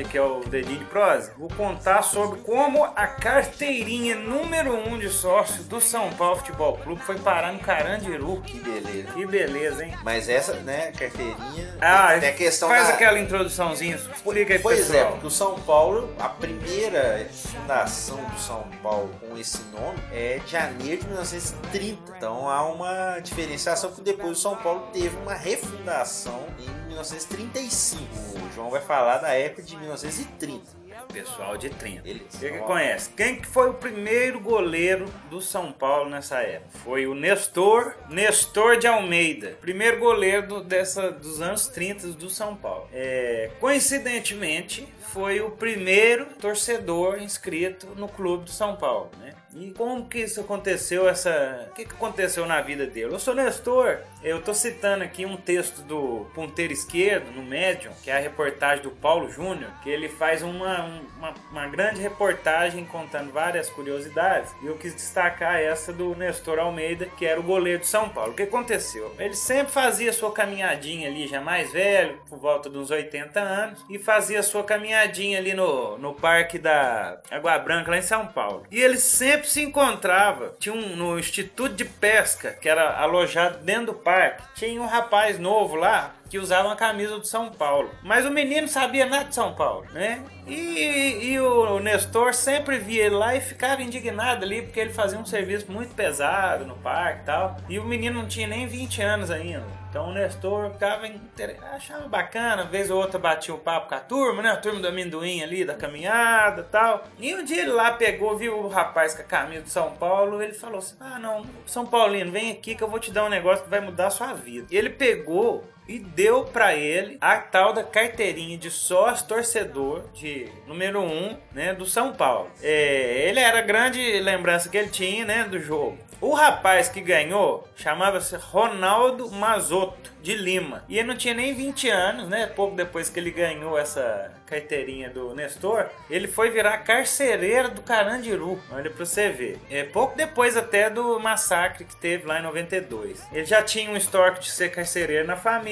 Continuidade 0.02 0.08
aqui 0.08 0.18
ao 0.18 0.42
dedinho 0.42 0.80
de 0.80 0.86
prosa. 0.86 1.34
Vou 1.38 1.50
contar 1.50 2.02
sobre 2.02 2.40
como 2.42 2.84
a 2.84 3.08
carteirinha 3.08 4.16
número 4.16 4.74
1 4.74 4.94
um 4.94 5.00
de 5.00 5.10
sócio 5.10 5.64
do 5.64 5.80
São 5.80 6.12
Paulo 6.14 6.38
Futebol 6.38 6.78
Clube 6.78 7.02
foi 7.02 7.18
parar 7.20 7.54
no 7.54 7.60
Carandiru. 7.60 8.42
Que 8.42 8.60
beleza. 8.60 9.14
Que 9.14 9.26
beleza, 9.26 9.86
hein? 9.86 9.94
Mas 10.04 10.28
essa, 10.28 10.54
né, 10.54 10.92
carteirinha. 10.92 11.78
Ah, 11.80 12.18
tem 12.20 12.30
a 12.30 12.34
questão 12.34 12.70
faz 12.70 12.88
da... 12.88 12.94
aquela 12.94 13.20
introduçãozinha, 13.20 13.96
explica 13.96 14.54
aí 14.54 14.60
Pois 14.60 14.90
é, 14.90 14.94
pessoal. 14.94 15.12
porque 15.12 15.28
o 15.28 15.32
São 15.32 15.60
Paulo, 15.62 16.14
a 16.20 16.30
primeira 16.30 17.28
fundação 17.32 18.18
do 18.18 18.40
São 18.40 18.68
Paulo 18.82 19.10
com 19.20 19.38
esse 19.38 19.62
nome 19.72 20.00
é 20.12 20.40
de 20.44 20.52
janeiro 20.52 21.02
de 21.02 21.08
1930. 21.08 22.14
Então 22.18 22.50
há 22.50 22.64
uma 22.64 23.20
diferenciação 23.20 23.92
que 23.92 24.02
depois 24.02 24.38
o 24.38 24.42
São 24.42 24.56
Paulo 24.58 24.88
teve 24.94 25.16
uma 25.18 25.34
refundação 25.34 26.46
em 26.60 26.88
1935. 26.88 28.04
O 28.38 28.54
João 28.54 28.70
vai 28.70 28.82
falar 28.82 29.18
da 29.18 29.30
época 29.30 29.62
de 29.62 29.76
1930. 29.96 30.82
Pessoal 31.12 31.58
de 31.58 31.70
30. 31.70 32.02
Beleza. 32.04 32.26
Você 32.30 32.52
que 32.52 32.58
conhece. 32.60 33.10
Quem 33.18 33.36
que 33.42 33.48
foi 33.48 33.70
o 33.70 33.74
primeiro 33.74 34.40
goleiro 34.40 35.06
do 35.30 35.42
São 35.42 35.72
Paulo 35.72 36.10
nessa 36.10 36.40
época? 36.42 36.78
Foi 36.84 37.08
o 37.08 37.16
Nestor, 37.16 37.96
Nestor 38.10 38.78
de 38.78 38.88
Almeida. 38.88 39.58
Primeiro 39.60 40.00
goleiro 40.00 40.48
do- 40.48 40.64
dessa, 40.64 41.12
dos 41.12 41.42
anos 41.42 41.68
30 41.68 42.08
do 42.10 42.30
São 42.30 42.56
Paulo. 42.56 42.88
É, 42.94 43.50
coincidentemente, 43.60 44.88
foi 45.14 45.42
o 45.42 45.52
primeiro 45.52 46.26
torcedor 46.40 47.22
inscrito 47.22 47.88
no 47.96 48.08
clube 48.08 48.46
do 48.46 48.52
São 48.52 48.76
Paulo, 48.76 49.12
né? 49.20 49.34
E 49.54 49.72
como 49.72 50.08
que 50.08 50.20
isso 50.20 50.40
aconteceu, 50.40 51.10
essa... 51.10 51.68
O 51.70 51.74
que, 51.74 51.84
que 51.84 51.92
aconteceu 51.94 52.46
na 52.46 52.62
vida 52.62 52.86
dele? 52.88 53.14
Eu 53.14 53.20
sou 53.20 53.36
Nestor, 53.36 53.98
eu 54.24 54.42
tô 54.42 54.54
citando 54.54 55.04
aqui 55.04 55.26
um 55.26 55.36
texto 55.36 55.82
do 55.82 56.26
Ponteiro 56.34 56.72
Esquerdo, 56.72 57.32
no 57.36 57.44
Medium, 57.44 57.92
que 58.02 58.10
é 58.10 58.16
a 58.16 58.20
reportagem 58.20 58.82
do 58.82 58.92
Paulo 58.92 59.30
Júnior, 59.30 59.70
que 59.84 59.90
ele 59.90 60.08
faz 60.08 60.42
uma, 60.42 60.86
um- 60.86 61.02
uma, 61.18 61.34
uma 61.52 61.68
grande 61.68 62.00
reportagem 62.02 62.86
contando 62.86 63.30
várias 63.34 63.70
curiosidades. 63.70 64.54
E 64.64 64.68
eu 64.68 64.78
quis 64.78 64.96
destacar 64.96 65.60
essa 65.60 65.92
do 65.92 66.16
Nestor 66.16 66.58
Almeida, 66.58 67.08
que 67.18 67.26
era 67.26 67.38
o 67.38 67.44
goleiro 67.44 67.80
do 67.80 67.86
São 67.86 68.08
Paulo. 68.08 68.32
O 68.32 68.36
que 68.36 68.44
aconteceu? 68.44 69.14
Ele 69.20 69.36
sempre 69.36 69.74
fazia 69.74 70.14
sua 70.14 70.32
caminhadinha 70.32 71.10
ali, 71.10 71.28
já 71.28 71.42
mais 71.42 71.74
velho, 71.74 72.22
por 72.30 72.40
volta 72.40 72.70
dos 72.70 72.90
80 72.90 73.38
anos, 73.38 73.84
e 73.90 74.00
fazia 74.00 74.42
sua 74.42 74.64
caminhadinha 74.64 75.01
ali 75.38 75.54
no, 75.54 75.98
no 75.98 76.14
Parque 76.14 76.58
da 76.58 77.20
Água 77.30 77.58
Branca, 77.60 77.92
lá 77.92 77.98
em 77.98 78.02
São 78.02 78.28
Paulo. 78.28 78.66
E 78.72 78.80
ele 78.80 78.98
sempre 78.98 79.48
se 79.48 79.62
encontrava, 79.62 80.54
tinha 80.60 80.74
um 80.74 80.96
no 80.96 81.20
Instituto 81.20 81.76
de 81.76 81.86
Pesca, 81.86 82.52
que 82.52 82.70
era 82.70 82.98
alojado 82.98 83.60
dentro 83.60 83.88
do 83.88 83.94
parque, 83.94 84.44
tinha 84.56 84.82
um 84.82 84.86
rapaz 84.86 85.40
novo 85.40 85.76
lá, 85.76 86.16
que 86.30 86.40
usava 86.40 86.70
uma 86.70 86.76
camisa 86.78 87.20
do 87.20 87.28
São 87.28 87.52
Paulo. 87.52 87.92
Mas 88.02 88.26
o 88.26 88.32
menino 88.32 88.68
sabia 88.68 89.06
nada 89.06 89.26
de 89.26 89.36
São 89.36 89.54
Paulo, 89.54 89.86
né? 89.92 90.24
E, 90.48 91.32
e 91.32 91.40
o 91.40 91.80
Nestor 91.80 92.34
sempre 92.34 92.78
via 92.78 93.06
ele 93.06 93.16
lá 93.16 93.36
e 93.36 93.42
ficava 93.42 93.82
indignado 93.82 94.46
ali, 94.46 94.62
porque 94.62 94.80
ele 94.80 94.94
fazia 94.94 95.20
um 95.20 95.26
serviço 95.26 95.70
muito 95.70 95.94
pesado 95.94 96.66
no 96.66 96.76
parque 96.78 97.24
e 97.24 97.26
tal. 97.26 97.58
E 97.68 97.78
o 97.78 97.84
menino 97.84 98.22
não 98.22 98.28
tinha 98.28 98.48
nem 98.48 98.66
20 98.66 99.02
anos 99.02 99.30
ainda. 99.30 99.81
Então 99.92 100.08
o 100.08 100.14
Nestor 100.14 100.72
ficava 100.72 101.06
inter... 101.06 101.58
achava 101.62 102.08
bacana, 102.08 102.64
vez 102.64 102.90
ou 102.90 102.98
outra 102.98 103.20
batia 103.20 103.54
o 103.54 103.58
papo 103.58 103.90
com 103.90 103.96
a 103.96 104.00
turma, 104.00 104.42
né? 104.42 104.50
A 104.50 104.56
turma 104.56 104.80
do 104.80 104.88
amendoim 104.88 105.44
ali, 105.44 105.66
da 105.66 105.74
caminhada 105.74 106.64
tal. 106.64 107.04
E 107.20 107.36
um 107.36 107.44
dia 107.44 107.64
ele 107.64 107.74
lá 107.74 107.92
pegou, 107.92 108.38
viu 108.38 108.58
o 108.58 108.70
rapaz 108.70 109.14
com 109.14 109.22
a 109.22 109.26
camisa 109.26 109.64
do 109.64 109.70
São 109.70 109.92
Paulo, 109.98 110.42
ele 110.42 110.54
falou 110.54 110.80
assim: 110.80 110.96
Ah, 110.98 111.20
não, 111.20 111.46
São 111.66 111.86
Paulino, 111.86 112.32
vem 112.32 112.52
aqui 112.52 112.74
que 112.74 112.82
eu 112.82 112.88
vou 112.88 113.02
te 113.02 113.12
dar 113.12 113.26
um 113.26 113.30
negócio 113.30 113.66
que 113.66 113.70
vai 113.70 113.82
mudar 113.82 114.08
a 114.08 114.12
sua 114.12 114.34
vida. 114.34 114.66
E 114.72 114.78
ele 114.78 114.92
pegou 114.92 115.66
e 115.88 116.00
deu 116.00 116.46
pra 116.46 116.76
ele 116.76 117.18
a 117.20 117.38
tal 117.38 117.74
da 117.74 117.84
carteirinha 117.84 118.58
de 118.58 118.70
sócio 118.70 119.28
torcedor 119.28 120.04
de 120.14 120.48
número 120.68 121.02
1, 121.02 121.04
um, 121.04 121.38
né, 121.52 121.74
do 121.74 121.86
São 121.86 122.14
Paulo. 122.14 122.50
É, 122.62 123.28
ele 123.28 123.40
era 123.40 123.60
a 123.60 123.64
grande 123.64 124.20
lembrança 124.20 124.70
que 124.70 124.78
ele 124.78 124.90
tinha, 124.90 125.26
né, 125.26 125.44
do 125.44 125.60
jogo. 125.60 125.98
O 126.22 126.36
rapaz 126.36 126.88
que 126.88 127.02
ganhou 127.02 127.68
chamava-se 127.76 128.36
Ronaldo 128.36 129.32
Mazotto 129.32 130.12
de 130.22 130.36
Lima. 130.36 130.84
E 130.88 131.00
ele 131.00 131.08
não 131.08 131.18
tinha 131.18 131.34
nem 131.34 131.52
20 131.54 131.90
anos, 131.90 132.30
né? 132.30 132.46
Pouco 132.46 132.76
depois 132.76 133.10
que 133.10 133.20
ele 133.20 133.32
ganhou 133.32 133.76
essa 133.76 134.32
carteirinha 134.46 135.10
do 135.10 135.34
Nestor, 135.34 135.88
ele 136.10 136.28
foi 136.28 136.52
virar 136.52 136.78
carcereiro 136.80 137.70
do 137.72 137.82
Carandiru. 137.82 138.60
Olha 138.72 138.92
pra 138.92 139.06
você 139.06 139.30
ver. 139.30 139.60
É 139.70 139.84
pouco 139.84 140.16
depois 140.16 140.56
até 140.56 140.90
do 140.90 141.20
massacre 141.20 141.86
que 141.86 141.96
teve 141.96 142.28
lá 142.28 142.40
em 142.40 142.44
92. 142.44 143.26
Ele 143.32 143.46
já 143.46 143.64
tinha 143.64 143.90
um 143.90 143.98
histórico 143.98 144.42
de 144.42 144.52
ser 144.52 144.70
carcereiro 144.70 145.26
na 145.26 145.38
família. 145.38 145.71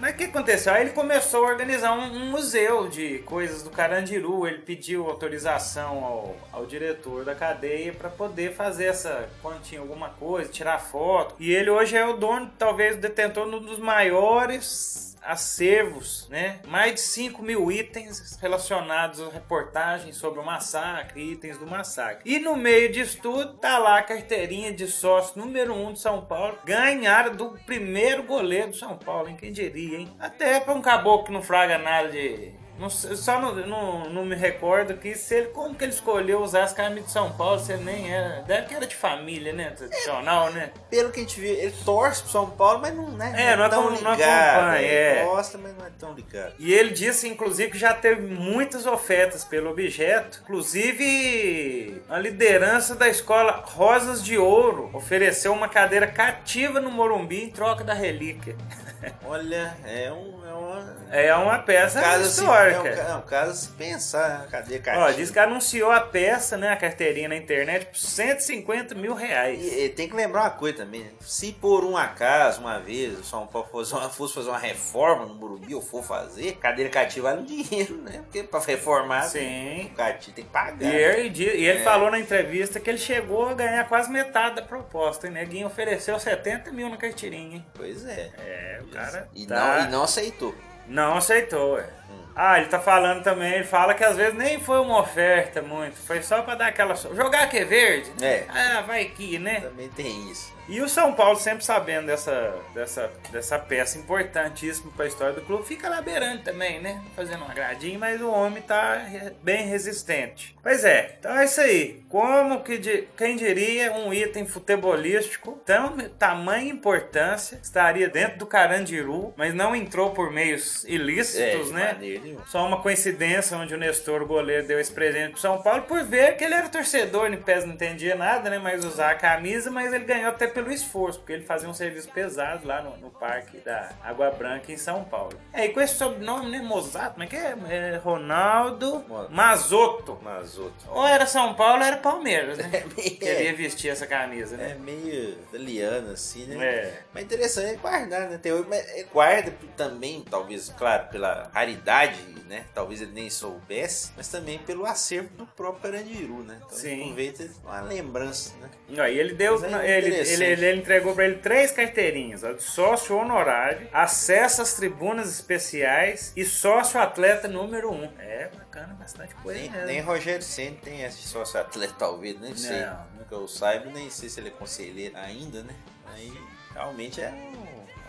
Mas 0.00 0.14
o 0.14 0.16
que 0.16 0.24
aconteceu? 0.24 0.72
Aí 0.72 0.82
ele 0.82 0.92
começou 0.92 1.44
a 1.44 1.50
organizar 1.50 1.92
um, 1.92 2.04
um 2.04 2.30
museu 2.30 2.88
de 2.88 3.18
coisas 3.18 3.62
do 3.62 3.68
Carandiru. 3.68 4.46
Ele 4.46 4.58
pediu 4.58 5.06
autorização 5.06 6.02
ao, 6.02 6.36
ao 6.50 6.64
diretor 6.64 7.22
da 7.22 7.34
cadeia 7.34 7.92
para 7.92 8.08
poder 8.08 8.54
fazer 8.54 8.86
essa. 8.86 9.28
Quando 9.42 9.60
tinha 9.60 9.80
alguma 9.80 10.08
coisa, 10.08 10.50
tirar 10.50 10.78
foto. 10.78 11.34
E 11.38 11.52
ele 11.52 11.68
hoje 11.68 11.98
é 11.98 12.06
o 12.06 12.16
dono, 12.16 12.50
talvez, 12.58 12.96
detentor 12.96 13.50
de 13.50 13.56
um 13.56 13.60
dos 13.60 13.78
maiores 13.78 15.09
acervos, 15.22 16.28
né? 16.28 16.60
Mais 16.66 16.94
de 16.94 17.00
5 17.00 17.42
mil 17.42 17.70
itens 17.70 18.38
relacionados 18.40 19.20
a 19.20 19.28
reportagens 19.28 20.16
sobre 20.16 20.40
o 20.40 20.44
massacre, 20.44 21.32
itens 21.32 21.58
do 21.58 21.66
massacre. 21.66 22.22
E 22.24 22.38
no 22.38 22.56
meio 22.56 22.90
disso 22.90 23.18
tudo, 23.22 23.54
tá 23.54 23.78
lá 23.78 23.98
a 23.98 24.02
carteirinha 24.02 24.72
de 24.72 24.86
sócio 24.86 25.40
número 25.40 25.74
1 25.74 25.86
um 25.86 25.92
de 25.92 26.00
São 26.00 26.24
Paulo, 26.24 26.58
ganharam 26.64 27.34
do 27.34 27.50
primeiro 27.66 28.22
goleiro 28.22 28.70
do 28.70 28.76
São 28.76 28.96
Paulo, 28.96 29.28
hein? 29.28 29.36
Quem 29.36 29.52
diria, 29.52 29.98
hein? 29.98 30.12
Até 30.18 30.60
para 30.60 30.74
um 30.74 30.82
caboclo 30.82 31.26
que 31.26 31.32
não 31.32 31.42
fraga 31.42 31.78
nada 31.78 32.08
de 32.08 32.52
não 32.80 32.88
só 32.90 33.40
não, 33.40 33.54
não, 33.66 34.08
não 34.10 34.24
me 34.24 34.34
recordo 34.34 34.94
que 34.96 35.14
se 35.14 35.34
ele, 35.34 35.46
como 35.48 35.74
que 35.74 35.84
ele 35.84 35.92
escolheu 35.92 36.40
usar 36.42 36.64
as 36.64 36.72
camisas 36.72 37.04
de 37.06 37.12
São 37.12 37.30
Paulo, 37.32 37.60
se 37.60 37.72
ele 37.72 37.84
nem 37.84 38.12
era. 38.12 38.40
Deve 38.42 38.66
que 38.68 38.74
era 38.74 38.86
de 38.86 38.94
família, 38.96 39.52
né? 39.52 39.70
Tradicional, 39.70 40.50
né? 40.52 40.70
Pelo 40.88 41.10
que 41.10 41.20
a 41.20 41.22
gente 41.22 41.38
viu, 41.38 41.52
ele 41.52 41.74
torce 41.84 42.22
pro 42.22 42.32
São 42.32 42.48
Paulo, 42.50 42.80
mas 42.80 42.94
não, 42.96 43.10
né, 43.10 43.32
É, 43.36 43.54
não 43.56 43.68
tão 43.68 43.88
acom- 43.88 44.00
não 44.02 44.12
ligado. 44.12 44.58
acompanha, 44.60 44.78
Ele 44.82 45.18
é. 45.20 45.24
gosta, 45.24 45.58
mas 45.58 45.76
não 45.76 45.86
é 45.86 45.90
tão 45.98 46.14
ligado. 46.14 46.54
E 46.58 46.72
ele 46.72 46.90
disse, 46.90 47.28
inclusive, 47.28 47.70
que 47.70 47.78
já 47.78 47.92
teve 47.92 48.22
muitas 48.22 48.86
ofertas 48.86 49.44
pelo 49.44 49.70
objeto. 49.70 50.40
Inclusive, 50.42 52.02
a 52.08 52.18
liderança 52.18 52.94
da 52.94 53.08
escola 53.08 53.62
Rosas 53.66 54.22
de 54.24 54.38
Ouro 54.38 54.90
ofereceu 54.94 55.52
uma 55.52 55.68
cadeira 55.68 56.06
cativa 56.06 56.80
no 56.80 56.90
Morumbi 56.90 57.44
em 57.44 57.50
troca 57.50 57.84
da 57.84 57.94
relíquia. 57.94 58.56
Olha, 59.24 59.76
é, 59.84 60.12
um, 60.12 60.40
é 60.48 60.52
uma. 60.52 61.00
É 61.12 61.34
uma 61.34 61.58
peça 61.58 62.00
Caso 62.00 62.28
histórica, 62.28 62.76
histórica. 62.78 63.02
É 63.02 63.06
um, 63.06 63.10
é 63.12 63.16
um 63.16 63.22
caso 63.22 63.50
a 63.50 63.54
se 63.54 63.68
pensar, 63.70 64.46
cadê 64.48 64.76
Ó, 64.76 64.80
cativa? 64.80 65.12
diz 65.14 65.30
que 65.30 65.38
anunciou 65.38 65.90
a 65.90 66.00
peça, 66.00 66.56
né, 66.56 66.68
a 66.70 66.76
carteirinha 66.76 67.28
na 67.28 67.36
internet, 67.36 67.86
por 67.86 67.96
150 67.98 68.94
mil 68.94 69.14
reais. 69.14 69.60
E, 69.60 69.84
e 69.84 69.88
tem 69.88 70.08
que 70.08 70.14
lembrar 70.14 70.42
uma 70.42 70.50
coisa 70.50 70.78
também, 70.78 71.02
né? 71.04 71.10
se 71.20 71.52
por 71.52 71.84
um 71.84 71.96
acaso, 71.96 72.60
uma 72.60 72.78
vez, 72.78 73.18
o 73.18 73.24
São 73.24 73.46
Paulo 73.46 73.68
fosse, 73.70 73.92
uma- 73.92 74.08
fosse 74.08 74.34
fazer 74.34 74.48
uma 74.50 74.58
reforma 74.58 75.26
no 75.26 75.34
Morumbi, 75.34 75.74
ou 75.74 75.82
for 75.82 76.02
fazer, 76.04 76.52
cadeira 76.58 76.90
cativa 76.90 77.30
vale 77.30 77.42
um 77.42 77.44
dinheiro, 77.44 77.96
né? 78.02 78.20
Porque 78.24 78.42
pra 78.44 78.60
reformar, 78.60 79.22
Sim. 79.24 79.86
o 79.92 79.96
cativo 79.96 80.36
tem 80.36 80.44
que 80.44 80.50
pagar. 80.50 80.82
E 80.82 80.94
ele, 80.96 81.28
di- 81.30 81.44
e 81.44 81.66
ele 81.66 81.80
É. 81.80 81.82
falou 81.82 82.10
na 82.10 82.18
entrevista 82.18 82.78
que 82.80 82.88
ele 82.88 82.98
chegou 82.98 83.48
a 83.48 83.54
ganhar 83.54 83.88
quase 83.88 84.10
metade 84.10 84.56
da 84.56 84.62
proposta. 84.62 85.26
E 85.26 85.30
neguinho 85.30 85.66
ofereceu 85.66 86.18
70 86.18 86.70
mil 86.70 86.88
na 86.88 86.96
carteirinha, 86.96 87.56
hein? 87.56 87.66
Pois 87.74 88.04
é. 88.06 88.30
É, 88.38 88.80
cara. 88.92 89.28
E, 89.34 89.46
tá- 89.46 89.54
não, 89.78 89.84
e 89.86 89.90
não 89.90 90.02
aceitou. 90.04 90.54
Não 90.86 91.16
aceitou, 91.16 91.74
ué. 91.74 91.86
Ah, 92.34 92.58
ele 92.58 92.68
tá 92.68 92.78
falando 92.80 93.22
também, 93.22 93.52
ele 93.54 93.64
fala 93.64 93.92
que 93.92 94.02
às 94.04 94.16
vezes 94.16 94.34
nem 94.34 94.58
foi 94.60 94.80
uma 94.80 95.00
oferta 95.00 95.60
muito, 95.60 95.96
foi 95.96 96.22
só 96.22 96.42
pra 96.42 96.54
dar 96.54 96.68
aquela. 96.68 96.94
Jogar 96.94 97.48
que 97.48 97.58
é 97.58 97.64
verde? 97.64 98.10
É. 98.22 98.44
Ah, 98.48 98.82
vai 98.86 99.04
que, 99.06 99.38
né? 99.38 99.60
Também 99.60 99.88
tem 99.90 100.30
isso. 100.30 100.52
E 100.70 100.80
o 100.80 100.88
São 100.88 101.12
Paulo, 101.12 101.36
sempre 101.36 101.64
sabendo 101.64 102.06
dessa, 102.06 102.54
dessa, 102.72 103.10
dessa 103.32 103.58
peça 103.58 103.98
importantíssima 103.98 104.90
para 104.94 105.04
a 105.04 105.08
história 105.08 105.34
do 105.34 105.40
clube, 105.42 105.66
fica 105.66 105.88
lá 105.88 106.00
beirando 106.00 106.42
também, 106.42 106.80
né? 106.80 107.02
Fazendo 107.16 107.44
uma 107.44 107.52
gradinha, 107.52 107.98
mas 107.98 108.20
o 108.20 108.30
homem 108.30 108.62
tá 108.62 109.02
bem 109.42 109.66
resistente. 109.66 110.56
Pois 110.62 110.84
é, 110.84 111.16
então 111.18 111.36
é 111.38 111.44
isso 111.44 111.60
aí. 111.60 112.04
Como 112.08 112.62
que, 112.62 112.78
di- 112.78 113.08
quem 113.16 113.34
diria, 113.36 113.92
um 113.92 114.12
item 114.14 114.46
futebolístico 114.46 115.60
tão 115.66 115.96
tamanha 116.18 116.70
importância 116.70 117.58
estaria 117.62 118.08
dentro 118.08 118.38
do 118.38 118.46
Carandiru, 118.46 119.34
mas 119.36 119.52
não 119.52 119.74
entrou 119.74 120.10
por 120.10 120.30
meios 120.30 120.84
ilícitos, 120.84 121.40
É, 121.40 121.56
de 121.64 121.72
né? 121.72 121.96
nenhuma. 121.98 122.46
Só 122.46 122.64
uma 122.66 122.80
coincidência 122.80 123.56
onde 123.56 123.74
o 123.74 123.78
Nestor, 123.78 124.22
o 124.22 124.26
goleiro, 124.26 124.66
deu 124.66 124.78
esse 124.78 124.92
presente 124.92 125.32
pro 125.32 125.40
São 125.40 125.60
Paulo 125.62 125.82
por 125.82 126.04
ver 126.04 126.36
que 126.36 126.44
ele 126.44 126.54
era 126.54 126.68
torcedor, 126.68 127.26
em 127.32 127.36
pés 127.36 127.64
não 127.64 127.74
entendia 127.74 128.14
nada, 128.14 128.48
né? 128.48 128.58
Mas 128.58 128.84
usar 128.84 129.10
a 129.10 129.14
camisa, 129.16 129.70
mas 129.70 129.92
ele 129.92 130.04
ganhou 130.04 130.28
até 130.30 130.46
pelo 130.46 130.59
esforço, 130.70 131.20
porque 131.20 131.32
ele 131.32 131.44
fazia 131.44 131.68
um 131.68 131.74
serviço 131.74 132.08
pesado 132.10 132.66
lá 132.66 132.82
no, 132.82 132.96
no 132.96 133.10
parque 133.10 133.58
da 133.58 133.90
Água 134.02 134.30
Branca 134.30 134.72
em 134.72 134.76
São 134.76 135.04
Paulo. 135.04 135.38
É, 135.52 135.66
e 135.66 135.68
com 135.72 135.80
esse 135.80 135.94
sobrenome, 135.94 136.50
né? 136.50 136.58
Mozato, 136.60 137.12
como 137.12 137.22
é 137.24 137.26
que 137.26 137.36
é? 137.36 137.54
É 137.68 137.96
Ronaldo 138.02 139.04
Mazotto. 139.30 140.18
Mas 140.22 140.58
outro. 140.58 140.90
Ou 140.90 141.06
era 141.06 141.26
São 141.26 141.54
Paulo 141.54 141.80
ou 141.80 141.86
era 141.86 141.96
Palmeiras, 141.96 142.58
né? 142.58 142.70
É 142.80 142.84
meio- 142.96 143.18
Queria 143.18 143.54
vestir 143.54 143.90
essa 143.90 144.06
camisa, 144.06 144.56
né? 144.56 144.70
É 144.72 144.74
meio 144.74 145.30
italiano, 145.30 146.12
assim, 146.12 146.44
né? 146.46 146.64
É. 146.64 147.00
Mas 147.12 147.24
interessante 147.24 147.74
é 147.74 147.76
guardar, 147.76 148.28
né? 148.28 148.38
Tem, 148.38 148.52
mas 148.68 148.78
é, 148.78 149.04
guarda 149.04 149.54
também, 149.76 150.22
talvez, 150.28 150.72
claro, 150.76 151.08
pela 151.08 151.50
raridade, 151.52 152.18
né? 152.48 152.64
Talvez 152.74 153.00
ele 153.00 153.12
nem 153.12 153.30
soubesse, 153.30 154.12
mas 154.16 154.28
também 154.28 154.58
pelo 154.58 154.84
acervo 154.86 155.28
do 155.36 155.46
próprio 155.46 155.82
Carandiru, 155.82 156.42
né? 156.42 156.56
Então 156.64 156.76
Sim. 156.78 157.02
aproveita 157.02 157.48
uma 157.62 157.80
lembrança, 157.82 158.54
né? 158.60 159.02
Aí 159.02 159.18
ele 159.18 159.34
deu, 159.34 159.54
é 159.64 159.98
ele, 159.98 160.08
interessante. 160.08 160.42
Ele, 160.50 160.66
ele 160.66 160.80
entregou 160.80 161.14
pra 161.14 161.24
ele 161.24 161.36
três 161.36 161.70
carteirinhas: 161.70 162.42
ó, 162.42 162.52
de 162.52 162.62
sócio 162.62 163.16
honorário, 163.16 163.88
acesso 163.92 164.62
às 164.62 164.74
tribunas 164.74 165.30
especiais 165.30 166.32
e 166.36 166.44
sócio 166.44 167.00
atleta 167.00 167.48
número 167.48 167.92
um. 167.92 168.10
É 168.18 168.50
bacana, 168.56 168.94
bastante 168.94 169.34
coisa. 169.36 169.60
Nem, 169.60 169.70
mesmo. 169.70 169.86
nem 169.86 170.00
Rogério 170.00 170.42
Senna 170.42 170.76
tem 170.82 171.02
esse 171.02 171.22
sócio 171.22 171.60
atleta, 171.60 171.94
talvez, 171.98 172.38
nem 172.40 172.54
sei. 172.56 172.80
Não. 172.80 173.06
Nunca 173.18 173.34
eu 173.34 173.48
saiba, 173.48 173.90
nem 173.90 174.10
sei 174.10 174.28
se 174.28 174.40
ele 174.40 174.48
é 174.48 174.52
conselheiro 174.52 175.16
ainda, 175.16 175.62
né? 175.62 175.74
Aí 176.14 176.32
realmente 176.72 177.20
é 177.20 177.32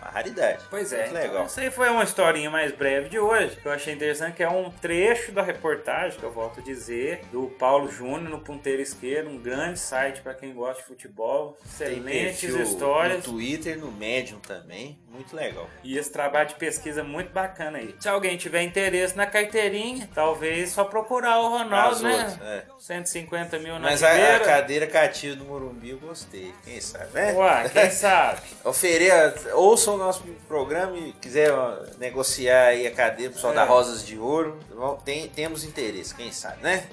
uma 0.02 0.10
raridade. 0.10 0.64
Pois 0.68 0.92
é, 0.92 0.98
Muito 1.06 1.10
então, 1.10 1.22
legal. 1.22 1.46
isso 1.46 1.60
aí 1.60 1.70
foi 1.70 1.88
uma 1.88 2.02
historinha 2.02 2.50
mais 2.50 2.72
breve 2.72 3.08
de 3.08 3.18
hoje, 3.18 3.56
que 3.56 3.66
eu 3.66 3.72
achei 3.72 3.94
interessante, 3.94 4.34
que 4.34 4.42
é 4.42 4.48
um 4.48 4.70
trecho 4.70 5.32
da 5.32 5.42
reportagem, 5.42 6.18
que 6.18 6.24
eu 6.24 6.32
volto 6.32 6.60
a 6.60 6.62
dizer, 6.62 7.22
do 7.30 7.46
Paulo 7.58 7.90
Júnior 7.90 8.28
no 8.28 8.40
Ponteiro 8.40 8.82
Esquerdo, 8.82 9.30
um 9.30 9.38
grande 9.38 9.78
site 9.78 10.20
para 10.20 10.34
quem 10.34 10.52
gosta 10.52 10.82
de 10.82 10.88
futebol, 10.88 11.56
excelentes 11.64 12.42
histórias. 12.42 13.26
No 13.26 13.32
Twitter, 13.34 13.78
no 13.78 13.92
Medium 13.92 14.40
também. 14.40 14.98
Muito 15.08 15.36
legal. 15.36 15.68
E 15.84 15.98
esse 15.98 16.10
trabalho 16.10 16.48
de 16.48 16.54
pesquisa 16.54 17.04
muito 17.04 17.30
bacana 17.32 17.78
aí. 17.78 17.94
Se 18.00 18.08
alguém 18.08 18.36
tiver 18.36 18.62
interesse 18.62 19.14
na 19.14 19.26
carteirinha, 19.26 20.08
talvez 20.14 20.70
só 20.70 20.84
procurar 20.84 21.38
o 21.40 21.50
Ronaldo, 21.50 21.96
As 21.96 22.00
né? 22.00 22.12
outras, 22.12 22.40
é. 22.40 22.64
150 22.78 23.58
mil 23.58 23.74
na 23.74 23.80
Mas 23.90 24.02
a, 24.02 24.36
a 24.36 24.40
cadeira 24.40 24.86
cativa 24.86 25.36
do 25.36 25.44
Morumbi 25.44 25.90
eu 25.90 25.98
gostei. 25.98 26.52
Quem 26.64 26.80
sabe, 26.80 27.12
né? 27.12 27.32
Ué, 27.34 27.68
quem 27.68 27.90
sabe? 27.92 28.40
Ofereça, 28.64 29.54
ouça 29.54 29.91
o 29.94 29.98
nosso 29.98 30.22
programa 30.48 30.96
e 30.96 31.12
quiser 31.14 31.50
negociar 31.98 32.66
aí 32.68 32.86
a 32.86 32.90
cadeira 32.90 33.32
pessoal 33.32 33.52
É. 33.52 33.56
da 33.56 33.64
Rosas 33.64 34.04
de 34.06 34.18
Ouro, 34.18 34.58
tem, 35.04 35.28
temos 35.28 35.64
interesse, 35.64 36.14
quem 36.14 36.30
sabe, 36.32 36.62
né? 36.62 36.86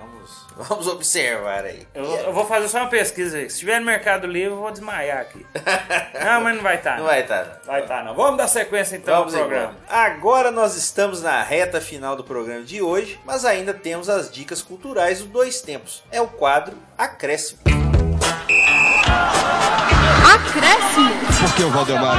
Vamos, 0.00 0.46
vamos 0.68 0.86
observar 0.86 1.64
aí. 1.64 1.86
Eu, 1.94 2.04
eu 2.04 2.32
vou 2.32 2.46
fazer 2.46 2.68
só 2.68 2.78
uma 2.78 2.88
pesquisa 2.88 3.36
aí. 3.38 3.50
Se 3.50 3.58
tiver 3.58 3.80
no 3.80 3.86
Mercado 3.86 4.26
Livre, 4.26 4.50
eu 4.50 4.56
vou 4.60 4.70
desmaiar 4.70 5.18
aqui. 5.20 5.44
não, 6.24 6.40
mas 6.40 6.54
não 6.56 6.62
vai 6.62 6.76
estar. 6.76 6.98
Não 6.98 7.04
vai 7.04 7.20
estar, 7.22 7.44
não. 7.44 7.64
Vai 7.66 7.82
estar, 7.82 8.04
não. 8.04 8.14
Vamos 8.14 8.38
dar 8.38 8.46
sequência 8.48 8.96
então 8.96 9.18
Vamos 9.18 9.34
ao 9.34 9.40
programa. 9.40 9.72
embora. 9.84 10.00
Agora 10.00 10.50
nós 10.52 10.76
estamos 10.76 11.20
na 11.22 11.42
reta 11.42 11.80
final 11.80 12.14
do 12.14 12.22
programa 12.22 12.62
de 12.62 12.80
hoje, 12.80 13.18
mas 13.24 13.44
ainda 13.44 13.74
temos 13.74 14.08
as 14.08 14.30
dicas 14.30 14.62
culturais 14.62 15.18
do 15.20 15.26
Dois 15.26 15.60
Tempos. 15.60 16.02
É 16.12 16.20
o 16.20 16.28
quadro 16.28 16.76
Acréscimo. 16.96 17.60
Acréscimo. 20.28 21.10
Por 21.40 21.54
que 21.54 21.62
o 21.62 21.70
Valdemar? 21.70 22.18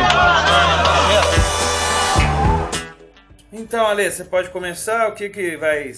Então, 3.53 3.86
Ale, 3.86 4.10
você 4.10 4.24
pode 4.24 4.49
começar? 4.49 5.10
O 5.10 5.14
que 5.14 5.30
que 5.30 5.57
vai... 5.57 5.91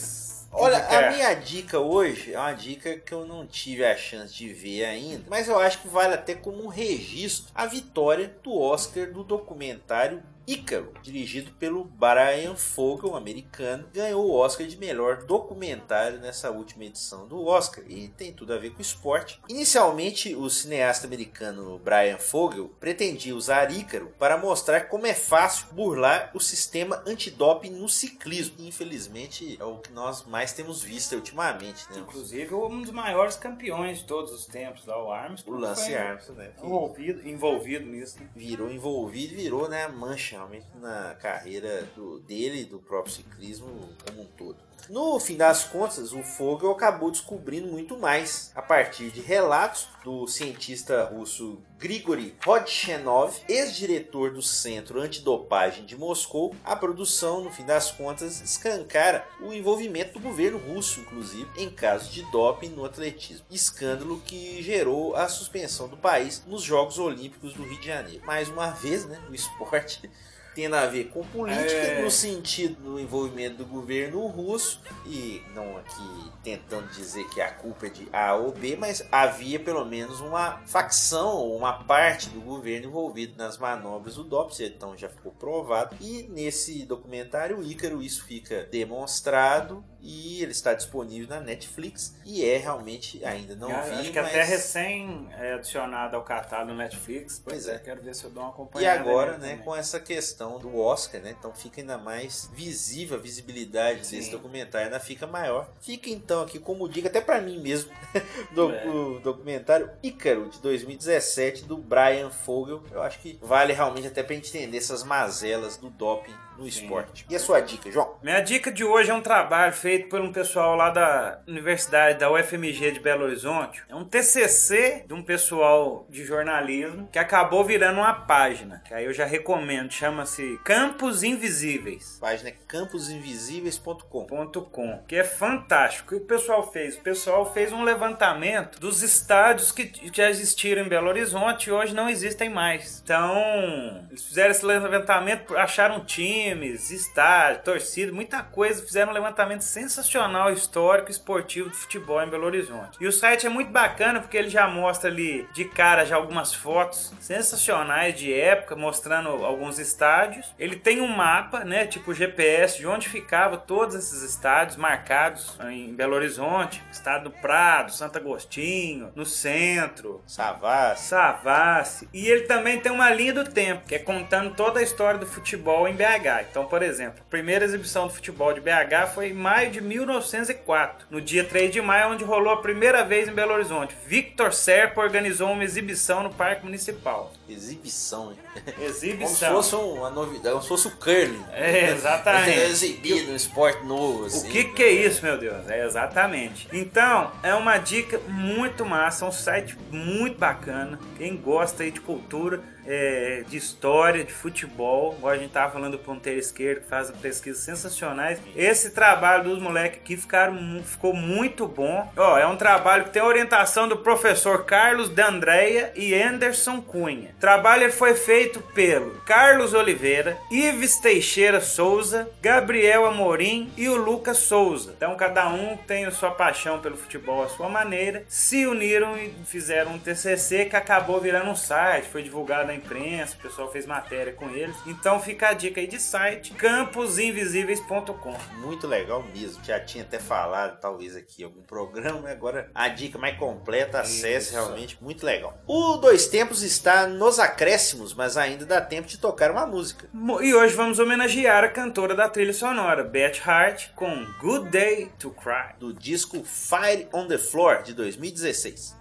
Olha, 0.51 0.77
o 0.77 0.81
que 0.81 0.87
que 0.87 0.95
a 0.95 1.11
minha 1.11 1.33
dica 1.33 1.79
hoje 1.79 2.33
é 2.33 2.37
uma 2.37 2.51
dica 2.51 2.97
que 2.97 3.13
eu 3.13 3.25
não 3.25 3.47
tive 3.47 3.85
a 3.85 3.95
chance 3.95 4.33
de 4.33 4.49
ver 4.49 4.83
ainda, 4.83 5.23
mas 5.29 5.47
eu 5.47 5.57
acho 5.57 5.79
que 5.79 5.87
vale 5.87 6.13
até 6.13 6.35
como 6.35 6.65
um 6.65 6.67
registro 6.67 7.49
a 7.55 7.65
vitória 7.65 8.35
do 8.43 8.59
Oscar 8.59 9.09
do 9.09 9.23
documentário 9.23 10.21
Ícaro, 10.47 10.93
dirigido 11.01 11.51
pelo 11.53 11.83
Brian 11.83 12.55
Fogel, 12.55 13.11
um 13.11 13.15
americano, 13.15 13.85
ganhou 13.93 14.25
o 14.25 14.33
Oscar 14.33 14.65
de 14.65 14.77
melhor 14.77 15.23
documentário 15.23 16.19
nessa 16.19 16.49
última 16.49 16.85
edição 16.85 17.27
do 17.27 17.45
Oscar 17.45 17.83
e 17.87 18.07
tem 18.09 18.33
tudo 18.33 18.53
a 18.53 18.57
ver 18.57 18.71
com 18.71 18.81
esporte. 18.81 19.39
Inicialmente, 19.47 20.35
o 20.35 20.49
cineasta 20.49 21.05
americano 21.07 21.79
Brian 21.79 22.17
Fogel 22.17 22.69
pretendia 22.79 23.35
usar 23.35 23.71
Ícaro 23.71 24.13
para 24.17 24.37
mostrar 24.37 24.81
como 24.81 25.05
é 25.05 25.13
fácil 25.13 25.67
burlar 25.73 26.31
o 26.33 26.39
sistema 26.39 27.03
antidoping 27.05 27.71
no 27.71 27.87
ciclismo. 27.87 28.55
Infelizmente, 28.59 29.57
é 29.59 29.63
o 29.63 29.77
que 29.77 29.91
nós 29.91 30.25
mais 30.25 30.53
temos 30.53 30.81
visto 30.81 31.15
ultimamente, 31.15 31.85
né? 31.91 31.99
Inclusive, 31.99 32.53
um 32.53 32.81
dos 32.81 32.91
maiores 32.91 33.35
campeões 33.35 33.99
de 33.99 34.05
todos 34.05 34.31
os 34.31 34.45
tempos, 34.45 34.85
lá, 34.85 35.01
o 35.03 35.11
Armstrong. 35.11 35.57
O 35.57 35.61
Lance 35.61 35.93
Armstrong, 35.95 36.39
né? 36.39 36.51
Envolvido, 36.63 37.27
envolvido 37.27 37.85
nisso. 37.85 38.19
né? 38.19 38.29
virou 38.35 38.71
envolvido, 38.71 39.35
virou 39.35 39.69
né, 39.69 39.85
a 39.85 39.89
mancha 39.89 40.30
realmente 40.31 40.67
na 40.75 41.15
carreira 41.15 41.83
do, 41.95 42.19
dele 42.19 42.61
e 42.61 42.65
do 42.65 42.79
próprio 42.79 43.13
ciclismo 43.13 43.67
como 44.05 44.21
um 44.21 44.25
todo. 44.37 44.70
No 44.89 45.19
fim 45.19 45.37
das 45.37 45.63
contas, 45.63 46.11
o 46.11 46.23
Fogel 46.23 46.71
acabou 46.71 47.11
descobrindo 47.11 47.67
muito 47.67 47.97
mais 47.97 48.51
a 48.55 48.61
partir 48.61 49.09
de 49.11 49.21
relatos 49.21 49.87
do 50.03 50.27
cientista 50.27 51.03
russo 51.05 51.61
Grigory 51.77 52.35
Rodchenov, 52.43 53.33
ex-diretor 53.47 54.31
do 54.31 54.41
Centro 54.41 54.99
Antidopagem 54.99 55.85
de 55.85 55.97
Moscou. 55.97 56.55
A 56.63 56.75
produção, 56.75 57.41
no 57.41 57.51
fim 57.51 57.63
das 57.63 57.91
contas, 57.91 58.41
escancara 58.41 59.25
o 59.39 59.53
envolvimento 59.53 60.13
do 60.13 60.19
governo 60.19 60.57
russo, 60.57 60.99
inclusive, 60.99 61.49
em 61.57 61.69
casos 61.69 62.11
de 62.11 62.23
doping 62.31 62.69
no 62.69 62.85
atletismo. 62.85 63.45
Escândalo 63.49 64.21
que 64.25 64.61
gerou 64.61 65.15
a 65.15 65.27
suspensão 65.27 65.87
do 65.87 65.97
país 65.97 66.43
nos 66.45 66.61
Jogos 66.61 66.99
Olímpicos 66.99 67.53
do 67.53 67.63
Rio 67.63 67.79
de 67.79 67.87
Janeiro. 67.87 68.25
Mais 68.25 68.49
uma 68.49 68.69
vez, 68.69 69.05
né, 69.05 69.19
o 69.29 69.33
esporte 69.33 70.09
tendo 70.53 70.75
a 70.75 70.85
ver 70.85 71.05
com 71.09 71.23
política 71.23 71.71
É. 71.71 72.01
no 72.01 72.11
sentido 72.11 72.75
do 72.81 72.99
envolvimento 72.99 73.57
do 73.57 73.65
governo 73.65 74.25
russo 74.27 74.81
e 75.05 75.41
não 75.55 75.77
aqui 75.77 76.31
tentando 76.43 76.87
dizer 76.91 77.27
que 77.29 77.39
a 77.39 77.51
culpa 77.51 77.87
é 77.87 77.89
de 77.89 78.07
A 78.11 78.33
ou 78.35 78.51
B, 78.51 78.75
mas 78.75 79.07
havia 79.11 79.59
pelo 79.59 79.85
menos 79.85 80.19
uma 80.19 80.61
facção 80.65 81.35
ou 81.37 81.55
uma 81.57 81.83
parte 81.83 82.29
do 82.29 82.41
governo 82.41 82.87
envolvido 82.87 83.37
nas 83.37 83.57
manobras 83.57 84.15
do 84.15 84.23
doping, 84.23 84.63
então 84.65 84.97
já 84.97 85.07
ficou 85.09 85.31
provado. 85.31 85.95
E 86.01 86.23
nesse 86.29 86.85
documentário 86.85 87.63
Ícaro 87.63 88.01
isso 88.01 88.25
fica 88.25 88.67
demonstrado 88.71 89.83
e 90.01 90.41
ele 90.41 90.51
está 90.51 90.73
disponível 90.73 91.27
na 91.29 91.39
Netflix 91.39 92.15
e 92.25 92.43
é 92.43 92.57
realmente 92.57 93.23
ainda 93.23 93.55
não 93.55 93.69
Eu 93.69 93.83
vi, 93.83 93.91
Acho 94.01 94.11
que 94.11 94.19
mas... 94.21 94.29
até 94.29 94.43
recém 94.43 95.27
é, 95.37 95.53
adicionado 95.53 96.15
ao 96.15 96.23
catálogo 96.23 96.71
do 96.71 96.77
Netflix. 96.77 97.41
Pois 97.43 97.67
é. 97.67 97.77
Quero 97.79 98.01
ver 98.01 98.15
se 98.15 98.23
eu 98.23 98.29
dou 98.31 98.43
uma 98.43 98.49
E 98.49 98.53
acompanhada. 98.53 98.99
agora, 99.01 99.31
nele 99.33 99.41
né, 99.43 99.49
também. 99.51 99.65
com 99.65 99.75
essa 99.75 99.99
questão 99.99 100.59
do 100.59 100.77
Oscar, 100.77 101.21
né? 101.21 101.35
Então 101.37 101.53
fica 101.53 101.79
ainda 101.81 101.97
mais 101.97 102.49
visível, 102.53 103.17
a 103.17 103.21
visibilidade 103.21 104.05
Sim. 104.05 104.17
desse 104.17 104.31
documentário 104.31 104.87
ainda 104.87 104.99
fica 104.99 105.27
maior. 105.27 105.69
Fica 105.79 106.09
então 106.09 106.41
aqui 106.41 106.59
como 106.59 106.87
dica, 106.89 107.07
até 107.07 107.21
pra 107.21 107.39
mim 107.39 107.59
mesmo, 107.61 107.91
do 108.51 108.71
É. 108.71 108.87
o 108.87 109.19
documentário 109.19 109.89
Ícaro, 110.01 110.49
de 110.49 110.59
2017, 110.59 111.63
do 111.65 111.77
Brian 111.77 112.29
Fogel. 112.29 112.83
Eu 112.91 113.01
acho 113.01 113.19
que 113.19 113.37
vale 113.41 113.73
realmente 113.73 114.07
até 114.07 114.23
gente 114.31 114.57
entender 114.57 114.77
essas 114.77 115.03
mazelas 115.03 115.77
do 115.77 115.89
doping 115.89 116.33
no 116.61 116.67
esporte. 116.67 117.25
E 117.29 117.35
a 117.35 117.39
sua 117.39 117.59
dica, 117.59 117.91
João? 117.91 118.15
Minha 118.21 118.39
dica 118.39 118.71
de 118.71 118.83
hoje 118.83 119.09
é 119.09 119.13
um 119.13 119.21
trabalho 119.21 119.73
feito 119.73 120.07
por 120.07 120.21
um 120.21 120.31
pessoal 120.31 120.75
lá 120.75 120.89
da 120.91 121.41
Universidade 121.47 122.19
da 122.19 122.31
UFMG 122.31 122.91
de 122.91 122.99
Belo 122.99 123.25
Horizonte. 123.25 123.83
É 123.89 123.95
um 123.95 124.05
TCC 124.05 125.03
de 125.07 125.13
um 125.13 125.23
pessoal 125.23 126.05
de 126.09 126.23
jornalismo 126.23 127.09
que 127.11 127.19
acabou 127.19 127.63
virando 127.63 127.99
uma 127.99 128.13
página. 128.13 128.81
Que 128.85 128.93
aí 128.93 129.05
eu 129.05 129.13
já 129.13 129.25
recomendo. 129.25 129.91
Chama-se 129.91 130.59
Campos 130.63 131.23
Invisíveis. 131.23 132.17
Página 132.21 132.49
é 132.49 132.55
camposinvisíveis.com. 132.67 134.51
.com, 134.71 135.03
que 135.07 135.15
é 135.15 135.23
fantástico. 135.23 136.15
O 136.15 136.19
que 136.19 136.23
o 136.23 136.27
pessoal 136.27 136.71
fez? 136.71 136.95
O 136.95 137.01
pessoal 137.01 137.51
fez 137.53 137.71
um 137.71 137.83
levantamento 137.83 138.79
dos 138.79 139.01
estádios 139.01 139.71
que 139.71 139.91
já 140.13 140.29
existiram 140.29 140.83
em 140.83 140.89
Belo 140.89 141.07
Horizonte 141.07 141.67
e 141.67 141.71
hoje 141.71 141.93
não 141.93 142.09
existem 142.09 142.49
mais. 142.49 143.01
Então, 143.03 144.05
eles 144.09 144.23
fizeram 144.23 144.51
esse 144.51 144.65
levantamento, 144.65 145.55
acharam 145.57 146.03
times, 146.51 146.91
estádios, 146.91 147.63
torcida, 147.63 148.11
muita 148.11 148.43
coisa. 148.43 148.83
Fizeram 148.83 149.11
um 149.11 149.15
levantamento 149.15 149.61
sensacional, 149.61 150.51
histórico, 150.51 151.09
esportivo 151.09 151.69
de 151.69 151.77
futebol 151.77 152.21
em 152.21 152.29
Belo 152.29 152.45
Horizonte. 152.45 152.97
E 152.99 153.07
o 153.07 153.11
site 153.11 153.45
é 153.45 153.49
muito 153.49 153.71
bacana 153.71 154.19
porque 154.19 154.37
ele 154.37 154.49
já 154.49 154.67
mostra 154.67 155.09
ali 155.09 155.47
de 155.53 155.65
cara 155.65 156.05
já 156.05 156.15
algumas 156.15 156.53
fotos 156.53 157.13
sensacionais 157.19 158.17
de 158.17 158.33
época, 158.33 158.75
mostrando 158.75 159.29
alguns 159.45 159.79
estádios. 159.79 160.53
Ele 160.59 160.75
tem 160.75 161.01
um 161.01 161.07
mapa, 161.07 161.63
né, 161.63 161.85
tipo 161.85 162.13
GPS, 162.13 162.77
de 162.77 162.87
onde 162.87 163.07
ficava 163.07 163.57
todos 163.57 163.95
esses 163.95 164.21
estádios 164.21 164.77
marcados 164.77 165.57
em 165.69 165.93
Belo 165.93 166.15
Horizonte, 166.15 166.81
estado 166.91 167.25
do 167.25 167.31
Prado, 167.31 167.91
Santo 167.91 168.17
Agostinho, 168.17 169.11
no 169.15 169.25
centro, 169.25 170.21
Savassi. 170.25 171.07
Savassi. 171.07 172.09
E 172.13 172.27
ele 172.27 172.41
também 172.41 172.79
tem 172.79 172.91
uma 172.91 173.09
linha 173.09 173.33
do 173.33 173.45
tempo, 173.45 173.85
que 173.87 173.95
é 173.95 173.99
contando 173.99 174.53
toda 174.55 174.79
a 174.79 174.83
história 174.83 175.19
do 175.19 175.25
futebol 175.25 175.87
em 175.87 175.95
BH. 175.95 176.30
Então, 176.49 176.65
por 176.65 176.81
exemplo, 176.83 177.21
a 177.21 177.29
primeira 177.29 177.65
exibição 177.65 178.07
do 178.07 178.13
futebol 178.13 178.53
de 178.53 178.61
BH 178.61 179.13
foi 179.13 179.29
em 179.29 179.33
maio 179.33 179.71
de 179.71 179.81
1904, 179.81 181.07
no 181.09 181.19
dia 181.19 181.43
3 181.43 181.71
de 181.71 181.81
maio, 181.81 182.11
onde 182.11 182.23
rolou 182.23 182.53
a 182.53 182.61
primeira 182.61 183.03
vez 183.03 183.27
em 183.27 183.33
Belo 183.33 183.53
Horizonte. 183.53 183.95
Victor 184.05 184.53
Serpa 184.53 185.01
organizou 185.01 185.51
uma 185.51 185.63
exibição 185.63 186.23
no 186.23 186.33
Parque 186.33 186.63
Municipal. 186.63 187.33
Exibição, 187.53 188.31
hein? 188.31 188.37
Como 188.53 188.77
se 188.77 188.83
Exibição. 188.83 189.53
fosse 189.53 189.75
uma 189.75 190.09
novidade, 190.09 190.49
como 190.49 190.61
se 190.61 190.67
fosse 190.67 190.87
o 190.87 190.91
curling. 190.91 191.43
É, 191.51 191.91
exatamente. 191.91 192.59
É 192.59 192.65
exibido, 192.67 193.31
um 193.31 193.35
esporte 193.35 193.85
novo, 193.85 194.25
assim. 194.25 194.47
O 194.47 194.51
que, 194.51 194.63
que 194.65 194.83
é 194.83 194.91
isso, 194.91 195.23
meu 195.23 195.37
Deus? 195.37 195.69
É 195.69 195.85
exatamente. 195.85 196.67
Então, 196.71 197.31
é 197.43 197.53
uma 197.53 197.77
dica 197.77 198.19
muito 198.27 198.85
massa, 198.85 199.25
é 199.25 199.27
um 199.27 199.31
site 199.31 199.77
muito 199.91 200.37
bacana. 200.37 200.99
Quem 201.17 201.37
gosta 201.37 201.83
aí 201.83 201.91
de 201.91 202.01
cultura, 202.01 202.61
é, 202.85 203.43
de 203.47 203.57
história, 203.57 204.23
de 204.23 204.33
futebol, 204.33 205.15
igual 205.17 205.33
a 205.33 205.37
gente 205.37 205.51
tava 205.51 205.71
falando 205.71 205.93
do 205.93 205.99
ponteiro 205.99 206.39
esquerdo, 206.39 206.81
que 206.81 206.87
faz 206.87 207.11
pesquisas 207.11 207.63
sensacionais. 207.63 208.39
Esse 208.55 208.91
trabalho 208.91 209.43
dos 209.43 209.59
moleques 209.61 209.99
aqui 209.99 210.17
ficaram, 210.17 210.81
ficou 210.83 211.13
muito 211.13 211.67
bom. 211.67 212.11
Ó, 212.15 212.37
é 212.37 212.47
um 212.47 212.55
trabalho 212.55 213.05
que 213.05 213.11
tem 213.11 213.21
orientação 213.21 213.87
do 213.87 213.97
professor 213.97 214.65
Carlos 214.65 215.09
D'Andrea 215.09 215.91
e 215.95 216.13
Anderson 216.13 216.81
Cunha. 216.81 217.35
Trabalho 217.41 217.91
foi 217.91 218.13
feito 218.13 218.61
pelo 218.61 219.15
Carlos 219.21 219.73
Oliveira, 219.73 220.37
Ives 220.51 220.97
Teixeira 220.97 221.59
Souza, 221.59 222.29
Gabriel 222.39 223.07
Amorim 223.07 223.73
e 223.75 223.89
o 223.89 223.95
Lucas 223.95 224.37
Souza. 224.37 224.93
Então 224.95 225.15
cada 225.15 225.49
um 225.49 225.75
tem 225.75 226.05
a 226.05 226.11
sua 226.11 226.29
paixão 226.29 226.79
pelo 226.79 226.95
futebol 226.95 227.43
à 227.43 227.49
sua 227.49 227.67
maneira, 227.67 228.23
se 228.27 228.67
uniram 228.67 229.17
e 229.17 229.33
fizeram 229.43 229.93
um 229.93 229.99
TCC 229.99 230.65
que 230.65 230.75
acabou 230.75 231.19
virando 231.19 231.49
um 231.49 231.55
site, 231.55 232.09
foi 232.09 232.21
divulgado 232.21 232.67
na 232.67 232.75
imprensa, 232.75 233.35
o 233.35 233.41
pessoal 233.41 233.71
fez 233.71 233.87
matéria 233.87 234.33
com 234.33 234.51
eles. 234.51 234.75
Então 234.85 235.19
fica 235.19 235.49
a 235.49 235.53
dica 235.53 235.81
aí 235.81 235.87
de 235.87 235.99
site, 235.99 236.53
camposinvisíveis.com. 236.53 238.37
Muito 238.57 238.85
legal 238.85 239.23
mesmo. 239.33 239.63
Já 239.63 239.79
tinha 239.79 240.03
até 240.03 240.19
falado, 240.19 240.79
talvez 240.79 241.15
aqui, 241.15 241.43
algum 241.43 241.63
programa. 241.63 242.29
Agora, 242.29 242.69
a 242.75 242.87
dica 242.87 243.17
mais 243.17 243.35
completa, 243.39 243.99
acesse 243.99 244.49
Isso. 244.49 244.53
realmente. 244.53 244.97
Muito 245.01 245.25
legal. 245.25 245.57
O 245.65 245.97
Dois 245.97 246.27
Tempos 246.27 246.61
está 246.61 247.07
nos 247.31 247.39
acréscimos, 247.39 248.13
mas 248.13 248.35
ainda 248.35 248.65
dá 248.65 248.81
tempo 248.81 249.07
de 249.07 249.17
tocar 249.17 249.51
uma 249.51 249.65
música. 249.65 250.05
E 250.41 250.53
hoje 250.53 250.75
vamos 250.75 250.99
homenagear 250.99 251.63
a 251.63 251.69
cantora 251.69 252.13
da 252.13 252.27
trilha 252.27 252.51
sonora, 252.51 253.05
Beth 253.05 253.39
Hart, 253.45 253.87
com 253.95 254.25
Good 254.41 254.69
Day 254.69 255.11
to 255.17 255.31
Cry. 255.31 255.75
Do 255.79 255.93
disco 255.93 256.43
Fire 256.43 257.07
on 257.13 257.27
the 257.27 257.37
Floor, 257.37 257.83
de 257.83 257.93
2016. 257.93 259.00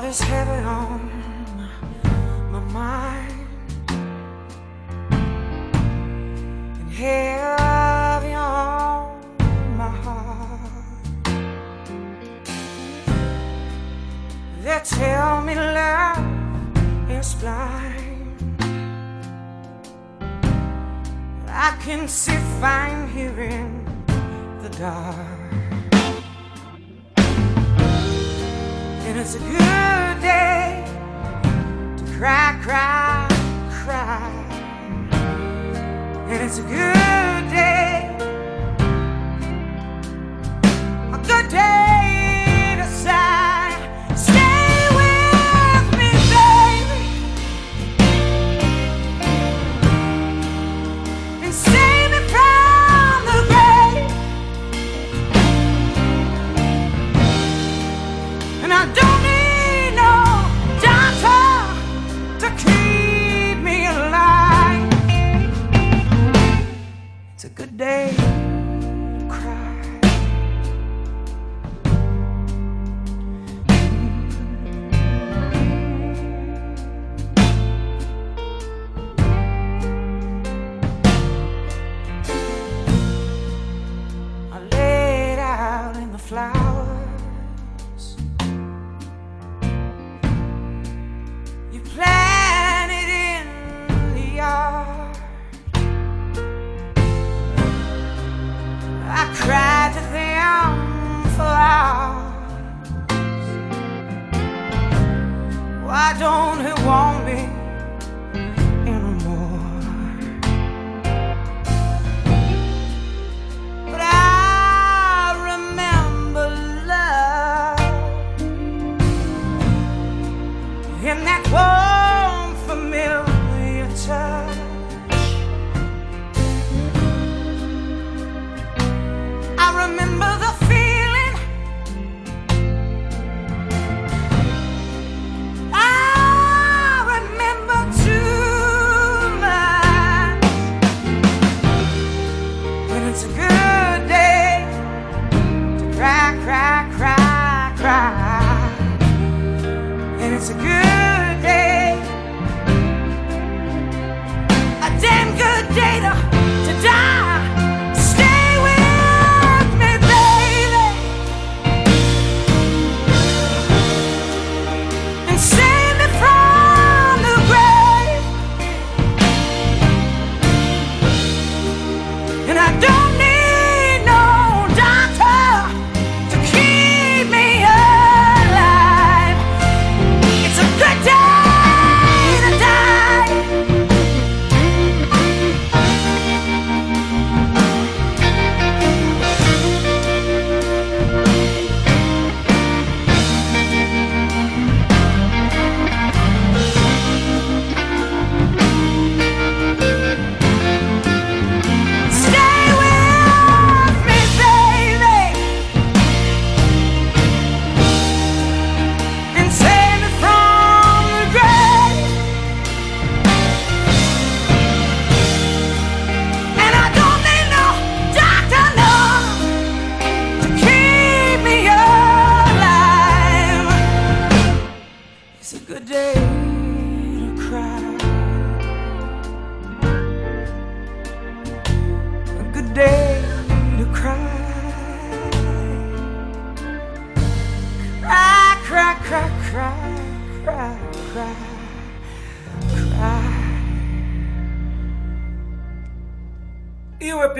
Love 0.00 0.08
is 0.08 0.20
heavy 0.22 0.64
on 0.64 1.00
my 2.50 2.60
mind 2.72 3.32
and 6.80 6.90
heavy 6.90 8.32
on 8.32 9.20
my 9.76 9.90
heart. 10.04 10.70
They 14.62 14.80
tell 14.84 15.42
me 15.42 15.54
love 15.54 17.10
is 17.10 17.34
blind. 17.34 18.56
I 21.46 21.76
can 21.84 22.08
see 22.08 22.38
fine 22.58 23.06
here 23.08 23.38
in 23.38 23.84
the 24.62 24.70
dark. 24.78 25.39
And 29.10 29.18
it's 29.18 29.34
a 29.34 29.40
good 29.40 30.20
day 30.22 30.84
to 31.96 32.16
cry, 32.16 32.56
cry, 32.62 33.26
cry. 33.82 34.30
And 36.28 36.42
it's 36.44 36.58
a 36.58 36.62
good 36.62 37.50
day, 37.50 38.16
a 41.12 41.18
good 41.26 41.48
day 41.50 41.79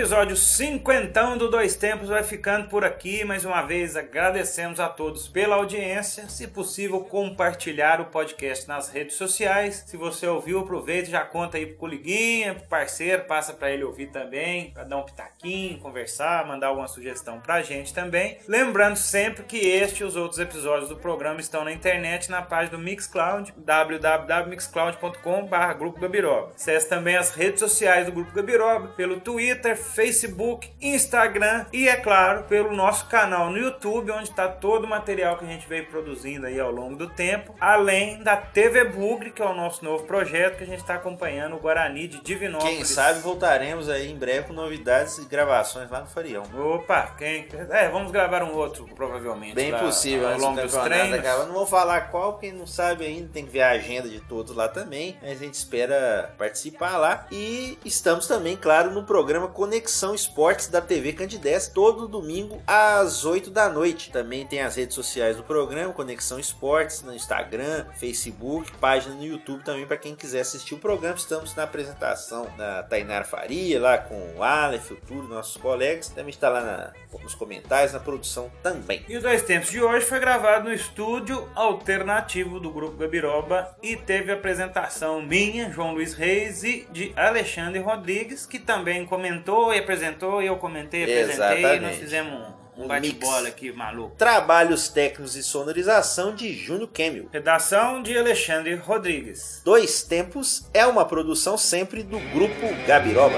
episódio 0.01 0.35
cinquentão 0.61 1.39
do 1.39 1.49
Dois 1.49 1.75
Tempos 1.75 2.09
vai 2.09 2.21
ficando 2.21 2.69
por 2.69 2.85
aqui. 2.85 3.25
Mais 3.25 3.45
uma 3.45 3.63
vez 3.63 3.95
agradecemos 3.95 4.79
a 4.79 4.87
todos 4.87 5.27
pela 5.27 5.55
audiência. 5.55 6.29
Se 6.29 6.47
possível, 6.47 6.99
compartilhar 6.99 7.99
o 7.99 8.05
podcast 8.05 8.67
nas 8.67 8.87
redes 8.87 9.15
sociais. 9.15 9.83
Se 9.87 9.97
você 9.97 10.27
ouviu, 10.27 10.59
aproveita 10.59 11.07
e 11.07 11.11
já 11.11 11.25
conta 11.25 11.57
aí 11.57 11.65
pro 11.65 11.77
coliguinha, 11.77 12.53
pro 12.53 12.67
parceiro, 12.67 13.23
passa 13.23 13.53
para 13.53 13.71
ele 13.71 13.83
ouvir 13.83 14.11
também, 14.11 14.69
para 14.69 14.83
dar 14.83 14.97
um 14.97 15.03
pitaquinho, 15.03 15.79
conversar, 15.79 16.45
mandar 16.45 16.67
alguma 16.67 16.87
sugestão 16.87 17.39
pra 17.39 17.63
gente 17.63 17.91
também. 17.91 18.37
Lembrando 18.47 18.97
sempre 18.97 19.41
que 19.41 19.57
este 19.57 20.01
e 20.01 20.03
os 20.03 20.15
outros 20.15 20.39
episódios 20.39 20.89
do 20.89 20.95
programa 20.95 21.39
estão 21.39 21.63
na 21.63 21.71
internet 21.71 22.29
na 22.29 22.43
página 22.43 22.77
do 22.77 22.83
Mixcloud, 22.83 23.51
www.mixcloud.com.br 23.57 25.73
Grupo 25.79 25.99
Gabiroba. 25.99 26.51
Acesse 26.55 26.87
também 26.87 27.17
as 27.17 27.31
redes 27.31 27.61
sociais 27.61 28.05
do 28.05 28.11
Grupo 28.11 28.31
Gabiroba, 28.31 28.89
pelo 28.89 29.19
Twitter, 29.19 29.75
Facebook, 29.75 30.50
Instagram 30.81 31.65
e, 31.71 31.87
é 31.87 31.95
claro, 31.95 32.43
pelo 32.43 32.75
nosso 32.75 33.05
canal 33.07 33.49
no 33.49 33.57
YouTube, 33.57 34.11
onde 34.11 34.29
está 34.29 34.47
todo 34.47 34.85
o 34.85 34.87
material 34.87 35.37
que 35.37 35.45
a 35.45 35.47
gente 35.47 35.67
veio 35.67 35.85
produzindo 35.85 36.47
aí 36.47 36.59
ao 36.59 36.71
longo 36.71 36.95
do 36.95 37.07
tempo, 37.07 37.55
além 37.59 38.23
da 38.23 38.35
TV 38.35 38.85
Bugre, 38.85 39.31
que 39.31 39.41
é 39.41 39.45
o 39.45 39.53
nosso 39.53 39.83
novo 39.85 40.05
projeto 40.05 40.57
que 40.57 40.63
a 40.63 40.67
gente 40.67 40.79
está 40.79 40.95
acompanhando, 40.95 41.55
o 41.55 41.59
Guarani 41.59 42.07
de 42.07 42.21
Divinópolis. 42.21 42.75
Quem 42.75 42.85
sabe 42.85 43.19
voltaremos 43.19 43.89
aí 43.89 44.11
em 44.11 44.15
breve 44.15 44.47
com 44.47 44.53
novidades 44.53 45.17
e 45.17 45.25
gravações 45.25 45.89
lá 45.89 46.01
no 46.01 46.07
Farião. 46.07 46.43
Opa, 46.53 47.15
quem... 47.17 47.47
É, 47.69 47.89
vamos 47.89 48.11
gravar 48.11 48.43
um 48.43 48.55
outro, 48.55 48.87
provavelmente. 48.95 49.53
Bem 49.53 49.71
lá, 49.71 49.79
possível, 49.79 50.27
ao 50.27 50.37
longo 50.37 50.61
do 50.61 50.71
dos 50.71 50.83
treinos. 50.83 51.19
acabar. 51.19 51.45
Não 51.45 51.53
vou 51.53 51.65
falar 51.65 52.01
qual, 52.09 52.37
quem 52.37 52.51
não 52.51 52.65
sabe 52.65 53.05
ainda, 53.05 53.29
tem 53.31 53.45
que 53.45 53.51
ver 53.51 53.61
a 53.61 53.71
agenda 53.71 54.07
de 54.09 54.19
todos 54.21 54.55
lá 54.55 54.67
também. 54.67 55.17
Mas 55.21 55.31
a 55.31 55.43
gente 55.43 55.53
espera 55.53 56.33
participar 56.37 56.97
lá. 56.97 57.27
E 57.31 57.77
estamos 57.83 58.27
também, 58.27 58.55
claro, 58.55 58.91
no 58.91 59.03
programa 59.03 59.47
Conexão 59.47 60.15
Esportes 60.31 60.67
da 60.69 60.79
TV 60.79 61.11
Candidez, 61.11 61.67
todo 61.67 62.07
domingo 62.07 62.61
às 62.65 63.25
8 63.25 63.49
da 63.51 63.67
noite. 63.67 64.09
Também 64.11 64.47
tem 64.47 64.61
as 64.61 64.77
redes 64.77 64.95
sociais 64.95 65.35
do 65.35 65.43
programa, 65.43 65.91
Conexão 65.91 66.39
Esportes, 66.39 67.01
no 67.01 67.13
Instagram, 67.13 67.85
Facebook, 67.99 68.71
página 68.77 69.13
no 69.13 69.25
YouTube 69.25 69.61
também 69.61 69.85
para 69.85 69.97
quem 69.97 70.15
quiser 70.15 70.39
assistir 70.39 70.73
o 70.73 70.77
programa. 70.77 71.17
Estamos 71.17 71.53
na 71.53 71.63
apresentação 71.63 72.47
da 72.57 72.81
Tainara 72.83 73.25
Faria, 73.25 73.77
lá 73.77 73.97
com 73.97 74.37
o 74.37 74.41
Aleph, 74.41 74.91
o 74.91 74.95
Túlio, 74.95 75.23
nossos 75.27 75.57
colegas. 75.57 76.07
Também 76.07 76.29
está 76.29 76.47
lá 76.47 76.61
na- 76.61 76.93
nos 77.21 77.35
comentários, 77.35 77.91
na 77.91 77.99
produção 77.99 78.49
também. 78.63 79.05
E 79.09 79.17
o 79.17 79.21
Dois 79.21 79.41
Tempos 79.41 79.69
de 79.69 79.81
hoje 79.83 80.05
foi 80.05 80.21
gravado 80.21 80.69
no 80.69 80.73
estúdio 80.73 81.45
alternativo 81.53 82.57
do 82.57 82.71
Grupo 82.71 82.95
Gabiroba 82.95 83.75
e 83.83 83.97
teve 83.97 84.31
apresentação 84.31 85.21
minha, 85.21 85.69
João 85.69 85.93
Luiz 85.93 86.13
Reis, 86.13 86.63
e 86.63 86.87
de 86.89 87.11
Alexandre 87.17 87.79
Rodrigues, 87.81 88.45
que 88.45 88.57
também 88.59 89.05
comentou 89.05 89.73
e 89.73 89.79
apresentou, 89.79 90.20
e 90.41 90.45
eu 90.45 90.57
comentei 90.57 91.03
apresentei, 91.03 91.35
e 91.35 91.37
nós 91.37 91.59
Exatamente. 91.59 91.99
fizemos 91.99 92.33
um, 92.77 92.83
um 92.83 92.87
bate-bola 92.87 93.47
aqui 93.47 93.71
maluco. 93.71 94.15
Trabalhos 94.15 94.87
técnicos 94.87 95.35
e 95.35 95.43
sonorização 95.43 96.35
de 96.35 96.53
Júnior 96.53 96.89
Camil. 96.89 97.29
Redação 97.31 98.01
de 98.01 98.17
Alexandre 98.17 98.75
Rodrigues. 98.75 99.61
Dois 99.63 100.03
Tempos 100.03 100.67
é 100.73 100.85
uma 100.85 101.05
produção 101.05 101.57
sempre 101.57 102.03
do 102.03 102.19
Grupo 102.19 102.67
Gabiroba. 102.85 103.37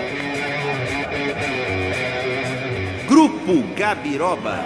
Grupo 3.08 3.76
Gabiroba. 3.76 4.66